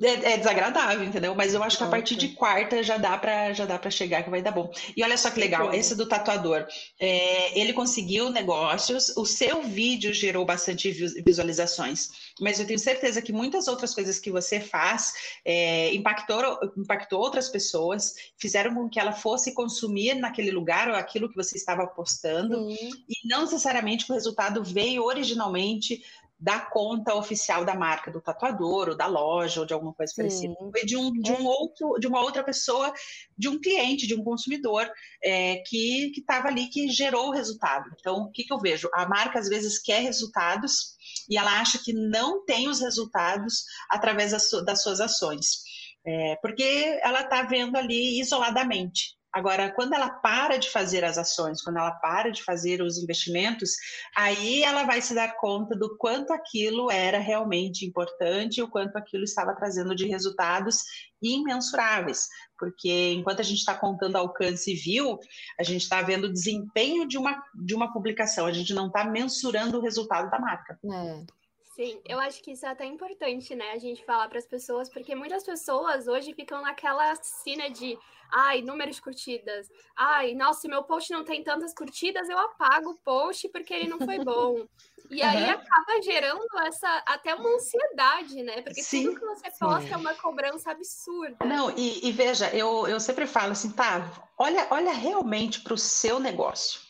é, 0.00 0.32
é, 0.32 0.36
desagradável, 0.38 1.04
entendeu? 1.04 1.34
Mas 1.34 1.52
eu 1.52 1.62
acho 1.62 1.76
que 1.76 1.84
a 1.84 1.88
partir 1.88 2.16
de 2.16 2.28
quarta 2.28 2.82
já 2.82 2.96
dá 2.96 3.18
para 3.18 3.52
já 3.52 3.66
dá 3.66 3.78
para 3.78 3.90
chegar 3.90 4.22
que 4.22 4.30
vai 4.30 4.40
dar 4.40 4.50
bom. 4.50 4.72
E 4.96 5.04
olha 5.04 5.18
só 5.18 5.30
que 5.30 5.38
legal, 5.38 5.74
esse 5.74 5.94
do 5.94 6.08
tatuador, 6.08 6.66
é, 6.98 7.60
ele 7.60 7.74
conseguiu 7.74 8.30
negócios, 8.30 9.14
o 9.14 9.26
seu 9.26 9.62
vídeo 9.62 10.14
gerou 10.14 10.46
bastante 10.46 10.90
visualizações, 10.90 12.32
mas 12.40 12.58
eu 12.58 12.66
tenho 12.66 12.78
certeza 12.78 13.20
que 13.20 13.30
muitas 13.30 13.68
outras 13.68 13.94
coisas 13.94 14.18
que 14.18 14.30
você 14.30 14.58
faz 14.58 15.12
é, 15.44 15.94
impactou, 15.94 16.58
impactou 16.78 17.20
outras 17.20 17.50
pessoas, 17.50 18.14
fizeram 18.38 18.74
com 18.74 18.88
que 18.88 18.98
ela 18.98 19.12
fosse 19.12 19.52
consumir 19.52 20.14
naquele 20.14 20.50
lugar 20.50 20.88
ou 20.88 20.94
aquilo 20.94 21.28
que 21.28 21.36
você 21.36 21.58
estava 21.58 21.86
postando, 21.86 22.70
Sim. 22.70 22.90
e 23.06 23.28
não 23.28 23.42
necessariamente 23.42 24.10
o 24.10 24.14
resultado 24.14 24.64
veio 24.64 25.04
originalmente 25.04 26.02
da 26.38 26.60
conta 26.60 27.14
oficial 27.14 27.64
da 27.64 27.74
marca, 27.74 28.12
do 28.12 28.20
tatuador, 28.20 28.90
ou 28.90 28.96
da 28.96 29.06
loja, 29.06 29.60
ou 29.60 29.66
de 29.66 29.74
alguma 29.74 29.92
coisa 29.92 30.12
parecida. 30.16 30.54
Foi 30.54 30.84
de, 30.84 30.96
um, 30.96 31.10
de, 31.12 31.32
um 31.32 31.46
é. 31.46 31.48
outro, 31.48 31.98
de 31.98 32.06
uma 32.06 32.20
outra 32.20 32.44
pessoa, 32.44 32.92
de 33.36 33.48
um 33.48 33.60
cliente, 33.60 34.06
de 34.06 34.14
um 34.14 34.22
consumidor 34.22 34.88
é, 35.22 35.56
que 35.66 36.12
estava 36.16 36.46
ali, 36.46 36.68
que 36.68 36.88
gerou 36.88 37.28
o 37.28 37.32
resultado. 37.32 37.90
Então, 37.98 38.22
o 38.22 38.30
que, 38.30 38.44
que 38.44 38.52
eu 38.52 38.60
vejo? 38.60 38.88
A 38.94 39.08
marca, 39.08 39.38
às 39.38 39.48
vezes, 39.48 39.80
quer 39.80 40.00
resultados 40.00 40.96
e 41.28 41.36
ela 41.36 41.60
acha 41.60 41.78
que 41.78 41.92
não 41.92 42.44
tem 42.44 42.68
os 42.68 42.80
resultados 42.80 43.64
através 43.90 44.30
das, 44.30 44.48
das 44.64 44.82
suas 44.82 45.00
ações. 45.00 45.62
É, 46.06 46.36
porque 46.36 46.98
ela 47.02 47.22
está 47.22 47.42
vendo 47.42 47.76
ali 47.76 48.20
isoladamente. 48.20 49.17
Agora, 49.32 49.70
quando 49.70 49.92
ela 49.92 50.08
para 50.08 50.56
de 50.56 50.70
fazer 50.70 51.04
as 51.04 51.18
ações, 51.18 51.62
quando 51.62 51.76
ela 51.76 51.90
para 51.92 52.30
de 52.30 52.42
fazer 52.42 52.80
os 52.80 52.96
investimentos, 52.96 53.72
aí 54.16 54.62
ela 54.62 54.84
vai 54.84 55.02
se 55.02 55.14
dar 55.14 55.36
conta 55.36 55.76
do 55.76 55.96
quanto 55.98 56.32
aquilo 56.32 56.90
era 56.90 57.18
realmente 57.18 57.84
importante, 57.84 58.62
o 58.62 58.68
quanto 58.68 58.96
aquilo 58.96 59.24
estava 59.24 59.54
trazendo 59.54 59.94
de 59.94 60.06
resultados 60.06 60.82
imensuráveis. 61.20 62.26
Porque 62.58 63.12
enquanto 63.12 63.40
a 63.40 63.44
gente 63.44 63.58
está 63.58 63.74
contando 63.74 64.16
alcance 64.16 64.74
view, 64.74 65.18
a 65.58 65.62
gente 65.62 65.82
está 65.82 66.00
vendo 66.00 66.24
o 66.24 66.32
desempenho 66.32 67.06
de 67.06 67.18
uma, 67.18 67.42
de 67.54 67.74
uma 67.74 67.92
publicação, 67.92 68.46
a 68.46 68.52
gente 68.52 68.72
não 68.72 68.86
está 68.86 69.04
mensurando 69.04 69.78
o 69.78 69.82
resultado 69.82 70.30
da 70.30 70.40
marca. 70.40 70.78
É. 70.84 71.38
Sim, 71.78 72.00
eu 72.04 72.18
acho 72.18 72.42
que 72.42 72.50
isso 72.50 72.66
é 72.66 72.70
até 72.70 72.84
importante, 72.84 73.54
né? 73.54 73.70
A 73.70 73.78
gente 73.78 74.04
falar 74.04 74.28
para 74.28 74.40
as 74.40 74.44
pessoas, 74.44 74.88
porque 74.88 75.14
muitas 75.14 75.44
pessoas 75.44 76.08
hoje 76.08 76.34
ficam 76.34 76.60
naquela 76.60 77.14
cena 77.22 77.70
de 77.70 77.96
ai, 78.32 78.62
números 78.62 78.96
de 78.96 79.02
curtidas. 79.02 79.68
Ai, 79.94 80.34
nossa, 80.34 80.62
se 80.62 80.68
meu 80.68 80.82
post 80.82 81.12
não 81.12 81.22
tem 81.22 81.40
tantas 81.44 81.72
curtidas, 81.72 82.28
eu 82.28 82.36
apago 82.36 82.90
o 82.90 82.96
post 82.96 83.48
porque 83.50 83.72
ele 83.72 83.88
não 83.88 83.98
foi 84.00 84.18
bom. 84.24 84.66
E 85.10 85.22
aí 85.22 85.44
uhum. 85.44 85.50
acaba 85.52 86.02
gerando 86.02 86.58
essa 86.66 87.02
até 87.06 87.34
uma 87.34 87.48
ansiedade, 87.54 88.42
né? 88.42 88.60
Porque 88.60 88.82
sim, 88.82 89.04
tudo 89.04 89.18
que 89.18 89.24
você 89.24 89.50
posta 89.58 89.88
sim. 89.88 89.94
é 89.94 89.96
uma 89.96 90.12
cobrança 90.14 90.70
absurda. 90.70 91.46
Não, 91.46 91.70
e, 91.78 92.06
e, 92.06 92.12
veja, 92.12 92.54
eu, 92.54 92.86
eu 92.86 93.00
sempre 93.00 93.26
falo 93.26 93.52
assim, 93.52 93.72
tá, 93.72 94.06
olha, 94.36 94.66
olha 94.70 94.92
realmente 94.92 95.62
para 95.62 95.72
o 95.72 95.78
seu 95.78 96.20
negócio. 96.20 96.87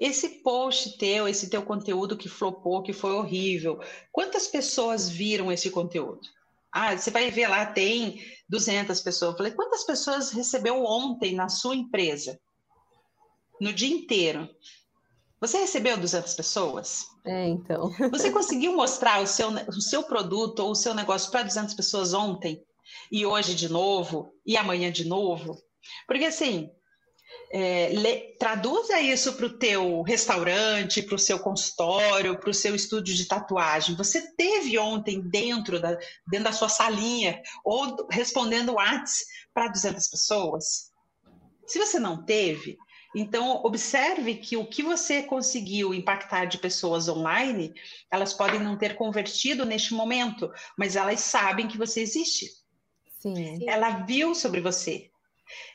Esse 0.00 0.40
post 0.42 0.96
teu, 0.96 1.28
esse 1.28 1.50
teu 1.50 1.62
conteúdo 1.62 2.16
que 2.16 2.26
flopou, 2.26 2.82
que 2.82 2.92
foi 2.92 3.12
horrível, 3.12 3.78
quantas 4.10 4.46
pessoas 4.46 5.10
viram 5.10 5.52
esse 5.52 5.70
conteúdo? 5.70 6.22
Ah, 6.72 6.96
você 6.96 7.10
vai 7.10 7.30
ver 7.30 7.48
lá, 7.48 7.66
tem 7.66 8.24
200 8.48 8.98
pessoas. 9.02 9.32
Eu 9.32 9.36
falei, 9.36 9.52
quantas 9.52 9.84
pessoas 9.84 10.30
recebeu 10.30 10.82
ontem 10.84 11.34
na 11.34 11.50
sua 11.50 11.76
empresa? 11.76 12.40
No 13.60 13.74
dia 13.74 13.94
inteiro. 13.94 14.48
Você 15.38 15.58
recebeu 15.58 15.98
200 15.98 16.32
pessoas? 16.32 17.06
É, 17.26 17.48
então. 17.48 17.90
Você 18.10 18.30
conseguiu 18.30 18.74
mostrar 18.74 19.20
o 19.20 19.26
seu, 19.26 19.48
o 19.68 19.80
seu 19.80 20.02
produto 20.02 20.60
ou 20.60 20.70
o 20.70 20.74
seu 20.74 20.94
negócio 20.94 21.30
para 21.30 21.42
200 21.42 21.74
pessoas 21.74 22.14
ontem? 22.14 22.62
E 23.10 23.26
hoje 23.26 23.54
de 23.54 23.68
novo? 23.68 24.32
E 24.46 24.56
amanhã 24.56 24.90
de 24.90 25.04
novo? 25.04 25.58
Porque 26.06 26.26
assim, 26.26 26.70
é, 27.52 27.88
le, 27.88 28.36
traduza 28.38 29.00
isso 29.00 29.32
para 29.32 29.46
o 29.46 29.58
teu 29.58 30.02
restaurante, 30.02 31.02
para 31.02 31.16
o 31.16 31.18
seu 31.18 31.38
consultório, 31.38 32.38
para 32.38 32.50
o 32.50 32.54
seu 32.54 32.76
estúdio 32.76 33.14
de 33.14 33.26
tatuagem. 33.26 33.96
Você 33.96 34.34
teve 34.36 34.78
ontem 34.78 35.20
dentro 35.20 35.80
da, 35.80 35.98
dentro 36.28 36.44
da 36.44 36.52
sua 36.52 36.68
salinha 36.68 37.42
ou 37.64 38.06
respondendo 38.08 38.74
WhatsApp 38.74 39.24
para 39.52 39.66
200 39.66 40.06
pessoas? 40.06 40.92
Se 41.66 41.78
você 41.78 41.98
não 41.98 42.24
teve, 42.24 42.78
então 43.16 43.60
observe 43.64 44.36
que 44.36 44.56
o 44.56 44.66
que 44.66 44.82
você 44.82 45.24
conseguiu 45.24 45.92
impactar 45.92 46.44
de 46.44 46.58
pessoas 46.58 47.08
online, 47.08 47.74
elas 48.12 48.32
podem 48.32 48.60
não 48.60 48.78
ter 48.78 48.94
convertido 48.94 49.66
neste 49.66 49.92
momento, 49.92 50.52
mas 50.78 50.94
elas 50.94 51.18
sabem 51.18 51.66
que 51.66 51.76
você 51.76 52.00
existe. 52.00 52.46
Sim. 53.18 53.68
Ela 53.68 54.04
viu 54.04 54.36
sobre 54.36 54.60
você. 54.60 55.10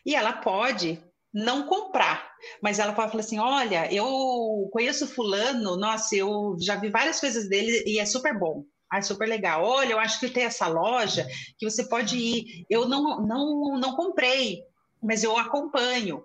E 0.06 0.16
ela 0.16 0.32
pode 0.32 1.04
não 1.36 1.68
comprar. 1.68 2.32
Mas 2.62 2.80
ela 2.80 2.96
falar 2.96 3.20
assim: 3.20 3.38
olha, 3.38 3.94
eu 3.94 4.70
conheço 4.72 5.06
fulano, 5.06 5.76
nossa, 5.76 6.16
eu 6.16 6.56
já 6.62 6.78
vi 6.78 6.90
várias 6.90 7.20
coisas 7.20 7.50
dele 7.50 7.84
e 7.86 8.00
é 8.00 8.06
super 8.06 8.40
bom. 8.40 8.64
Ah, 8.90 9.00
é 9.00 9.02
super 9.02 9.28
legal. 9.28 9.64
Olha, 9.64 9.92
eu 9.92 10.00
acho 10.00 10.20
que 10.20 10.30
tem 10.30 10.44
essa 10.44 10.68
loja 10.68 11.28
que 11.58 11.70
você 11.70 11.84
pode 11.90 12.16
ir. 12.18 12.66
Eu 12.70 12.88
não, 12.88 13.22
não, 13.22 13.78
não 13.78 13.96
comprei, 13.96 14.62
mas 15.04 15.24
eu 15.24 15.38
acompanho. 15.38 16.24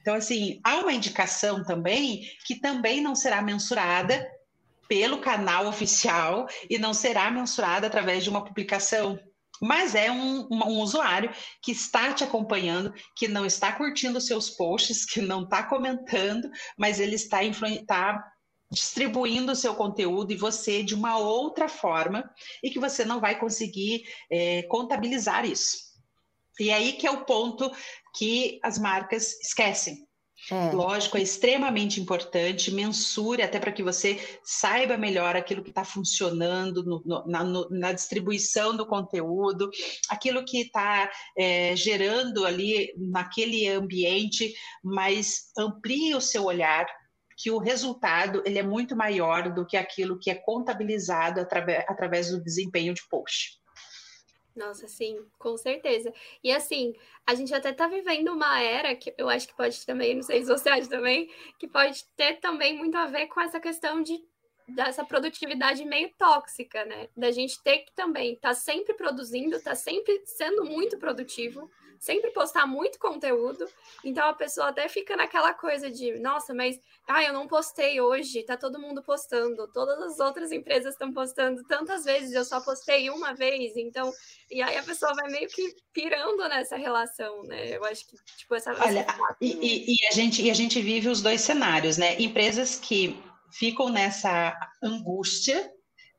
Então, 0.00 0.14
assim, 0.14 0.60
há 0.62 0.76
uma 0.76 0.92
indicação 0.92 1.64
também 1.64 2.22
que 2.46 2.60
também 2.60 3.00
não 3.00 3.14
será 3.14 3.42
mensurada 3.42 4.24
pelo 4.88 5.18
canal 5.18 5.66
oficial 5.66 6.46
e 6.68 6.78
não 6.78 6.92
será 6.92 7.30
mensurada 7.30 7.86
através 7.86 8.22
de 8.22 8.30
uma 8.30 8.44
publicação 8.44 9.18
mas 9.62 9.94
é 9.94 10.10
um, 10.10 10.48
um, 10.50 10.80
usuário 10.80 11.30
que 11.62 11.70
está 11.70 12.12
te 12.12 12.24
acompanhando, 12.24 12.92
que 13.14 13.28
não 13.28 13.46
está 13.46 13.70
curtindo 13.72 14.20
seus 14.20 14.50
posts, 14.50 15.04
que 15.04 15.20
não 15.20 15.44
está 15.44 15.62
comentando, 15.62 16.50
mas 16.76 16.98
ele 16.98 17.14
está, 17.14 17.44
está 17.44 18.32
distribuindo 18.72 19.52
o 19.52 19.56
seu 19.56 19.74
conteúdo 19.76 20.32
e 20.32 20.36
você 20.36 20.82
de 20.82 20.96
uma 20.96 21.16
outra 21.16 21.68
forma 21.68 22.28
e 22.60 22.70
que 22.70 22.80
você 22.80 23.04
não 23.04 23.20
vai 23.20 23.38
conseguir 23.38 24.02
é, 24.28 24.62
contabilizar 24.64 25.44
isso. 25.44 25.92
E 26.58 26.72
aí 26.72 26.94
que 26.94 27.06
é 27.06 27.10
o 27.10 27.24
ponto 27.24 27.70
que 28.16 28.58
as 28.64 28.78
marcas 28.78 29.38
esquecem. 29.40 30.06
É. 30.50 30.72
Lógico, 30.72 31.16
é 31.16 31.22
extremamente 31.22 32.00
importante, 32.00 32.72
mensure 32.72 33.42
até 33.42 33.60
para 33.60 33.70
que 33.70 33.82
você 33.82 34.20
saiba 34.42 34.96
melhor 34.96 35.36
aquilo 35.36 35.62
que 35.62 35.70
está 35.70 35.84
funcionando 35.84 36.82
no, 36.82 37.02
no, 37.04 37.26
na, 37.26 37.44
no, 37.44 37.68
na, 37.70 37.92
distribuição 37.92 38.76
do 38.76 38.84
conteúdo, 38.84 39.70
aquilo 40.08 40.44
que 40.44 40.62
está 40.62 41.10
é, 41.38 41.76
gerando 41.76 42.44
ali 42.44 42.92
naquele 42.96 43.68
ambiente, 43.68 44.52
mas 44.82 45.52
amplie 45.56 46.14
o 46.14 46.20
seu 46.20 46.44
olhar, 46.44 46.86
que 47.36 47.50
o 47.50 47.58
resultado 47.58 48.42
ele 48.44 48.58
é 48.58 48.62
muito 48.62 48.96
maior 48.96 49.52
do 49.52 49.64
que 49.64 49.76
aquilo 49.76 50.18
que 50.18 50.30
é 50.30 50.34
contabilizado 50.34 51.40
através, 51.40 51.84
através 51.88 52.30
do 52.30 52.42
desempenho 52.42 52.94
de 52.94 53.02
post. 53.08 53.61
Nossa, 54.54 54.86
sim, 54.86 55.24
com 55.38 55.56
certeza. 55.56 56.12
E 56.44 56.52
assim, 56.52 56.94
a 57.26 57.34
gente 57.34 57.54
até 57.54 57.72
tá 57.72 57.88
vivendo 57.88 58.28
uma 58.28 58.60
era 58.60 58.94
que 58.94 59.14
eu 59.16 59.28
acho 59.28 59.48
que 59.48 59.56
pode 59.56 59.84
também, 59.86 60.14
não 60.14 60.22
sei 60.22 60.42
se 60.42 60.48
você 60.48 60.68
acha 60.68 60.88
também, 60.88 61.30
que 61.58 61.66
pode 61.66 62.04
ter 62.16 62.34
também 62.40 62.76
muito 62.76 62.96
a 62.96 63.06
ver 63.06 63.26
com 63.28 63.40
essa 63.40 63.58
questão 63.58 64.02
de 64.02 64.22
dessa 64.68 65.04
produtividade 65.04 65.84
meio 65.84 66.10
tóxica, 66.16 66.84
né? 66.84 67.08
Da 67.16 67.30
gente 67.30 67.60
ter 67.62 67.78
que 67.78 67.92
também 67.94 68.34
estar 68.34 68.50
tá 68.50 68.54
sempre 68.54 68.94
produzindo, 68.94 69.60
tá 69.60 69.74
sempre 69.74 70.22
sendo 70.24 70.64
muito 70.64 70.98
produtivo, 70.98 71.70
sempre 71.98 72.30
postar 72.32 72.66
muito 72.66 72.98
conteúdo. 72.98 73.66
Então 74.04 74.28
a 74.28 74.34
pessoa 74.34 74.68
até 74.68 74.88
fica 74.88 75.16
naquela 75.16 75.54
coisa 75.54 75.90
de, 75.90 76.18
nossa, 76.18 76.54
mas 76.54 76.78
ah, 77.06 77.22
eu 77.22 77.32
não 77.32 77.46
postei 77.46 78.00
hoje, 78.00 78.44
tá 78.44 78.56
todo 78.56 78.78
mundo 78.78 79.02
postando, 79.02 79.66
todas 79.72 80.00
as 80.00 80.20
outras 80.20 80.52
empresas 80.52 80.94
estão 80.94 81.12
postando 81.12 81.62
tantas 81.64 82.04
vezes, 82.04 82.32
eu 82.32 82.44
só 82.44 82.60
postei 82.60 83.10
uma 83.10 83.34
vez, 83.34 83.76
então, 83.76 84.12
e 84.50 84.62
aí 84.62 84.76
a 84.76 84.82
pessoa 84.82 85.14
vai 85.14 85.30
meio 85.30 85.48
que 85.48 85.74
pirando 85.92 86.48
nessa 86.48 86.76
relação, 86.76 87.42
né? 87.44 87.76
Eu 87.76 87.84
acho 87.84 88.06
que, 88.06 88.16
tipo, 88.36 88.54
essa. 88.54 88.72
Olha, 88.72 89.06
e, 89.40 89.52
e, 89.52 89.94
e, 89.94 90.06
a 90.08 90.14
gente, 90.14 90.42
e 90.42 90.50
a 90.50 90.54
gente 90.54 90.80
vive 90.80 91.08
os 91.08 91.20
dois 91.20 91.40
cenários, 91.40 91.96
né? 91.98 92.20
Empresas 92.20 92.78
que 92.78 93.20
ficam 93.50 93.88
nessa 93.88 94.56
angústia 94.82 95.70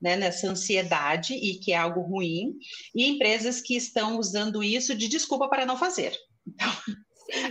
né, 0.04 0.18
nessa 0.18 0.50
ansiedade 0.50 1.34
e 1.34 1.56
que 1.56 1.72
é 1.72 1.78
algo 1.78 2.02
ruim, 2.02 2.58
e 2.94 3.08
empresas 3.08 3.62
que 3.62 3.74
estão 3.74 4.20
usando 4.20 4.62
isso 4.62 4.94
de 4.94 5.08
desculpa 5.08 5.48
para 5.48 5.66
não 5.66 5.78
fazer. 5.78 6.14
Então, 6.46 6.70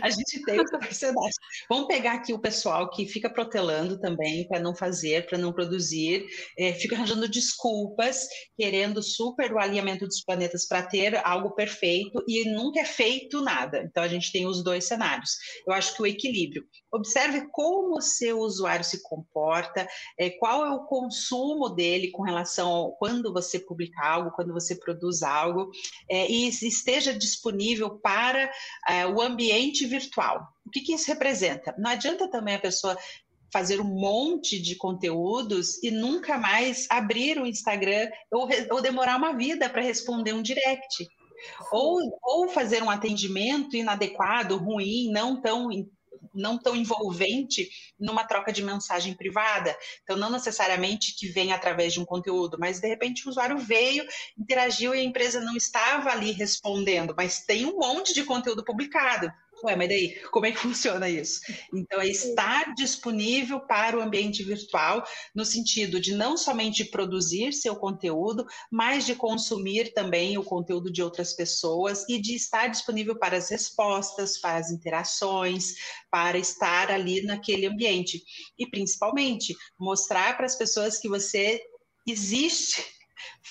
a 0.01 0.11
gente 0.11 0.43
tem 0.43 0.61
essa 0.61 0.79
personagem. 0.79 1.33
Vamos 1.69 1.87
pegar 1.87 2.15
aqui 2.15 2.33
o 2.33 2.39
pessoal 2.39 2.91
que 2.91 3.07
fica 3.07 3.31
protelando 3.31 3.99
também 3.99 4.47
para 4.47 4.61
não 4.61 4.75
fazer, 4.75 5.27
para 5.27 5.39
não 5.39 5.53
produzir, 5.53 6.27
é, 6.59 6.73
fica 6.73 6.97
arranjando 6.97 7.29
desculpas, 7.29 8.27
querendo 8.57 9.03
super 9.03 9.53
o 9.53 9.59
alinhamento 9.59 10.07
dos 10.07 10.23
planetas 10.23 10.67
para 10.67 10.83
ter 10.83 11.21
algo 11.25 11.51
perfeito 11.55 12.23
e 12.29 12.51
nunca 12.51 12.81
é 12.81 12.85
feito 12.85 13.41
nada. 13.41 13.83
Então 13.83 14.03
a 14.03 14.09
gente 14.09 14.33
tem 14.33 14.47
os 14.47 14.63
dois 14.63 14.85
cenários. 14.85 15.37
Eu 15.67 15.73
acho 15.73 15.95
que 15.95 16.03
o 16.03 16.07
equilíbrio. 16.07 16.65
Observe 16.93 17.49
como 17.51 17.97
o 17.97 18.03
seu 18.03 18.39
usuário 18.41 18.85
se 18.85 19.03
comporta, 19.03 19.89
é, 20.19 20.31
qual 20.31 20.67
é 20.67 20.71
o 20.71 20.85
consumo 20.85 21.71
dele 21.71 22.11
com 22.11 22.23
relação 22.23 22.69
ao 22.69 22.93
quando 22.97 23.33
você 23.33 23.59
publica 23.59 24.05
algo, 24.05 24.33
quando 24.33 24.53
você 24.53 24.77
produz 24.77 25.23
algo, 25.23 25.71
é, 26.11 26.31
e 26.31 26.49
esteja 26.49 27.15
disponível 27.15 27.99
para 27.99 28.51
o 29.15 29.21
ambiente 29.21 29.72
ambiente 29.73 29.87
virtual. 29.87 30.47
O 30.65 30.71
que, 30.71 30.81
que 30.81 30.93
isso 30.93 31.09
representa? 31.09 31.75
Não 31.79 31.91
adianta 31.91 32.29
também 32.29 32.55
a 32.55 32.61
pessoa 32.61 32.97
fazer 33.53 33.81
um 33.81 33.85
monte 33.85 34.61
de 34.61 34.77
conteúdos 34.77 35.83
e 35.83 35.91
nunca 35.91 36.39
mais 36.39 36.87
abrir 36.89 37.39
o 37.39 37.47
Instagram 37.47 38.11
ou, 38.31 38.49
ou 38.71 38.81
demorar 38.81 39.17
uma 39.17 39.37
vida 39.37 39.69
para 39.69 39.83
responder 39.83 40.33
um 40.33 40.43
direct. 40.43 41.07
Ou, 41.73 41.99
ou 42.23 42.49
fazer 42.49 42.83
um 42.83 42.91
atendimento 42.91 43.77
inadequado, 43.77 44.57
ruim, 44.57 45.11
não 45.11 45.41
tão 45.41 45.69
não 46.35 46.59
tão 46.59 46.75
envolvente 46.75 47.69
numa 47.99 48.25
troca 48.25 48.53
de 48.53 48.63
mensagem 48.63 49.15
privada. 49.15 49.77
Então, 50.03 50.17
não 50.17 50.31
necessariamente 50.31 51.15
que 51.17 51.29
vem 51.29 51.53
através 51.53 51.93
de 51.93 52.01
um 52.01 52.05
conteúdo, 52.05 52.57
mas 52.59 52.81
de 52.81 52.89
repente 52.89 53.27
o 53.27 53.31
usuário 53.31 53.59
veio, 53.59 54.07
interagiu 54.39 54.95
e 54.95 55.01
a 55.01 55.05
empresa 55.05 55.41
não 55.41 55.57
estava 55.57 56.11
ali 56.11 56.33
respondendo, 56.33 57.15
mas 57.17 57.45
tem 57.45 57.67
um 57.67 57.77
monte 57.79 58.15
de 58.15 58.25
conteúdo 58.25 58.65
publicado. 58.65 59.33
Ué, 59.65 59.77
mas 59.77 59.89
daí, 59.89 60.21
como 60.31 60.47
é 60.47 60.53
que 60.53 60.59
funciona 60.59 61.09
isso? 61.09 61.41
Então, 61.73 62.01
é 62.01 62.09
estar 62.09 62.75
disponível 62.75 63.61
para 63.61 63.97
o 63.97 64.03
ambiente 64.03 64.43
virtual, 64.43 65.05
no 65.35 65.45
sentido 65.45 66.01
de 66.01 66.15
não 66.15 66.37
somente 66.37 66.85
produzir 66.85 67.53
seu 67.53 67.77
conteúdo, 67.77 68.45
mas 68.71 69.07
de 69.07 69.15
consumir 69.15 69.93
também 69.93 70.37
o 70.37 70.45
conteúdo 70.45 70.93
de 70.93 71.03
outras 71.03 71.33
pessoas 71.33 72.05
e 72.09 72.21
de 72.21 72.35
estar 72.35 72.67
disponível 72.67 73.17
para 73.19 73.37
as 73.37 73.51
respostas, 73.51 74.39
para 74.39 74.59
as 74.59 74.71
interações, 74.71 75.75
para 76.11 76.37
estar 76.39 76.91
ali 76.91 77.23
naquele 77.23 77.67
ambiente. 77.67 78.23
E, 78.59 78.67
principalmente, 78.69 79.55
mostrar 79.79 80.37
para 80.37 80.47
as 80.47 80.57
pessoas 80.57 80.99
que 80.99 81.09
você 81.09 81.61
existe 82.07 82.85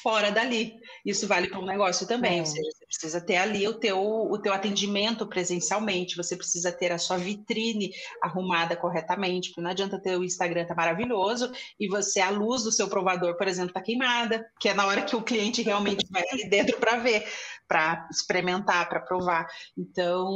fora 0.03 0.31
dali. 0.31 0.73
Isso 1.05 1.27
vale 1.27 1.47
para 1.47 1.59
um 1.59 1.65
negócio 1.65 2.07
também, 2.07 2.37
é. 2.37 2.39
ou 2.41 2.45
seja, 2.45 2.80
precisa 2.91 3.21
ter 3.21 3.37
ali 3.37 3.65
o 3.67 3.73
teu, 3.73 3.99
o 3.99 4.37
teu 4.37 4.53
atendimento 4.53 5.25
presencialmente, 5.25 6.17
você 6.17 6.35
precisa 6.35 6.71
ter 6.71 6.91
a 6.91 6.97
sua 6.97 7.17
vitrine 7.17 7.91
arrumada 8.21 8.75
corretamente, 8.75 9.49
porque 9.49 9.61
não 9.61 9.71
adianta 9.71 10.01
ter 10.01 10.17
o 10.17 10.23
Instagram 10.23 10.65
tá 10.65 10.75
maravilhoso 10.75 11.51
e 11.79 11.87
você, 11.87 12.19
a 12.19 12.29
luz 12.29 12.63
do 12.63 12.71
seu 12.71 12.89
provador, 12.89 13.37
por 13.37 13.47
exemplo, 13.47 13.73
tá 13.73 13.81
queimada, 13.81 14.45
que 14.59 14.67
é 14.67 14.73
na 14.73 14.85
hora 14.85 15.03
que 15.03 15.15
o 15.15 15.23
cliente 15.23 15.61
realmente 15.61 16.05
vai 16.11 16.23
ali 16.31 16.49
dentro 16.49 16.77
para 16.77 16.97
ver, 16.97 17.25
para 17.67 18.07
experimentar, 18.11 18.89
para 18.89 18.99
provar. 18.99 19.47
Então, 19.77 20.29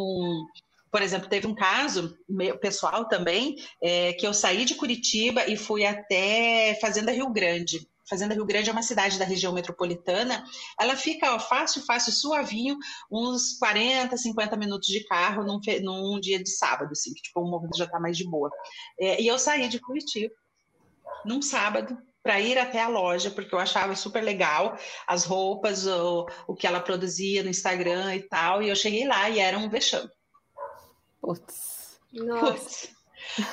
por 0.90 1.02
exemplo, 1.02 1.28
teve 1.28 1.46
um 1.46 1.54
caso 1.54 2.18
meu, 2.28 2.58
pessoal 2.58 3.06
também, 3.10 3.58
é, 3.84 4.14
que 4.14 4.26
eu 4.26 4.34
saí 4.34 4.64
de 4.64 4.76
Curitiba 4.76 5.46
e 5.46 5.58
fui 5.58 5.86
até 5.86 6.78
Fazenda 6.80 7.12
Rio 7.12 7.30
Grande. 7.34 7.86
Fazenda 8.10 8.34
Rio 8.34 8.46
Grande 8.46 8.70
é 8.70 8.74
uma 8.74 8.84
cidade 8.84 9.18
da 9.18 9.26
região 9.26 9.54
metropolitana, 9.54 10.44
ela 10.80 10.96
fica 10.96 11.34
ó, 11.34 11.40
fácil, 11.40 11.84
fácil, 11.84 12.12
suavinho, 12.12 12.78
uns 13.12 13.58
40, 13.58 14.16
50 14.16 14.56
minutos 14.56 14.88
de 14.88 15.04
carro 15.06 15.44
num, 15.44 15.60
num 15.82 16.20
dia 16.20 16.42
de 16.42 16.50
sábado, 16.50 16.92
assim, 16.92 17.14
que 17.14 17.22
tipo, 17.22 17.42
o 17.42 17.50
movimento 17.50 17.78
já 17.78 17.86
está 17.86 18.00
mais 18.00 18.18
de 18.18 18.30
boa. 18.30 18.50
É, 19.00 19.22
e 19.22 19.28
eu 19.28 19.40
saí 19.40 19.68
de 19.68 19.80
Curitiba 19.80 20.34
num 21.26 21.42
sábado 21.42 21.98
para 22.22 22.40
ir 22.40 22.58
até 22.58 22.82
a 22.82 22.88
loja, 22.88 23.30
porque 23.30 23.54
eu 23.54 23.60
achava 23.60 23.96
super 23.96 24.24
legal 24.24 24.76
as 25.06 25.26
roupas, 25.26 25.86
o, 25.86 26.26
o 26.48 26.56
que 26.56 26.66
ela 26.66 26.80
produzia 26.80 27.44
no 27.44 27.50
Instagram 27.50 28.16
e 28.16 28.24
tal, 28.24 28.64
e 28.64 28.70
eu 28.70 28.76
cheguei 28.76 29.08
lá 29.08 29.30
e 29.30 29.40
era 29.40 29.58
um 29.58 29.70
vexame. 29.70 30.10
Putz. 31.22 32.00
Nossa. 32.12 32.52
Putz. 32.52 32.95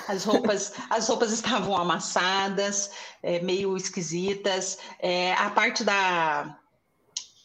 As 0.08 0.24
roupas, 0.24 0.72
as 0.90 1.08
roupas 1.08 1.32
estavam 1.32 1.76
amassadas, 1.76 2.90
é, 3.22 3.40
meio 3.40 3.76
esquisitas. 3.76 4.78
É, 4.98 5.32
a 5.34 5.50
parte 5.50 5.82
da, 5.84 6.58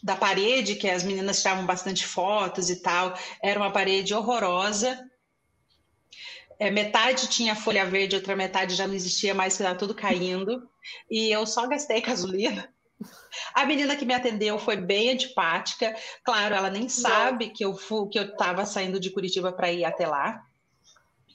da 0.04 0.16
parede, 0.16 0.76
que 0.76 0.90
as 0.90 1.04
meninas 1.04 1.42
tiravam 1.42 1.66
bastante 1.66 2.06
fotos 2.06 2.70
e 2.70 2.78
tal, 2.82 3.18
era 3.42 3.60
uma 3.60 3.72
parede 3.72 4.14
horrorosa. 4.14 5.10
É, 6.60 6.72
metade 6.72 7.28
tinha 7.28 7.56
folha 7.56 7.86
verde, 7.86 8.16
outra 8.16 8.36
metade 8.36 8.74
já 8.74 8.88
não 8.88 8.96
existia 8.96 9.34
mais, 9.34 9.56
que 9.56 9.64
estava 9.64 9.78
tudo 9.78 9.94
caindo. 9.94 10.68
E 11.10 11.32
eu 11.32 11.46
só 11.46 11.68
gastei 11.68 12.02
gasolina. 12.02 12.74
A 13.54 13.66
menina 13.66 13.96
que 13.96 14.06
me 14.06 14.14
atendeu 14.14 14.58
foi 14.58 14.76
bem 14.76 15.12
antipática. 15.12 15.96
Claro, 16.24 16.56
ela 16.56 16.70
nem 16.70 16.90
sabe 16.90 17.50
que 17.50 17.64
eu 17.64 17.76
fui, 17.76 18.10
que 18.10 18.18
eu 18.18 18.24
estava 18.24 18.66
saindo 18.66 19.00
de 19.00 19.12
Curitiba 19.12 19.52
para 19.52 19.72
ir 19.72 19.86
até 19.86 20.08
lá. 20.08 20.47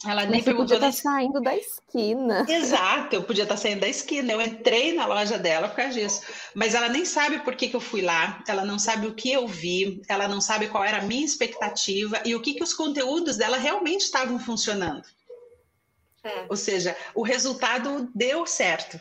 Ela 0.04 0.26
nem 0.26 0.42
Mas 0.44 0.56
podia 0.56 0.76
estar 0.76 0.86
tá 0.86 0.92
saindo 0.92 1.40
da 1.40 1.56
esquina. 1.56 2.44
Exato, 2.50 3.14
eu 3.14 3.22
podia 3.22 3.44
estar 3.44 3.54
tá 3.54 3.60
saindo 3.60 3.80
da 3.80 3.88
esquina. 3.88 4.32
Eu 4.32 4.40
entrei 4.40 4.92
na 4.92 5.06
loja 5.06 5.38
dela 5.38 5.68
por 5.68 5.76
causa 5.76 5.92
disso. 5.92 6.22
Mas 6.54 6.74
ela 6.74 6.88
nem 6.88 7.04
sabe 7.04 7.38
por 7.40 7.54
que, 7.54 7.68
que 7.68 7.76
eu 7.76 7.80
fui 7.80 8.02
lá, 8.02 8.42
ela 8.48 8.64
não 8.64 8.78
sabe 8.78 9.06
o 9.06 9.14
que 9.14 9.30
eu 9.30 9.46
vi, 9.46 10.02
ela 10.08 10.26
não 10.26 10.40
sabe 10.40 10.68
qual 10.68 10.84
era 10.84 10.98
a 10.98 11.02
minha 11.02 11.24
expectativa 11.24 12.20
e 12.24 12.34
o 12.34 12.40
que, 12.40 12.54
que 12.54 12.62
os 12.62 12.74
conteúdos 12.74 13.36
dela 13.36 13.56
realmente 13.56 14.02
estavam 14.02 14.38
funcionando. 14.38 15.06
É. 16.24 16.46
Ou 16.48 16.56
seja, 16.56 16.96
o 17.14 17.22
resultado 17.22 18.10
deu 18.14 18.46
certo. 18.46 19.00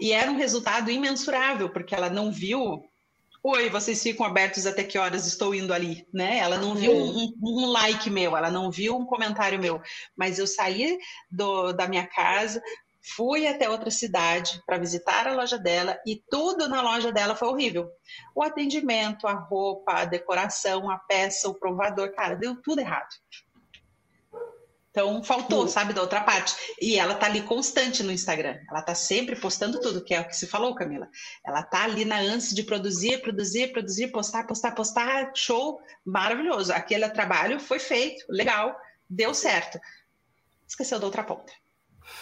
E 0.00 0.12
era 0.12 0.30
um 0.30 0.36
resultado 0.36 0.90
imensurável, 0.90 1.68
porque 1.68 1.94
ela 1.94 2.08
não 2.08 2.32
viu 2.32 2.84
Oi, 3.48 3.70
vocês 3.70 4.02
ficam 4.02 4.26
abertos 4.26 4.66
até 4.66 4.82
que 4.82 4.98
horas 4.98 5.24
estou 5.24 5.54
indo 5.54 5.72
ali, 5.72 6.04
né? 6.12 6.38
Ela 6.38 6.58
não 6.58 6.74
viu 6.74 6.90
um, 6.90 7.32
um, 7.40 7.66
like 7.66 8.10
meu, 8.10 8.36
ela 8.36 8.50
não 8.50 8.72
viu 8.72 8.96
um 8.96 9.06
comentário 9.06 9.56
meu, 9.56 9.80
mas 10.16 10.40
eu 10.40 10.48
saí 10.48 10.98
do, 11.30 11.72
da 11.72 11.86
minha 11.86 12.04
casa, 12.08 12.60
fui 13.14 13.46
até 13.46 13.70
outra 13.70 13.88
cidade 13.88 14.60
para 14.66 14.78
visitar 14.78 15.28
a 15.28 15.32
loja 15.32 15.56
dela 15.56 15.96
e 16.04 16.20
tudo 16.28 16.68
na 16.68 16.82
loja 16.82 17.12
dela 17.12 17.36
foi 17.36 17.46
horrível. 17.46 17.88
O 18.34 18.42
atendimento, 18.42 19.28
a 19.28 19.34
roupa, 19.34 19.92
a 19.92 20.04
decoração, 20.04 20.90
a 20.90 20.98
peça, 20.98 21.48
o 21.48 21.54
provador, 21.54 22.12
cara, 22.16 22.34
deu 22.34 22.60
tudo 22.60 22.80
errado. 22.80 23.14
Então 24.96 25.22
faltou, 25.22 25.68
sabe, 25.68 25.92
da 25.92 26.00
outra 26.00 26.22
parte. 26.22 26.56
E 26.80 26.98
ela 26.98 27.14
tá 27.14 27.26
ali 27.26 27.42
constante 27.42 28.02
no 28.02 28.10
Instagram. 28.10 28.58
Ela 28.66 28.80
tá 28.80 28.94
sempre 28.94 29.36
postando 29.36 29.78
tudo, 29.78 30.02
que 30.02 30.14
é 30.14 30.20
o 30.22 30.26
que 30.26 30.34
se 30.34 30.46
falou, 30.46 30.74
Camila. 30.74 31.06
Ela 31.44 31.62
tá 31.62 31.84
ali 31.84 32.06
na 32.06 32.16
ânsia 32.16 32.56
de 32.56 32.62
produzir, 32.62 33.20
produzir, 33.20 33.72
produzir, 33.72 34.08
postar, 34.08 34.46
postar, 34.46 34.72
postar. 34.72 35.32
Show, 35.34 35.78
maravilhoso. 36.02 36.72
Aquele 36.72 37.06
trabalho 37.10 37.60
foi 37.60 37.78
feito, 37.78 38.24
legal, 38.30 38.74
deu 39.06 39.34
certo. 39.34 39.78
Esqueceu 40.66 40.98
da 40.98 41.04
outra 41.04 41.22
ponta. 41.22 41.52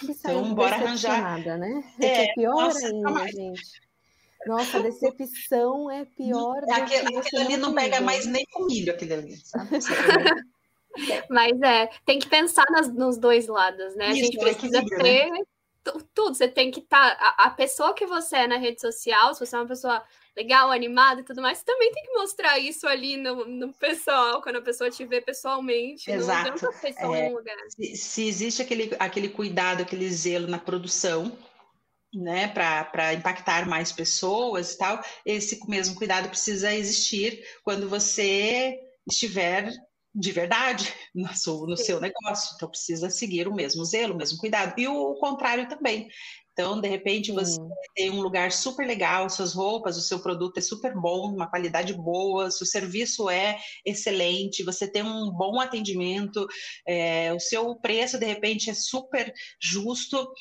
Então, 0.02 0.52
bora 0.52 0.74
arranjar. 0.74 1.38
Né? 1.38 1.84
É, 2.00 2.24
é 2.24 2.34
pior 2.34 2.54
nossa, 2.54 2.86
ainda, 2.88 3.28
gente. 3.28 3.84
Nossa, 4.48 4.78
a 4.78 4.82
decepção 4.82 5.88
é 5.92 6.04
pior. 6.04 6.60
Aquele, 6.72 7.18
aquele 7.18 7.42
ali 7.44 7.56
não 7.56 7.72
pega 7.72 8.00
mais 8.00 8.26
nem 8.26 8.44
com 8.52 8.66
milho, 8.66 8.92
aquele 8.92 9.14
ali, 9.14 9.36
sabe? 9.36 9.78
Mas 11.28 11.60
é, 11.62 11.88
tem 12.04 12.18
que 12.18 12.28
pensar 12.28 12.64
nas, 12.70 12.92
nos 12.92 13.16
dois 13.18 13.46
lados, 13.46 13.94
né? 13.96 14.10
Isso, 14.10 14.20
a 14.20 14.24
gente 14.24 14.38
precisa 14.38 14.82
né? 14.82 14.88
ter 14.96 15.30
né? 15.30 15.40
tudo. 16.14 16.34
Você 16.34 16.48
tem 16.48 16.70
que 16.70 16.80
estar. 16.80 17.16
Tá, 17.16 17.34
a, 17.38 17.46
a, 17.46 17.50
pessoa 17.50 17.94
que 17.94 18.06
você 18.06 18.36
é 18.36 18.46
na 18.46 18.56
rede 18.56 18.80
social, 18.80 19.34
se 19.34 19.44
você 19.44 19.54
é 19.54 19.58
uma 19.58 19.68
pessoa 19.68 20.02
legal, 20.36 20.70
animada 20.70 21.20
e 21.20 21.24
tudo 21.24 21.40
mais, 21.40 21.58
você 21.58 21.64
também 21.64 21.92
tem 21.92 22.02
que 22.04 22.12
mostrar 22.12 22.58
isso 22.58 22.86
ali 22.86 23.16
no, 23.16 23.44
no 23.44 23.72
pessoal, 23.74 24.42
quando 24.42 24.56
a 24.56 24.62
pessoa 24.62 24.90
te 24.90 25.04
vê 25.04 25.20
pessoalmente. 25.20 26.10
Exato. 26.10 26.66
É, 26.84 27.30
se, 27.68 27.96
se 27.96 28.28
existe 28.28 28.62
aquele, 28.62 28.96
aquele 28.98 29.28
cuidado, 29.28 29.82
aquele 29.82 30.10
zelo 30.10 30.48
na 30.48 30.58
produção, 30.58 31.36
né, 32.12 32.48
para 32.48 33.14
impactar 33.14 33.68
mais 33.68 33.92
pessoas 33.92 34.72
e 34.72 34.78
tal, 34.78 35.04
esse 35.24 35.58
mesmo 35.68 35.94
cuidado 35.94 36.28
precisa 36.28 36.72
existir 36.74 37.44
quando 37.62 37.88
você 37.88 38.78
estiver 39.08 39.70
de 40.14 40.32
verdade 40.32 40.92
no 41.14 41.34
seu, 41.34 41.66
no 41.66 41.76
seu 41.76 42.00
negócio. 42.00 42.54
Então, 42.54 42.70
precisa 42.70 43.10
seguir 43.10 43.48
o 43.48 43.54
mesmo 43.54 43.84
zelo, 43.84 44.14
o 44.14 44.16
mesmo 44.16 44.38
cuidado. 44.38 44.78
E 44.78 44.86
o 44.86 45.14
contrário 45.14 45.68
também. 45.68 46.08
Então, 46.52 46.80
de 46.80 46.88
repente, 46.88 47.32
você 47.32 47.60
hum. 47.60 47.68
tem 47.96 48.10
um 48.10 48.20
lugar 48.20 48.52
super 48.52 48.86
legal, 48.86 49.28
suas 49.28 49.52
roupas, 49.52 49.96
o 49.96 50.00
seu 50.00 50.20
produto 50.20 50.56
é 50.56 50.60
super 50.60 50.94
bom, 50.94 51.34
uma 51.34 51.50
qualidade 51.50 51.92
boa, 51.94 52.48
seu 52.48 52.64
serviço 52.64 53.28
é 53.28 53.58
excelente, 53.84 54.62
você 54.62 54.86
tem 54.86 55.02
um 55.02 55.32
bom 55.32 55.60
atendimento, 55.60 56.46
é, 56.86 57.32
o 57.34 57.40
seu 57.40 57.74
preço, 57.80 58.20
de 58.20 58.26
repente, 58.26 58.70
é 58.70 58.74
super 58.74 59.34
justo, 59.60 60.32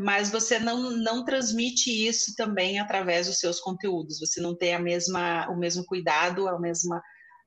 mas 0.00 0.30
você 0.30 0.60
não, 0.60 0.92
não 0.92 1.24
transmite 1.24 1.90
isso 1.90 2.32
também 2.36 2.78
através 2.78 3.26
dos 3.26 3.40
seus 3.40 3.58
conteúdos. 3.58 4.20
Você 4.20 4.40
não 4.40 4.56
tem 4.56 4.72
a 4.72 4.78
mesma, 4.78 5.48
o 5.50 5.58
mesmo 5.58 5.84
cuidado, 5.84 6.46
a 6.46 6.60
mesma 6.60 7.02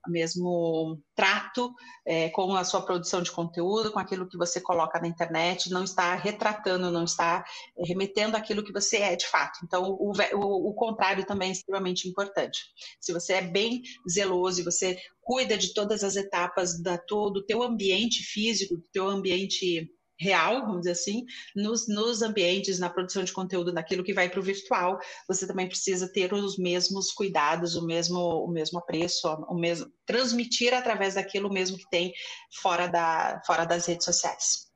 mesmo 0.08 1.02
trato 1.16 1.74
é, 2.06 2.30
com 2.30 2.56
a 2.56 2.64
sua 2.64 2.82
produção 2.82 3.22
de 3.22 3.32
conteúdo, 3.32 3.92
com 3.92 4.00
aquilo 4.00 4.28
que 4.28 4.38
você 4.38 4.62
coloca 4.62 5.00
na 5.00 5.08
internet, 5.08 5.70
não 5.70 5.84
está 5.84 6.16
retratando, 6.16 6.92
não 6.92 7.04
está 7.04 7.44
é, 7.78 7.86
remetendo 7.86 8.38
aquilo 8.38 8.64
que 8.64 8.72
você 8.72 8.98
é 8.98 9.16
de 9.16 9.28
fato. 9.28 9.60
Então, 9.64 9.84
o, 9.84 10.12
o, 10.34 10.70
o 10.70 10.74
contrário 10.74 11.26
também 11.26 11.50
é 11.50 11.54
extremamente 11.54 12.08
importante. 12.08 12.60
Se 13.00 13.12
você 13.12 13.34
é 13.34 13.42
bem 13.42 13.82
zeloso 14.10 14.62
e 14.62 14.64
você 14.64 14.98
cuida 15.22 15.58
de 15.58 15.74
todas 15.74 16.04
as 16.04 16.16
etapas 16.16 16.82
da, 16.82 16.96
do 16.96 17.46
teu 17.46 17.62
ambiente 17.62 18.24
físico, 18.24 18.78
do 18.78 18.88
teu 18.92 19.08
ambiente 19.08 19.92
real, 20.20 20.62
vamos 20.62 20.82
dizer 20.82 20.92
assim, 20.92 21.26
nos, 21.56 21.88
nos 21.88 22.22
ambientes, 22.22 22.80
na 22.80 22.90
produção 22.90 23.24
de 23.24 23.32
conteúdo, 23.32 23.72
naquilo 23.72 24.04
que 24.04 24.14
vai 24.14 24.30
para 24.30 24.40
o 24.40 24.44
virtual, 24.44 25.00
você 25.28 25.48
também 25.48 25.68
precisa 25.68 26.12
ter 26.12 26.34
os 26.34 26.58
mesmos 26.58 27.12
cuidados, 27.12 27.76
o 27.76 27.86
mesmo, 27.86 28.20
o 28.20 28.48
mesmo 28.48 28.80
apreço, 28.80 29.28
o 29.48 29.56
mesmo 29.56 29.92
transmitir 30.06 30.74
através 30.74 31.16
daquilo 31.16 31.52
mesmo 31.52 31.78
que 31.78 31.90
tem 31.90 32.14
fora, 32.62 32.88
da, 32.88 33.42
fora 33.46 33.66
das 33.66 33.86
redes 33.86 34.06
sociais. 34.06 34.70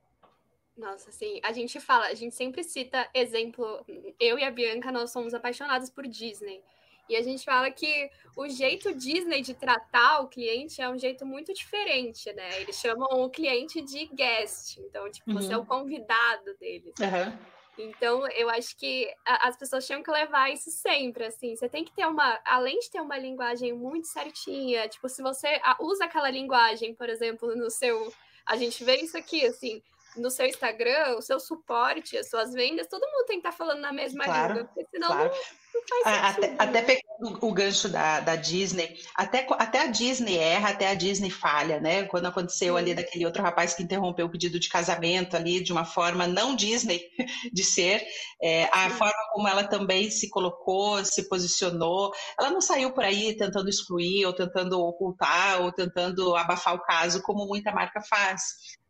Nossa, 0.78 1.12
sim. 1.12 1.40
A 1.44 1.52
gente 1.52 1.80
fala, 1.80 2.08
a 2.08 2.14
gente 2.16 2.34
sempre 2.34 2.64
cita 2.64 3.08
exemplo. 3.14 3.86
Eu 4.20 4.40
e 4.40 4.44
a 4.44 4.50
Bianca, 4.50 4.92
nós 4.92 5.12
somos 5.12 5.34
apaixonados 5.34 5.90
por 5.90 6.08
Disney. 6.08 6.64
E 7.10 7.16
a 7.16 7.22
gente 7.22 7.44
fala 7.44 7.70
que 7.70 8.10
o 8.36 8.48
jeito 8.48 8.94
Disney 8.94 9.42
de 9.42 9.54
tratar 9.54 10.22
o 10.22 10.28
cliente 10.28 10.82
é 10.82 10.90
um 10.90 10.98
jeito 10.98 11.26
muito 11.26 11.54
diferente, 11.54 12.32
né? 12.34 12.62
Eles 12.62 12.78
chamam 12.78 13.24
o 13.24 13.30
cliente 13.30 13.82
de 13.82 14.06
guest. 14.06 14.78
Então, 14.78 15.10
tipo, 15.12 15.30
uhum. 15.30 15.38
você 15.38 15.54
é 15.54 15.58
o 15.58 15.60
uhum. 15.60 15.66
convidado 15.66 16.56
deles. 16.58 16.94
Uhum. 17.00 17.38
Então, 17.78 18.28
eu 18.30 18.50
acho 18.50 18.76
que 18.78 19.12
as 19.26 19.58
pessoas 19.58 19.86
tinham 19.86 20.04
que 20.04 20.12
levar 20.12 20.52
isso 20.52 20.70
sempre, 20.70 21.26
assim. 21.26 21.56
Você 21.56 21.68
tem 21.68 21.84
que 21.84 21.94
ter 21.94 22.06
uma, 22.06 22.40
além 22.46 22.80
de 22.80 22.90
ter 22.90 23.02
uma 23.02 23.18
linguagem 23.18 23.74
muito 23.74 24.08
certinha, 24.08 24.88
tipo, 24.88 25.10
se 25.10 25.22
você 25.22 25.60
usa 25.80 26.06
aquela 26.06 26.30
linguagem, 26.30 26.94
por 26.94 27.10
exemplo, 27.10 27.56
no 27.56 27.72
seu, 27.72 28.14
a 28.46 28.56
gente 28.56 28.84
vê 28.84 28.98
isso 28.98 29.18
aqui, 29.18 29.44
assim, 29.46 29.82
no 30.16 30.30
seu 30.30 30.46
Instagram, 30.46 31.16
o 31.18 31.22
seu 31.22 31.40
suporte, 31.40 32.16
as 32.16 32.30
suas 32.30 32.54
vendas, 32.54 32.88
todo 32.88 33.08
mundo 33.08 33.26
tem 33.26 33.42
que 33.42 33.48
estar 33.48 33.52
tá 33.52 33.58
falando 33.58 33.82
na 33.82 33.92
mesma 33.92 34.24
claro, 34.24 34.54
língua, 34.54 34.66
porque 34.72 34.88
senão 34.92 35.08
claro. 35.08 35.30
não 35.30 35.63
até, 36.06 36.56
até, 36.58 36.82
pegando 36.82 37.46
o 37.46 37.54
gancho 37.54 37.90
da, 37.90 38.20
da 38.20 38.36
Disney, 38.36 38.98
até, 39.16 39.46
até 39.52 39.82
a 39.82 39.88
Disney 39.88 40.38
erra, 40.38 40.70
até 40.70 40.88
a 40.88 40.94
Disney 40.94 41.30
falha, 41.30 41.80
né? 41.80 42.04
Quando 42.04 42.26
aconteceu 42.26 42.76
ali 42.78 42.94
daquele 42.94 43.26
outro 43.26 43.42
rapaz 43.42 43.74
que 43.74 43.84
interrompeu 43.84 44.26
o 44.26 44.30
pedido 44.30 44.60
de 44.60 44.70
casamento 44.70 45.36
ali 45.36 45.64
de 45.64 45.72
uma 45.72 45.86
forma 45.86 46.28
não 46.28 46.56
Disney 46.56 47.02
de 47.54 47.64
ser, 47.64 48.06
é, 48.42 48.66
a 48.66 48.90
forma 48.90 49.14
como 49.32 49.48
ela 49.48 49.64
também 49.64 50.10
se 50.10 50.30
colocou, 50.30 51.04
se 51.04 51.28
posicionou, 51.30 52.12
ela 52.40 52.50
não 52.50 52.62
saiu 52.62 52.92
por 52.94 53.04
aí 53.04 53.36
tentando 53.36 53.70
excluir, 53.70 54.26
ou 54.26 54.34
tentando 54.34 54.80
ocultar, 54.80 55.62
ou 55.62 55.72
tentando 55.72 56.36
abafar 56.36 56.76
o 56.76 56.84
caso, 56.84 57.22
como 57.22 57.48
muita 57.48 57.72
marca 57.72 58.02
faz. 58.02 58.42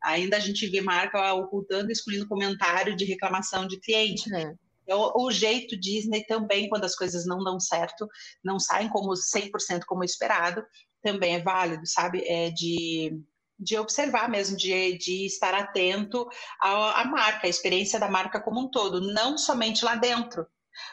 Ainda 0.04 0.38
a 0.38 0.40
gente 0.40 0.68
vê 0.68 0.82
marca 0.82 1.34
ocultando 1.34 1.90
e 1.90 1.94
excluindo 1.94 2.28
comentário 2.28 2.96
de 2.96 3.06
reclamação 3.06 3.66
de 3.68 3.80
cliente. 3.80 4.32
Uhum. 4.34 4.56
Então, 4.84 5.12
o 5.16 5.32
jeito 5.32 5.80
Disney 5.80 6.24
também, 6.26 6.70
quando 6.70 6.84
as 6.86 6.96
coisas 6.96 7.26
não 7.26 7.44
dão 7.44 7.60
certo, 7.60 8.08
não 8.44 8.60
saem 8.60 8.90
como 8.90 9.14
100% 9.14 9.84
como 9.88 10.04
esperado, 10.04 10.64
também 11.02 11.36
é 11.36 11.42
válido, 11.42 11.86
sabe? 11.86 12.24
É 12.26 12.50
de, 12.52 13.20
de 13.60 13.78
observar 13.78 14.30
mesmo, 14.30 14.58
de, 14.58 14.98
de 14.98 15.26
estar 15.26 15.54
atento 15.54 16.28
à, 16.62 17.02
à 17.02 17.06
marca, 17.06 17.48
à 17.48 17.50
experiência 17.50 18.00
da 18.00 18.10
marca 18.10 18.42
como 18.42 18.62
um 18.62 18.70
todo, 18.70 19.02
não 19.02 19.38
somente 19.38 19.84
lá 19.84 19.96
dentro, 19.96 20.46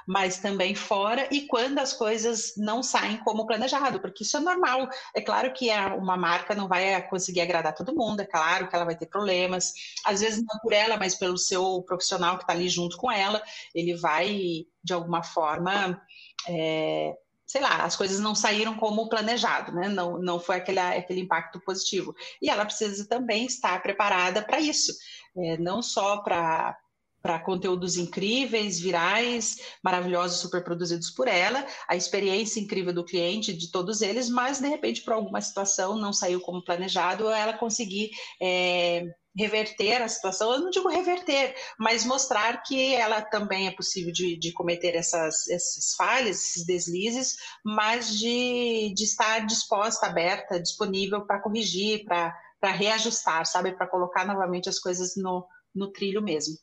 mas 0.06 0.38
também 0.38 0.74
fora 0.74 1.28
e 1.30 1.46
quando 1.46 1.78
as 1.78 1.92
coisas 1.92 2.54
não 2.56 2.82
saem 2.82 3.18
como 3.18 3.46
planejado, 3.46 4.00
porque 4.00 4.22
isso 4.22 4.36
é 4.36 4.40
normal. 4.40 4.88
É 5.14 5.20
claro 5.20 5.52
que 5.52 5.70
uma 5.98 6.16
marca 6.16 6.54
não 6.54 6.68
vai 6.68 7.00
conseguir 7.08 7.40
agradar 7.40 7.74
todo 7.74 7.94
mundo, 7.94 8.20
é 8.20 8.26
claro 8.26 8.68
que 8.68 8.74
ela 8.74 8.84
vai 8.84 8.96
ter 8.96 9.06
problemas, 9.06 9.72
às 10.04 10.20
vezes 10.20 10.44
não 10.44 10.58
por 10.60 10.72
ela, 10.72 10.96
mas 10.96 11.14
pelo 11.14 11.38
seu 11.38 11.82
profissional 11.82 12.36
que 12.36 12.44
está 12.44 12.52
ali 12.52 12.68
junto 12.68 12.96
com 12.96 13.10
ela, 13.10 13.42
ele 13.74 13.94
vai, 13.96 14.66
de 14.82 14.92
alguma 14.92 15.22
forma, 15.22 16.00
é, 16.48 17.14
sei 17.46 17.60
lá, 17.60 17.84
as 17.84 17.96
coisas 17.96 18.20
não 18.20 18.34
saíram 18.34 18.76
como 18.76 19.08
planejado, 19.08 19.72
né? 19.72 19.88
Não, 19.88 20.18
não 20.18 20.38
foi 20.38 20.56
aquele, 20.56 20.78
aquele 20.78 21.20
impacto 21.20 21.60
positivo. 21.60 22.14
E 22.40 22.48
ela 22.48 22.64
precisa 22.64 23.08
também 23.08 23.44
estar 23.46 23.82
preparada 23.82 24.40
para 24.40 24.60
isso, 24.60 24.92
é, 25.36 25.58
não 25.58 25.82
só 25.82 26.18
para 26.18 26.78
para 27.22 27.38
conteúdos 27.38 27.96
incríveis, 27.96 28.80
virais, 28.80 29.56
maravilhosos, 29.82 30.40
super 30.40 30.64
produzidos 30.64 31.10
por 31.10 31.28
ela, 31.28 31.66
a 31.88 31.96
experiência 31.96 32.60
incrível 32.60 32.92
do 32.92 33.04
cliente, 33.04 33.52
de 33.52 33.70
todos 33.70 34.00
eles, 34.00 34.28
mas 34.28 34.60
de 34.60 34.68
repente, 34.68 35.02
por 35.02 35.12
alguma 35.12 35.40
situação, 35.40 35.96
não 35.96 36.12
saiu 36.12 36.40
como 36.40 36.64
planejado, 36.64 37.28
ela 37.28 37.52
conseguir 37.52 38.10
é, 38.40 39.04
reverter 39.36 40.02
a 40.02 40.08
situação, 40.08 40.52
eu 40.52 40.60
não 40.60 40.70
digo 40.70 40.88
reverter, 40.88 41.54
mas 41.78 42.04
mostrar 42.04 42.62
que 42.62 42.94
ela 42.94 43.22
também 43.22 43.68
é 43.68 43.70
possível 43.70 44.12
de, 44.12 44.36
de 44.38 44.52
cometer 44.52 44.96
essas, 44.96 45.48
essas 45.48 45.94
falhas, 45.96 46.38
esses 46.38 46.66
deslizes, 46.66 47.36
mas 47.64 48.18
de, 48.18 48.92
de 48.94 49.04
estar 49.04 49.46
disposta, 49.46 50.06
aberta, 50.06 50.60
disponível 50.60 51.26
para 51.26 51.40
corrigir, 51.40 52.04
para 52.04 52.32
reajustar, 52.72 53.46
sabe, 53.46 53.72
para 53.72 53.86
colocar 53.86 54.26
novamente 54.26 54.68
as 54.68 54.78
coisas 54.78 55.12
no, 55.16 55.46
no 55.74 55.92
trilho 55.92 56.22
mesmo. 56.22 56.56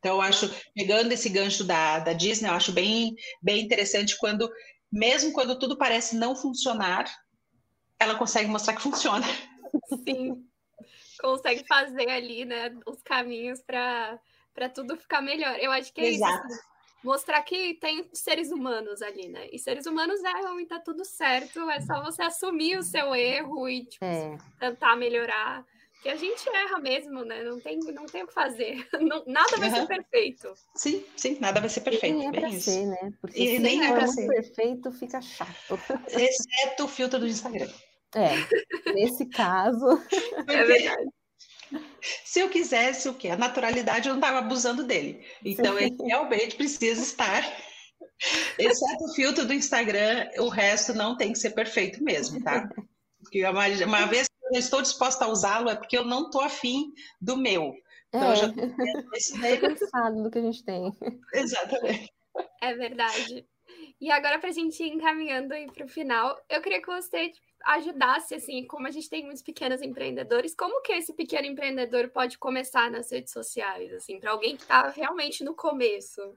Então, 0.00 0.16
eu 0.16 0.22
acho, 0.22 0.50
pegando 0.74 1.12
esse 1.12 1.28
gancho 1.28 1.62
da, 1.62 1.98
da 1.98 2.14
Disney, 2.14 2.48
eu 2.48 2.54
acho 2.54 2.72
bem, 2.72 3.14
bem 3.42 3.62
interessante 3.62 4.16
quando, 4.18 4.50
mesmo 4.90 5.32
quando 5.32 5.58
tudo 5.58 5.76
parece 5.76 6.16
não 6.16 6.34
funcionar, 6.34 7.04
ela 7.98 8.14
consegue 8.14 8.48
mostrar 8.48 8.74
que 8.74 8.82
funciona. 8.82 9.26
Sim, 10.08 10.42
consegue 11.20 11.64
fazer 11.68 12.08
ali, 12.08 12.46
né, 12.46 12.74
os 12.86 13.02
caminhos 13.02 13.60
para 13.60 14.18
tudo 14.74 14.96
ficar 14.96 15.20
melhor. 15.20 15.54
Eu 15.58 15.70
acho 15.70 15.92
que 15.92 16.00
é 16.00 16.08
Exato. 16.08 16.46
isso. 16.46 16.46
Assim, 16.46 16.70
mostrar 17.04 17.42
que 17.42 17.74
tem 17.74 18.08
seres 18.14 18.50
humanos 18.50 19.02
ali, 19.02 19.28
né? 19.28 19.48
E 19.52 19.58
seres 19.58 19.84
humanos 19.84 20.24
erram 20.24 20.58
e 20.60 20.66
tá 20.66 20.78
tudo 20.78 21.04
certo. 21.04 21.68
É 21.70 21.80
só 21.82 22.02
você 22.02 22.22
assumir 22.22 22.78
o 22.78 22.82
seu 22.82 23.14
erro 23.14 23.68
e 23.68 23.84
tipo, 23.84 24.04
é. 24.04 24.36
tentar 24.58 24.96
melhorar 24.96 25.64
que 26.02 26.08
a 26.08 26.16
gente 26.16 26.48
erra 26.48 26.78
mesmo, 26.78 27.24
né? 27.24 27.42
Não 27.44 27.60
tem, 27.60 27.78
não 27.78 28.06
tem 28.06 28.22
o 28.22 28.26
que 28.26 28.32
fazer. 28.32 28.86
Não, 29.00 29.22
nada 29.26 29.56
vai 29.58 29.68
uhum. 29.68 29.76
ser 29.76 29.86
perfeito. 29.86 30.54
Sim, 30.74 31.04
sim, 31.16 31.38
nada 31.40 31.60
vai 31.60 31.68
ser 31.68 31.82
perfeito. 31.82 32.14
E 32.14 32.18
nem 32.18 32.28
é 32.28 32.32
pra 32.32 32.48
isso. 32.48 32.70
ser, 32.70 32.86
né? 32.86 33.12
Porque 33.20 33.40
e 33.40 33.56
se 33.56 33.58
nem 33.58 33.84
é 33.84 33.92
pra 33.92 34.06
ser 34.06 34.26
perfeito, 34.26 34.92
fica 34.92 35.20
chato. 35.20 35.78
Exceto 36.08 36.84
o 36.84 36.88
filtro 36.88 37.18
do 37.18 37.26
Instagram. 37.26 37.68
É, 38.14 38.92
nesse 38.92 39.26
caso. 39.26 40.02
É 40.48 40.64
verdade. 40.64 41.08
Se 42.24 42.40
eu 42.40 42.48
quisesse 42.48 43.08
o 43.08 43.14
quê? 43.14 43.28
A 43.28 43.36
naturalidade 43.36 44.08
eu 44.08 44.14
não 44.14 44.20
estava 44.20 44.38
abusando 44.38 44.82
dele. 44.82 45.24
Então 45.44 45.78
ele 45.78 45.94
realmente 46.00 46.56
precisa 46.56 47.00
estar. 47.00 47.44
Exceto 48.58 49.04
o 49.04 49.14
filtro 49.14 49.46
do 49.46 49.54
Instagram, 49.54 50.28
o 50.38 50.48
resto 50.48 50.92
não 50.92 51.16
tem 51.16 51.32
que 51.32 51.38
ser 51.38 51.50
perfeito 51.50 52.02
mesmo, 52.02 52.42
tá? 52.42 52.68
Porque 53.22 53.44
uma, 53.46 53.66
uma 53.66 54.06
vez 54.06 54.29
eu 54.52 54.58
estou 54.58 54.82
disposta 54.82 55.24
a 55.24 55.28
usá-lo 55.28 55.70
é 55.70 55.76
porque 55.76 55.96
eu 55.96 56.04
não 56.04 56.24
estou 56.24 56.42
afim 56.42 56.92
do 57.20 57.36
meu. 57.36 57.74
Então, 58.08 58.32
é, 58.32 58.36
já 58.36 58.46
estou 58.48 59.60
cansado 59.60 60.22
do 60.22 60.30
que 60.30 60.38
a 60.38 60.42
gente 60.42 60.64
tem. 60.64 60.92
Exatamente. 61.32 62.12
É 62.60 62.74
verdade. 62.74 63.46
E 64.00 64.10
agora, 64.10 64.38
para 64.38 64.48
a 64.48 64.52
gente 64.52 64.82
ir 64.82 64.88
encaminhando 64.88 65.54
para 65.72 65.84
o 65.84 65.88
final, 65.88 66.38
eu 66.48 66.60
queria 66.60 66.80
que 66.80 66.86
você 66.86 67.32
ajudasse, 67.64 68.34
assim, 68.34 68.66
como 68.66 68.86
a 68.86 68.90
gente 68.90 69.08
tem 69.08 69.24
muitos 69.24 69.42
pequenos 69.42 69.82
empreendedores, 69.82 70.54
como 70.54 70.80
que 70.82 70.92
esse 70.92 71.12
pequeno 71.12 71.46
empreendedor 71.46 72.08
pode 72.08 72.38
começar 72.38 72.90
nas 72.90 73.10
redes 73.10 73.32
sociais, 73.32 73.92
assim, 73.92 74.18
para 74.18 74.30
alguém 74.30 74.56
que 74.56 74.62
está 74.62 74.88
realmente 74.88 75.44
no 75.44 75.54
começo? 75.54 76.34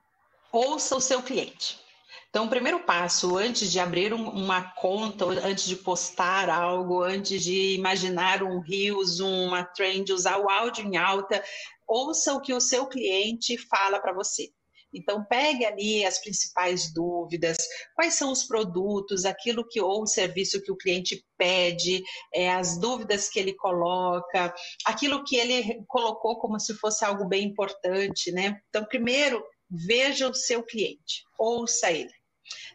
Ouça 0.51 0.95
o 0.95 1.01
seu 1.01 1.23
cliente. 1.23 1.82
Então, 2.29 2.45
o 2.45 2.49
primeiro 2.49 2.79
passo, 2.79 3.37
antes 3.37 3.71
de 3.71 3.79
abrir 3.79 4.13
um, 4.13 4.29
uma 4.29 4.73
conta, 4.73 5.25
antes 5.25 5.65
de 5.65 5.75
postar 5.75 6.49
algo, 6.49 7.03
antes 7.03 7.43
de 7.43 7.75
imaginar 7.75 8.41
um 8.41 8.59
Reels, 8.59 9.19
uma 9.19 9.63
trend, 9.63 10.11
usar 10.11 10.37
o 10.39 10.49
áudio 10.49 10.85
em 10.85 10.97
alta, 10.97 11.43
ouça 11.87 12.33
o 12.33 12.41
que 12.41 12.53
o 12.53 12.61
seu 12.61 12.87
cliente 12.87 13.57
fala 13.57 13.99
para 13.99 14.13
você. 14.13 14.49
Então, 14.93 15.25
pegue 15.25 15.65
ali 15.65 16.05
as 16.05 16.19
principais 16.19 16.93
dúvidas, 16.93 17.57
quais 17.95 18.13
são 18.13 18.31
os 18.31 18.43
produtos, 18.43 19.25
aquilo 19.25 19.67
que 19.67 19.81
ou 19.81 20.03
o 20.03 20.07
serviço 20.07 20.61
que 20.61 20.71
o 20.71 20.77
cliente 20.77 21.25
pede, 21.35 22.03
é, 22.33 22.51
as 22.51 22.77
dúvidas 22.77 23.27
que 23.27 23.39
ele 23.39 23.53
coloca, 23.53 24.53
aquilo 24.85 25.23
que 25.23 25.35
ele 25.35 25.83
colocou 25.87 26.37
como 26.37 26.59
se 26.59 26.75
fosse 26.75 27.03
algo 27.03 27.27
bem 27.27 27.45
importante, 27.45 28.31
né? 28.31 28.61
Então, 28.69 28.85
primeiro, 28.85 29.43
veja 29.73 30.29
o 30.29 30.33
seu 30.33 30.63
cliente, 30.63 31.23
ouça 31.37 31.91
ele. 31.91 32.13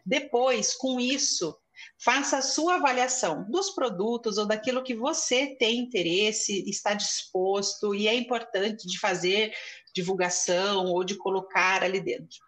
Depois, 0.04 0.74
com 0.74 0.98
isso, 0.98 1.56
faça 2.02 2.38
a 2.38 2.42
sua 2.42 2.76
avaliação 2.76 3.48
dos 3.48 3.70
produtos 3.70 4.38
ou 4.38 4.46
daquilo 4.46 4.82
que 4.82 4.94
você 4.94 5.54
tem 5.56 5.78
interesse, 5.78 6.68
está 6.68 6.94
disposto 6.94 7.94
e 7.94 8.08
é 8.08 8.14
importante 8.14 8.88
de 8.88 8.98
fazer 8.98 9.52
divulgação 9.94 10.86
ou 10.86 11.04
de 11.04 11.16
colocar 11.16 11.82
ali 11.82 12.00
dentro. 12.00 12.38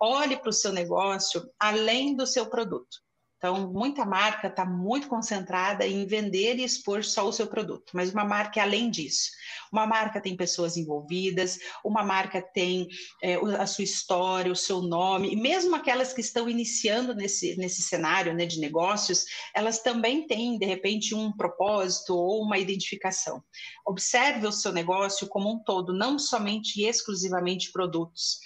Olhe 0.00 0.36
para 0.36 0.50
o 0.50 0.52
seu 0.52 0.72
negócio 0.72 1.50
além 1.58 2.16
do 2.16 2.26
seu 2.26 2.46
produto. 2.48 2.98
Então, 3.38 3.72
muita 3.72 4.04
marca 4.04 4.48
está 4.48 4.66
muito 4.66 5.06
concentrada 5.06 5.86
em 5.86 6.04
vender 6.04 6.56
e 6.56 6.64
expor 6.64 7.04
só 7.04 7.26
o 7.28 7.32
seu 7.32 7.46
produto, 7.46 7.92
mas 7.94 8.12
uma 8.12 8.24
marca 8.24 8.58
é 8.58 8.62
além 8.64 8.90
disso. 8.90 9.30
Uma 9.72 9.86
marca 9.86 10.20
tem 10.20 10.36
pessoas 10.36 10.76
envolvidas, 10.76 11.56
uma 11.84 12.02
marca 12.02 12.42
tem 12.42 12.88
é, 13.22 13.36
a 13.36 13.66
sua 13.66 13.84
história, 13.84 14.50
o 14.50 14.56
seu 14.56 14.82
nome, 14.82 15.32
e 15.32 15.36
mesmo 15.36 15.76
aquelas 15.76 16.12
que 16.12 16.20
estão 16.20 16.48
iniciando 16.48 17.14
nesse, 17.14 17.56
nesse 17.56 17.80
cenário 17.80 18.34
né, 18.34 18.44
de 18.44 18.58
negócios, 18.58 19.24
elas 19.54 19.78
também 19.80 20.26
têm, 20.26 20.58
de 20.58 20.66
repente, 20.66 21.14
um 21.14 21.30
propósito 21.30 22.16
ou 22.16 22.42
uma 22.42 22.58
identificação. 22.58 23.40
Observe 23.86 24.48
o 24.48 24.52
seu 24.52 24.72
negócio 24.72 25.28
como 25.28 25.48
um 25.48 25.62
todo, 25.62 25.92
não 25.92 26.18
somente 26.18 26.80
e 26.80 26.86
exclusivamente 26.88 27.70
produtos 27.70 28.40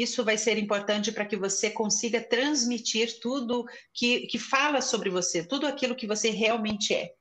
isso 0.00 0.24
vai 0.24 0.36
ser 0.36 0.58
importante 0.58 1.12
para 1.12 1.24
que 1.24 1.36
você 1.36 1.70
consiga 1.70 2.20
transmitir 2.20 3.20
tudo 3.20 3.66
que, 3.94 4.26
que 4.26 4.38
fala 4.38 4.80
sobre 4.80 5.10
você, 5.10 5.44
tudo 5.44 5.66
aquilo 5.66 5.96
que 5.96 6.06
você 6.06 6.30
realmente 6.30 6.94
é. 6.94 7.12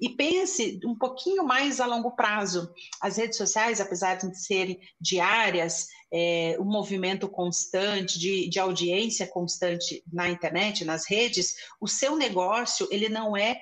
E 0.00 0.08
pense 0.10 0.80
um 0.84 0.96
pouquinho 0.96 1.44
mais 1.44 1.80
a 1.80 1.86
longo 1.86 2.12
prazo. 2.12 2.72
As 3.00 3.16
redes 3.16 3.36
sociais, 3.36 3.80
apesar 3.80 4.14
de 4.14 4.38
serem 4.38 4.80
diárias, 5.00 5.88
é, 6.12 6.56
um 6.60 6.64
movimento 6.64 7.28
constante 7.28 8.18
de, 8.18 8.48
de 8.48 8.58
audiência 8.58 9.26
constante 9.26 10.02
na 10.10 10.28
internet, 10.28 10.84
nas 10.84 11.06
redes, 11.08 11.54
o 11.80 11.88
seu 11.88 12.16
negócio 12.16 12.88
ele 12.90 13.08
não 13.08 13.36
é 13.36 13.60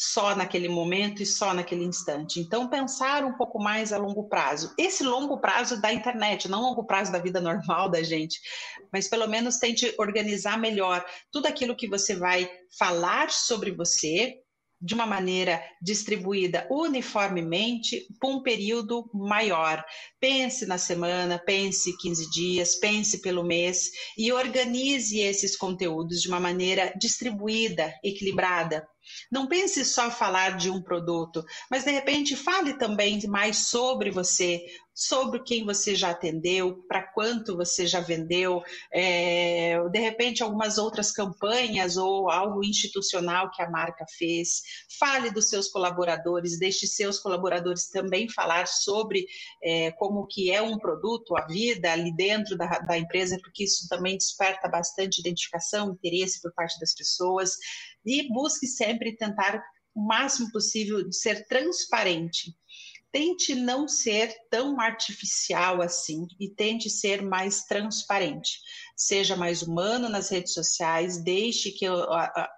só 0.00 0.36
naquele 0.36 0.68
momento 0.68 1.20
e 1.20 1.26
só 1.26 1.52
naquele 1.52 1.82
instante. 1.82 2.38
Então, 2.38 2.68
pensar 2.68 3.24
um 3.24 3.32
pouco 3.32 3.58
mais 3.58 3.92
a 3.92 3.98
longo 3.98 4.28
prazo. 4.28 4.72
Esse 4.78 5.02
longo 5.02 5.40
prazo 5.40 5.80
da 5.80 5.92
internet, 5.92 6.48
não 6.48 6.62
longo 6.62 6.84
prazo 6.84 7.10
da 7.10 7.18
vida 7.18 7.40
normal 7.42 7.90
da 7.90 8.00
gente, 8.00 8.40
mas 8.92 9.08
pelo 9.08 9.26
menos 9.26 9.58
tente 9.58 9.92
organizar 9.98 10.56
melhor 10.56 11.04
tudo 11.32 11.46
aquilo 11.46 11.74
que 11.74 11.88
você 11.88 12.14
vai 12.14 12.48
falar 12.78 13.30
sobre 13.30 13.72
você, 13.72 14.36
de 14.80 14.94
uma 14.94 15.06
maneira 15.06 15.62
distribuída 15.82 16.66
uniformemente 16.70 18.06
por 18.20 18.30
um 18.30 18.42
período 18.42 19.10
maior. 19.12 19.84
Pense 20.20 20.66
na 20.66 20.78
semana, 20.78 21.38
pense 21.38 21.96
15 21.98 22.30
dias, 22.30 22.76
pense 22.76 23.20
pelo 23.20 23.42
mês 23.42 23.90
e 24.16 24.32
organize 24.32 25.18
esses 25.18 25.56
conteúdos 25.56 26.20
de 26.20 26.28
uma 26.28 26.40
maneira 26.40 26.92
distribuída, 26.98 27.92
equilibrada. 28.04 28.86
Não 29.32 29.46
pense 29.48 29.84
só 29.84 30.10
falar 30.10 30.56
de 30.56 30.70
um 30.70 30.82
produto, 30.82 31.42
mas 31.70 31.84
de 31.84 31.90
repente 31.90 32.36
fale 32.36 32.76
também 32.78 33.18
mais 33.26 33.68
sobre 33.68 34.10
você, 34.10 34.62
sobre 34.98 35.44
quem 35.44 35.64
você 35.64 35.94
já 35.94 36.10
atendeu, 36.10 36.82
para 36.88 37.04
quanto 37.12 37.56
você 37.56 37.86
já 37.86 38.00
vendeu, 38.00 38.60
é, 38.92 39.78
de 39.90 39.98
repente 40.00 40.42
algumas 40.42 40.76
outras 40.76 41.12
campanhas 41.12 41.96
ou 41.96 42.28
algo 42.28 42.64
institucional 42.64 43.48
que 43.52 43.62
a 43.62 43.70
marca 43.70 44.04
fez. 44.18 44.60
Fale 44.98 45.30
dos 45.30 45.48
seus 45.48 45.68
colaboradores, 45.68 46.58
deixe 46.58 46.84
seus 46.88 47.20
colaboradores 47.20 47.88
também 47.88 48.28
falar 48.28 48.66
sobre 48.66 49.24
é, 49.62 49.92
como 49.92 50.26
que 50.26 50.50
é 50.50 50.60
um 50.60 50.76
produto, 50.76 51.36
a 51.36 51.46
vida 51.46 51.92
ali 51.92 52.12
dentro 52.16 52.56
da, 52.56 52.66
da 52.80 52.98
empresa, 52.98 53.38
porque 53.40 53.62
isso 53.62 53.86
também 53.88 54.18
desperta 54.18 54.68
bastante 54.68 55.20
identificação, 55.20 55.92
interesse 55.92 56.42
por 56.42 56.52
parte 56.54 56.76
das 56.80 56.92
pessoas 56.92 57.52
e 58.04 58.26
busque 58.32 58.66
sempre 58.66 59.16
tentar 59.16 59.62
o 59.94 60.00
máximo 60.00 60.50
possível 60.50 61.12
ser 61.12 61.46
transparente. 61.46 62.52
Tente 63.10 63.54
não 63.54 63.88
ser 63.88 64.34
tão 64.50 64.80
artificial 64.80 65.80
assim 65.80 66.26
e 66.38 66.48
tente 66.48 66.90
ser 66.90 67.22
mais 67.22 67.64
transparente. 67.64 68.58
Seja 68.96 69.34
mais 69.34 69.62
humano 69.62 70.08
nas 70.08 70.28
redes 70.28 70.52
sociais, 70.52 71.22
deixe 71.22 71.70
que 71.70 71.84
eu, 71.84 72.12
a, 72.12 72.24
a, 72.24 72.50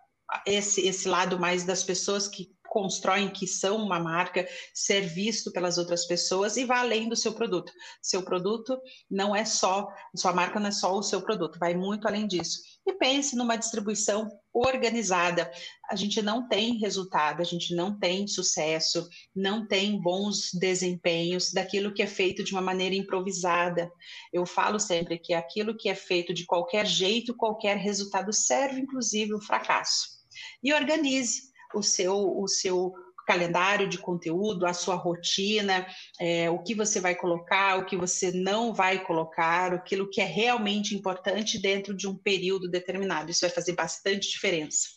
esse, 0.47 0.87
esse 0.87 1.09
lado 1.09 1.39
mais 1.39 1.65
das 1.65 1.83
pessoas 1.83 2.27
que 2.27 2.51
constroem 2.71 3.29
que 3.29 3.47
são 3.47 3.77
uma 3.79 3.99
marca, 3.99 4.49
ser 4.73 5.01
visto 5.03 5.51
pelas 5.51 5.77
outras 5.77 6.07
pessoas 6.07 6.57
e 6.57 6.65
vá 6.65 6.79
além 6.79 7.09
do 7.09 7.17
seu 7.17 7.35
produto. 7.35 7.73
Seu 8.01 8.23
produto 8.23 8.81
não 9.11 9.35
é 9.35 9.45
só, 9.45 9.89
sua 10.15 10.33
marca 10.33 10.61
não 10.61 10.69
é 10.69 10.73
só 10.73 10.97
o 10.97 11.03
seu 11.03 11.21
produto, 11.21 11.59
vai 11.59 11.75
muito 11.75 12.07
além 12.07 12.27
disso. 12.29 12.61
E 12.87 12.95
pense 12.95 13.37
numa 13.37 13.57
distribuição 13.57 14.29
organizada. 14.53 15.51
A 15.89 15.95
gente 15.95 16.21
não 16.23 16.49
tem 16.49 16.79
resultado, 16.79 17.41
a 17.41 17.45
gente 17.45 17.75
não 17.75 17.99
tem 17.99 18.27
sucesso, 18.27 19.09
não 19.35 19.67
tem 19.67 20.01
bons 20.01 20.51
desempenhos 20.53 21.53
daquilo 21.53 21.93
que 21.93 22.03
é 22.03 22.07
feito 22.07 22.43
de 22.43 22.53
uma 22.53 22.63
maneira 22.63 22.95
improvisada. 22.95 23.91
Eu 24.33 24.47
falo 24.47 24.81
sempre 24.81 25.19
que 25.19 25.35
aquilo 25.35 25.77
que 25.77 25.89
é 25.89 25.95
feito 25.95 26.33
de 26.33 26.47
qualquer 26.47 26.87
jeito, 26.87 27.37
qualquer 27.37 27.77
resultado 27.77 28.33
serve, 28.33 28.81
inclusive 28.81 29.35
o 29.35 29.41
fracasso. 29.41 30.21
E 30.63 30.73
organize 30.73 31.51
o 31.75 31.83
seu, 31.83 32.17
o 32.17 32.49
seu 32.49 32.93
calendário 33.31 33.89
de 33.89 33.97
conteúdo, 33.97 34.67
a 34.67 34.73
sua 34.73 34.97
rotina, 34.97 35.87
é, 36.19 36.51
o 36.51 36.59
que 36.59 36.75
você 36.75 36.99
vai 36.99 37.15
colocar, 37.15 37.79
o 37.79 37.85
que 37.85 37.97
você 37.97 38.33
não 38.33 38.75
vai 38.75 39.05
colocar, 39.05 39.73
aquilo 39.73 40.11
que 40.11 40.21
é 40.21 40.25
realmente 40.25 40.97
importante 40.97 41.57
dentro 41.57 41.97
de 41.97 42.09
um 42.09 42.17
período 42.17 42.69
determinado. 42.69 43.31
Isso 43.31 43.43
vai 43.43 43.51
fazer 43.51 43.75
bastante 43.75 44.29
diferença. 44.29 44.89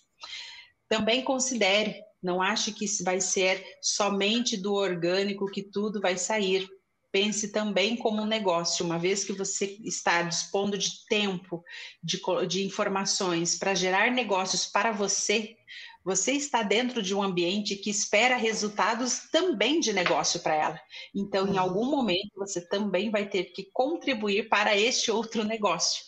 Também 0.89 1.23
considere, 1.23 2.01
não 2.23 2.41
ache 2.41 2.71
que 2.71 2.88
vai 3.03 3.21
ser 3.21 3.63
somente 3.79 4.57
do 4.57 4.73
orgânico 4.73 5.45
que 5.45 5.61
tudo 5.61 6.01
vai 6.01 6.17
sair. 6.17 6.67
Pense 7.11 7.51
também 7.51 7.95
como 7.95 8.23
um 8.23 8.25
negócio, 8.25 8.84
uma 8.84 8.97
vez 8.97 9.23
que 9.23 9.34
você 9.34 9.77
está 9.84 10.23
dispondo 10.23 10.75
de 10.75 11.05
tempo, 11.07 11.63
de, 12.03 12.19
de 12.47 12.65
informações 12.65 13.59
para 13.59 13.75
gerar 13.75 14.09
negócios 14.09 14.65
para 14.65 14.91
você, 14.91 15.55
você 16.03 16.33
está 16.33 16.63
dentro 16.63 17.01
de 17.01 17.15
um 17.15 17.23
ambiente 17.23 17.75
que 17.75 17.89
espera 17.89 18.35
resultados 18.35 19.29
também 19.31 19.79
de 19.79 19.93
negócio 19.93 20.39
para 20.41 20.55
ela. 20.55 20.81
Então, 21.15 21.47
em 21.47 21.51
uhum. 21.51 21.59
algum 21.59 21.85
momento, 21.85 22.31
você 22.35 22.61
também 22.67 23.09
vai 23.09 23.27
ter 23.27 23.45
que 23.45 23.69
contribuir 23.71 24.49
para 24.49 24.77
este 24.77 25.09
outro 25.09 25.43
negócio, 25.43 26.03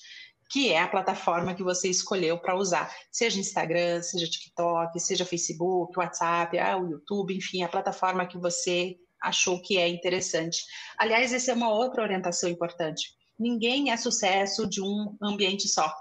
que 0.49 0.71
é 0.71 0.79
a 0.79 0.87
plataforma 0.87 1.55
que 1.55 1.63
você 1.63 1.89
escolheu 1.89 2.37
para 2.37 2.57
usar, 2.57 2.93
seja 3.11 3.39
Instagram, 3.39 4.01
seja 4.01 4.29
TikTok, 4.29 4.99
seja 4.99 5.25
Facebook, 5.25 5.97
WhatsApp, 5.97 6.57
ah, 6.59 6.77
o 6.77 6.89
YouTube, 6.89 7.35
enfim, 7.35 7.63
a 7.63 7.69
plataforma 7.69 8.27
que 8.27 8.37
você 8.37 8.97
achou 9.21 9.61
que 9.61 9.77
é 9.77 9.87
interessante. 9.87 10.63
Aliás, 10.97 11.33
essa 11.33 11.51
é 11.51 11.55
uma 11.55 11.73
outra 11.73 12.03
orientação 12.03 12.49
importante. 12.49 13.13
Ninguém 13.39 13.91
é 13.91 13.97
sucesso 13.97 14.67
de 14.67 14.81
um 14.81 15.17
ambiente 15.21 15.67
só. 15.67 15.91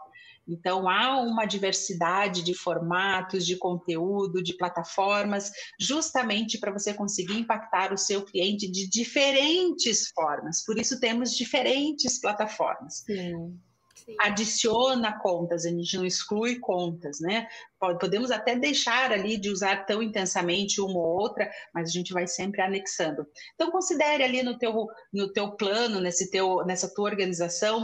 Então, 0.46 0.88
há 0.88 1.20
uma 1.20 1.46
diversidade 1.46 2.42
de 2.42 2.54
formatos, 2.54 3.46
de 3.46 3.56
conteúdo, 3.56 4.42
de 4.42 4.56
plataformas, 4.56 5.50
justamente 5.80 6.58
para 6.58 6.72
você 6.72 6.92
conseguir 6.92 7.38
impactar 7.38 7.92
o 7.92 7.98
seu 7.98 8.24
cliente 8.24 8.70
de 8.70 8.88
diferentes 8.88 10.08
formas. 10.10 10.64
Por 10.64 10.78
isso, 10.78 11.00
temos 11.00 11.34
diferentes 11.34 12.20
plataformas. 12.20 13.02
Sim. 13.06 13.58
Sim. 14.04 14.16
adiciona 14.20 15.18
contas, 15.18 15.64
a 15.64 15.70
gente 15.70 15.96
não 15.96 16.04
exclui 16.04 16.58
contas, 16.58 17.20
né? 17.20 17.48
Podemos 17.98 18.30
até 18.30 18.54
deixar 18.54 19.10
ali 19.12 19.38
de 19.38 19.48
usar 19.48 19.86
tão 19.86 20.02
intensamente 20.02 20.80
uma 20.80 20.98
ou 20.98 21.20
outra, 21.20 21.50
mas 21.72 21.88
a 21.88 21.92
gente 21.92 22.12
vai 22.12 22.26
sempre 22.26 22.60
anexando. 22.60 23.26
Então 23.54 23.70
considere 23.70 24.22
ali 24.22 24.42
no 24.42 24.58
teu, 24.58 24.86
no 25.12 25.32
teu 25.32 25.52
plano, 25.52 26.00
nesse 26.00 26.30
teu, 26.30 26.64
nessa 26.66 26.92
tua 26.92 27.08
organização, 27.08 27.82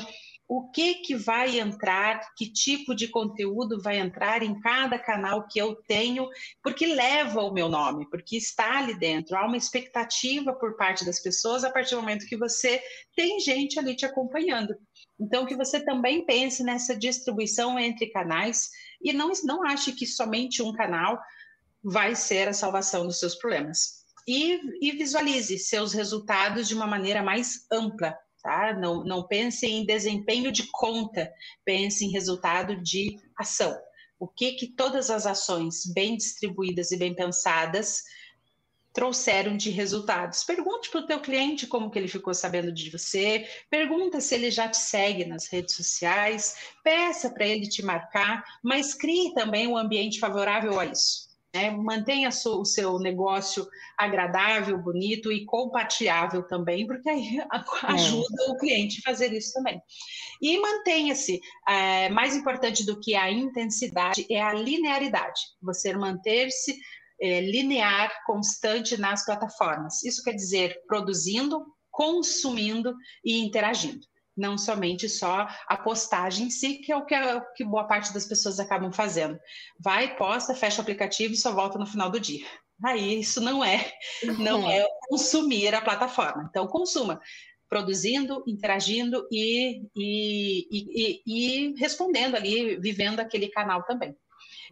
o 0.53 0.69
que 0.69 0.95
que 0.95 1.15
vai 1.15 1.61
entrar, 1.61 2.21
que 2.37 2.53
tipo 2.53 2.93
de 2.93 3.07
conteúdo 3.07 3.81
vai 3.81 4.01
entrar 4.01 4.43
em 4.43 4.59
cada 4.59 4.99
canal 4.99 5.47
que 5.47 5.61
eu 5.61 5.77
tenho, 5.77 6.29
porque 6.61 6.87
leva 6.87 7.41
o 7.41 7.53
meu 7.53 7.69
nome, 7.69 8.11
porque 8.11 8.37
está 8.37 8.79
ali 8.79 8.99
dentro. 8.99 9.37
Há 9.37 9.47
uma 9.47 9.57
expectativa 9.57 10.53
por 10.53 10.77
parte 10.77 11.05
das 11.05 11.21
pessoas 11.23 11.63
a 11.63 11.71
partir 11.71 11.95
do 11.95 12.01
momento 12.01 12.27
que 12.27 12.37
você 12.37 12.83
tem 13.15 13.39
gente 13.39 13.79
ali 13.79 13.95
te 13.95 14.05
acompanhando. 14.05 14.75
Então, 15.21 15.47
que 15.47 15.55
você 15.55 15.79
também 15.79 16.27
pense 16.27 16.65
nessa 16.65 16.97
distribuição 16.97 17.79
entre 17.79 18.11
canais 18.11 18.71
e 19.01 19.13
não, 19.13 19.31
não 19.45 19.63
ache 19.63 19.93
que 19.93 20.05
somente 20.05 20.65
um 20.65 20.73
canal 20.73 21.17
vai 21.81 22.17
ser 22.17 22.49
a 22.49 22.53
salvação 22.53 23.07
dos 23.07 23.21
seus 23.21 23.37
problemas. 23.37 24.01
E, 24.27 24.61
e 24.83 24.91
visualize 24.91 25.57
seus 25.61 25.93
resultados 25.93 26.67
de 26.67 26.75
uma 26.75 26.89
maneira 26.89 27.23
mais 27.23 27.67
ampla, 27.71 28.19
Tá? 28.43 28.73
Não, 28.73 29.05
não 29.05 29.23
pense 29.27 29.67
em 29.67 29.85
desempenho 29.85 30.51
de 30.51 30.67
conta, 30.71 31.33
pense 31.65 32.05
em 32.05 32.11
resultado 32.11 32.77
de 32.77 33.19
ação. 33.37 33.79
O 34.19 34.27
que 34.27 34.53
que 34.53 34.67
todas 34.67 35.11
as 35.11 35.27
ações 35.27 35.87
bem 35.87 36.17
distribuídas 36.17 36.91
e 36.91 36.97
bem 36.97 37.15
pensadas 37.15 38.05
trouxeram 38.93 39.57
de 39.57 39.71
resultados. 39.71 40.43
Pergunte 40.43 40.91
para 40.91 41.01
o 41.01 41.07
teu 41.07 41.21
cliente 41.21 41.67
como 41.67 41.91
que 41.91 41.99
ele 41.99 42.09
ficou 42.09 42.35
sabendo 42.35 42.73
de 42.73 42.91
você, 42.91 43.49
pergunta 43.71 44.21
se 44.21 44.35
ele 44.35 44.51
já 44.51 44.69
te 44.69 44.79
segue 44.79 45.25
nas 45.25 45.47
redes 45.47 45.77
sociais, 45.77 46.57
peça 46.83 47.31
para 47.31 47.47
ele 47.47 47.69
te 47.69 47.83
marcar, 47.83 48.45
mas 48.63 48.95
crie 48.95 49.33
também 49.33 49.67
um 49.69 49.77
ambiente 49.77 50.19
favorável 50.19 50.79
a 50.79 50.87
isso. 50.87 51.30
Né? 51.55 51.71
Mantenha 51.71 52.29
o 52.29 52.65
seu 52.65 52.99
negócio 52.99 53.67
agradável, 53.99 54.79
bonito 54.79 55.33
e 55.33 55.45
compartilhável 55.45 56.43
também, 56.45 56.87
porque 56.87 57.09
aí 57.09 57.39
é. 57.39 57.47
ajuda 57.83 58.45
é. 58.47 58.51
o 58.51 58.57
cliente 58.57 59.01
a 59.01 59.11
fazer 59.11 59.33
isso 59.33 59.53
também. 59.53 59.81
E 60.41 60.59
mantenha-se, 60.59 61.41
é, 61.69 62.09
mais 62.09 62.37
importante 62.37 62.85
do 62.85 63.01
que 63.01 63.15
a 63.15 63.31
intensidade 63.31 64.27
é 64.31 64.41
a 64.41 64.53
linearidade, 64.53 65.41
você 65.61 65.93
manter-se 65.93 66.79
é, 67.21 67.41
linear, 67.41 68.11
constante 68.25 68.97
nas 68.97 69.25
plataformas. 69.25 70.03
Isso 70.05 70.23
quer 70.23 70.33
dizer 70.33 70.81
produzindo, 70.87 71.67
consumindo 71.91 72.95
e 73.25 73.41
interagindo 73.41 74.10
não 74.41 74.57
somente 74.57 75.09
só 75.09 75.47
a 75.69 75.77
postagem 75.77 76.47
em 76.47 76.51
si, 76.51 76.79
que 76.79 76.91
é 76.91 76.97
o 76.97 77.05
que, 77.05 77.15
é, 77.15 77.41
que 77.55 77.63
boa 77.63 77.85
parte 77.85 78.13
das 78.13 78.25
pessoas 78.25 78.59
acabam 78.59 78.91
fazendo. 78.91 79.39
Vai, 79.79 80.17
posta, 80.17 80.55
fecha 80.55 80.79
o 80.79 80.81
aplicativo 80.81 81.35
e 81.35 81.37
só 81.37 81.53
volta 81.53 81.79
no 81.79 81.87
final 81.87 82.11
do 82.11 82.19
dia. 82.19 82.47
Aí 82.83 83.21
isso 83.21 83.43
não 83.43 83.63
é, 83.63 83.93
não 84.39 84.63
uhum. 84.63 84.71
é 84.71 84.87
consumir 85.09 85.75
a 85.75 85.83
plataforma. 85.83 86.47
Então 86.49 86.67
consuma, 86.67 87.21
produzindo, 87.69 88.43
interagindo 88.47 89.29
e, 89.31 89.83
e, 89.95 90.67
e, 90.73 91.23
e 91.27 91.75
respondendo 91.79 92.35
ali, 92.35 92.77
vivendo 92.77 93.21
aquele 93.21 93.49
canal 93.49 93.83
também. 93.83 94.17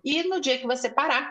E 0.03 0.23
no 0.23 0.41
dia 0.41 0.59
que 0.59 0.67
você 0.67 0.89
parar, 0.89 1.31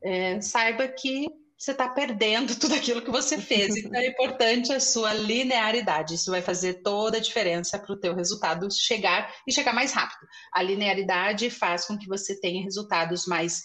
é, 0.00 0.40
saiba 0.40 0.86
que 0.86 1.26
você 1.58 1.72
está 1.72 1.88
perdendo 1.88 2.54
tudo 2.58 2.74
aquilo 2.74 3.02
que 3.02 3.10
você 3.10 3.40
fez. 3.40 3.76
Então 3.76 3.98
é 4.00 4.06
importante 4.06 4.72
a 4.72 4.80
sua 4.80 5.14
linearidade. 5.14 6.14
Isso 6.14 6.30
vai 6.30 6.42
fazer 6.42 6.82
toda 6.82 7.16
a 7.16 7.20
diferença 7.20 7.78
para 7.78 7.92
o 7.92 7.98
teu 7.98 8.14
resultado 8.14 8.68
chegar 8.72 9.34
e 9.46 9.52
chegar 9.52 9.72
mais 9.72 9.92
rápido. 9.92 10.26
A 10.52 10.62
linearidade 10.62 11.48
faz 11.48 11.86
com 11.86 11.96
que 11.96 12.08
você 12.08 12.38
tenha 12.40 12.62
resultados 12.62 13.26
mais, 13.26 13.62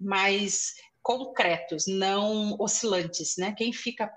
mais 0.00 0.72
concretos, 1.02 1.86
não 1.86 2.56
oscilantes, 2.58 3.36
né? 3.38 3.54
Quem 3.56 3.72
fica 3.72 4.10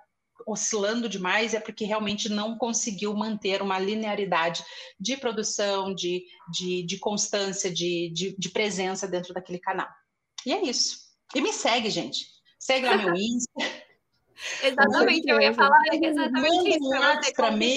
oscilando 0.46 1.08
demais 1.08 1.54
é 1.54 1.60
porque 1.60 1.86
realmente 1.86 2.28
não 2.28 2.58
conseguiu 2.58 3.14
manter 3.14 3.62
uma 3.62 3.80
linearidade 3.80 4.64
de 5.00 5.16
produção, 5.16 5.94
de, 5.94 6.26
de, 6.52 6.84
de 6.84 6.98
constância, 6.98 7.72
de, 7.72 8.12
de, 8.14 8.36
de 8.38 8.50
presença 8.50 9.08
dentro 9.08 9.34
daquele 9.34 9.60
canal. 9.60 9.88
E 10.46 10.52
é 10.52 10.62
isso. 10.64 10.98
E 11.34 11.42
me 11.42 11.54
segue, 11.54 11.90
gente. 11.90 12.33
Segue 12.64 12.86
lá 12.86 12.96
meu 12.96 13.14
Insta. 13.14 13.52
exatamente, 14.64 15.30
eu 15.30 15.42
ia 15.42 15.54
falar 15.54 15.82
exatamente 15.92 16.70
isso. 16.70 16.90
Manda 16.90 17.34
para 17.36 17.52
mim 17.52 17.76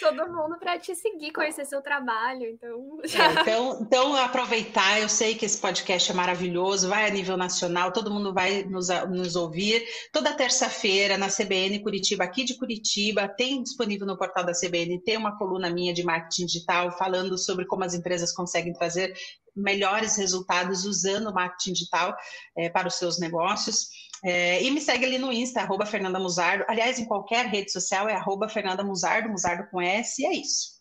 todo 0.00 0.26
mundo 0.32 0.58
para 0.58 0.78
te 0.78 0.94
seguir, 0.94 1.32
conhecer 1.32 1.64
seu 1.64 1.82
trabalho. 1.82 2.46
Então... 2.46 2.98
É, 3.04 3.42
então, 3.42 3.78
então, 3.82 4.16
aproveitar, 4.16 5.00
eu 5.00 5.08
sei 5.08 5.34
que 5.34 5.44
esse 5.44 5.58
podcast 5.58 6.10
é 6.10 6.14
maravilhoso, 6.14 6.88
vai 6.88 7.06
a 7.06 7.10
nível 7.10 7.36
nacional, 7.36 7.92
todo 7.92 8.10
mundo 8.10 8.32
vai 8.32 8.64
nos, 8.64 8.88
nos 9.10 9.36
ouvir. 9.36 9.84
Toda 10.12 10.34
terça-feira 10.34 11.16
na 11.16 11.28
CBN 11.28 11.80
Curitiba, 11.80 12.24
aqui 12.24 12.44
de 12.44 12.56
Curitiba, 12.56 13.28
tem 13.28 13.62
disponível 13.62 14.06
no 14.06 14.16
portal 14.16 14.44
da 14.44 14.52
CBN, 14.52 15.02
tem 15.02 15.16
uma 15.16 15.36
coluna 15.36 15.70
minha 15.70 15.92
de 15.92 16.02
marketing 16.02 16.46
digital 16.46 16.90
falando 16.92 17.36
sobre 17.38 17.66
como 17.66 17.84
as 17.84 17.94
empresas 17.94 18.32
conseguem 18.32 18.72
trazer 18.72 19.14
melhores 19.54 20.16
resultados 20.16 20.84
usando 20.84 21.28
o 21.28 21.34
marketing 21.34 21.72
digital 21.72 22.16
é, 22.56 22.68
para 22.68 22.88
os 22.88 22.94
seus 22.94 23.18
negócios. 23.18 23.88
É, 24.24 24.62
e 24.62 24.70
me 24.70 24.80
segue 24.80 25.04
ali 25.04 25.18
no 25.18 25.30
Insta, 25.30 25.60
arroba 25.60 25.84
Fernanda 25.84 26.18
Musardo. 26.18 26.64
Aliás, 26.66 26.98
em 26.98 27.04
qualquer 27.04 27.44
rede 27.44 27.70
social 27.70 28.08
é 28.08 28.14
arroba 28.14 28.48
Fernanda 28.48 28.82
Musardo, 28.82 29.28
Musardo 29.28 29.68
com 29.70 29.82
S, 29.82 30.22
e 30.22 30.26
é 30.26 30.32
isso. 30.32 30.80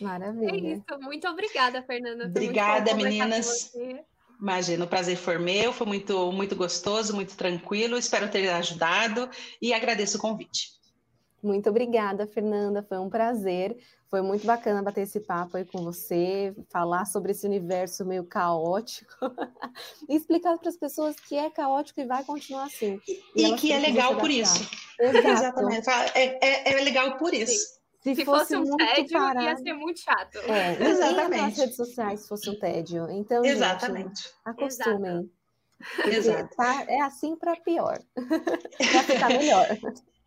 Maravilha. 0.00 0.52
É 0.52 0.74
isso. 0.74 0.84
Muito 1.00 1.26
obrigada, 1.26 1.82
Fernanda. 1.82 2.26
Obrigada, 2.26 2.94
meninas. 2.94 3.72
Imagina, 4.40 4.84
o 4.84 4.88
prazer 4.88 5.16
foi 5.16 5.38
meu, 5.38 5.72
foi 5.72 5.86
muito, 5.86 6.30
muito 6.30 6.54
gostoso, 6.54 7.14
muito 7.14 7.36
tranquilo. 7.36 7.96
Espero 7.98 8.30
ter 8.30 8.48
ajudado 8.50 9.28
e 9.60 9.72
agradeço 9.72 10.18
o 10.18 10.20
convite. 10.20 10.76
Muito 11.42 11.68
obrigada, 11.70 12.26
Fernanda. 12.26 12.82
Foi 12.82 12.98
um 12.98 13.08
prazer. 13.08 13.76
Foi 14.08 14.22
muito 14.22 14.46
bacana 14.46 14.82
bater 14.82 15.02
esse 15.02 15.18
papo 15.20 15.56
aí 15.56 15.64
com 15.64 15.82
você, 15.82 16.54
falar 16.70 17.04
sobre 17.06 17.32
esse 17.32 17.44
universo 17.44 18.04
meio 18.04 18.24
caótico 18.24 19.14
e 20.08 20.14
explicar 20.14 20.56
para 20.58 20.68
as 20.68 20.76
pessoas 20.76 21.16
que 21.16 21.34
é 21.34 21.50
caótico 21.50 22.00
e 22.00 22.06
vai 22.06 22.22
continuar 22.22 22.64
assim. 22.64 23.00
E, 23.34 23.46
e 23.46 23.56
que 23.56 23.72
é 23.72 23.78
legal 23.78 24.16
por 24.16 24.30
isso. 24.30 24.68
Exato. 25.00 25.28
Exatamente. 25.28 25.90
É, 26.14 26.38
é, 26.40 26.72
é, 26.72 26.84
legal 26.84 27.16
por 27.16 27.34
isso. 27.34 27.76
Se, 28.00 28.14
se 28.14 28.24
fosse, 28.24 28.56
fosse, 28.56 28.72
um 28.72 28.76
tédio, 28.76 29.18
parado, 29.18 29.44
ia 29.44 29.56
ser 29.56 29.72
muito 29.72 30.00
chato. 30.00 30.38
É, 30.38 30.88
Exatamente. 30.88 31.42
Nas 31.42 31.58
redes 31.58 31.76
sociais 31.76 32.20
se 32.20 32.28
fosse 32.28 32.48
um 32.48 32.58
tédio. 32.58 33.10
Então, 33.10 33.44
Exatamente. 33.44 34.22
Gente, 34.22 34.34
acostumem. 34.44 35.30
Exato. 36.06 36.56
Tá, 36.56 36.84
é 36.86 37.00
assim 37.00 37.36
para 37.36 37.56
pior. 37.56 37.98
para 38.14 39.02
ficar 39.02 39.28
melhor. 39.28 39.66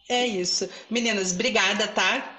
É 0.09 0.27
isso. 0.27 0.69
Meninas, 0.89 1.33
obrigada, 1.33 1.87
tá? 1.87 2.38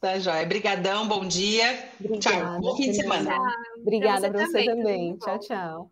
Tá, 0.00 0.18
joia. 0.18 0.44
Obrigadão, 0.44 1.06
bom 1.06 1.26
dia. 1.26 1.90
Obrigada, 2.00 2.20
tchau. 2.20 2.60
Bom 2.60 2.76
fim 2.76 2.90
de 2.90 2.96
semana. 2.96 3.36
Obrigada 3.82 4.30
para 4.30 4.46
você, 4.46 4.52
você 4.52 4.64
também. 4.64 5.16
também. 5.16 5.16
Tchau, 5.18 5.38
tchau. 5.40 5.90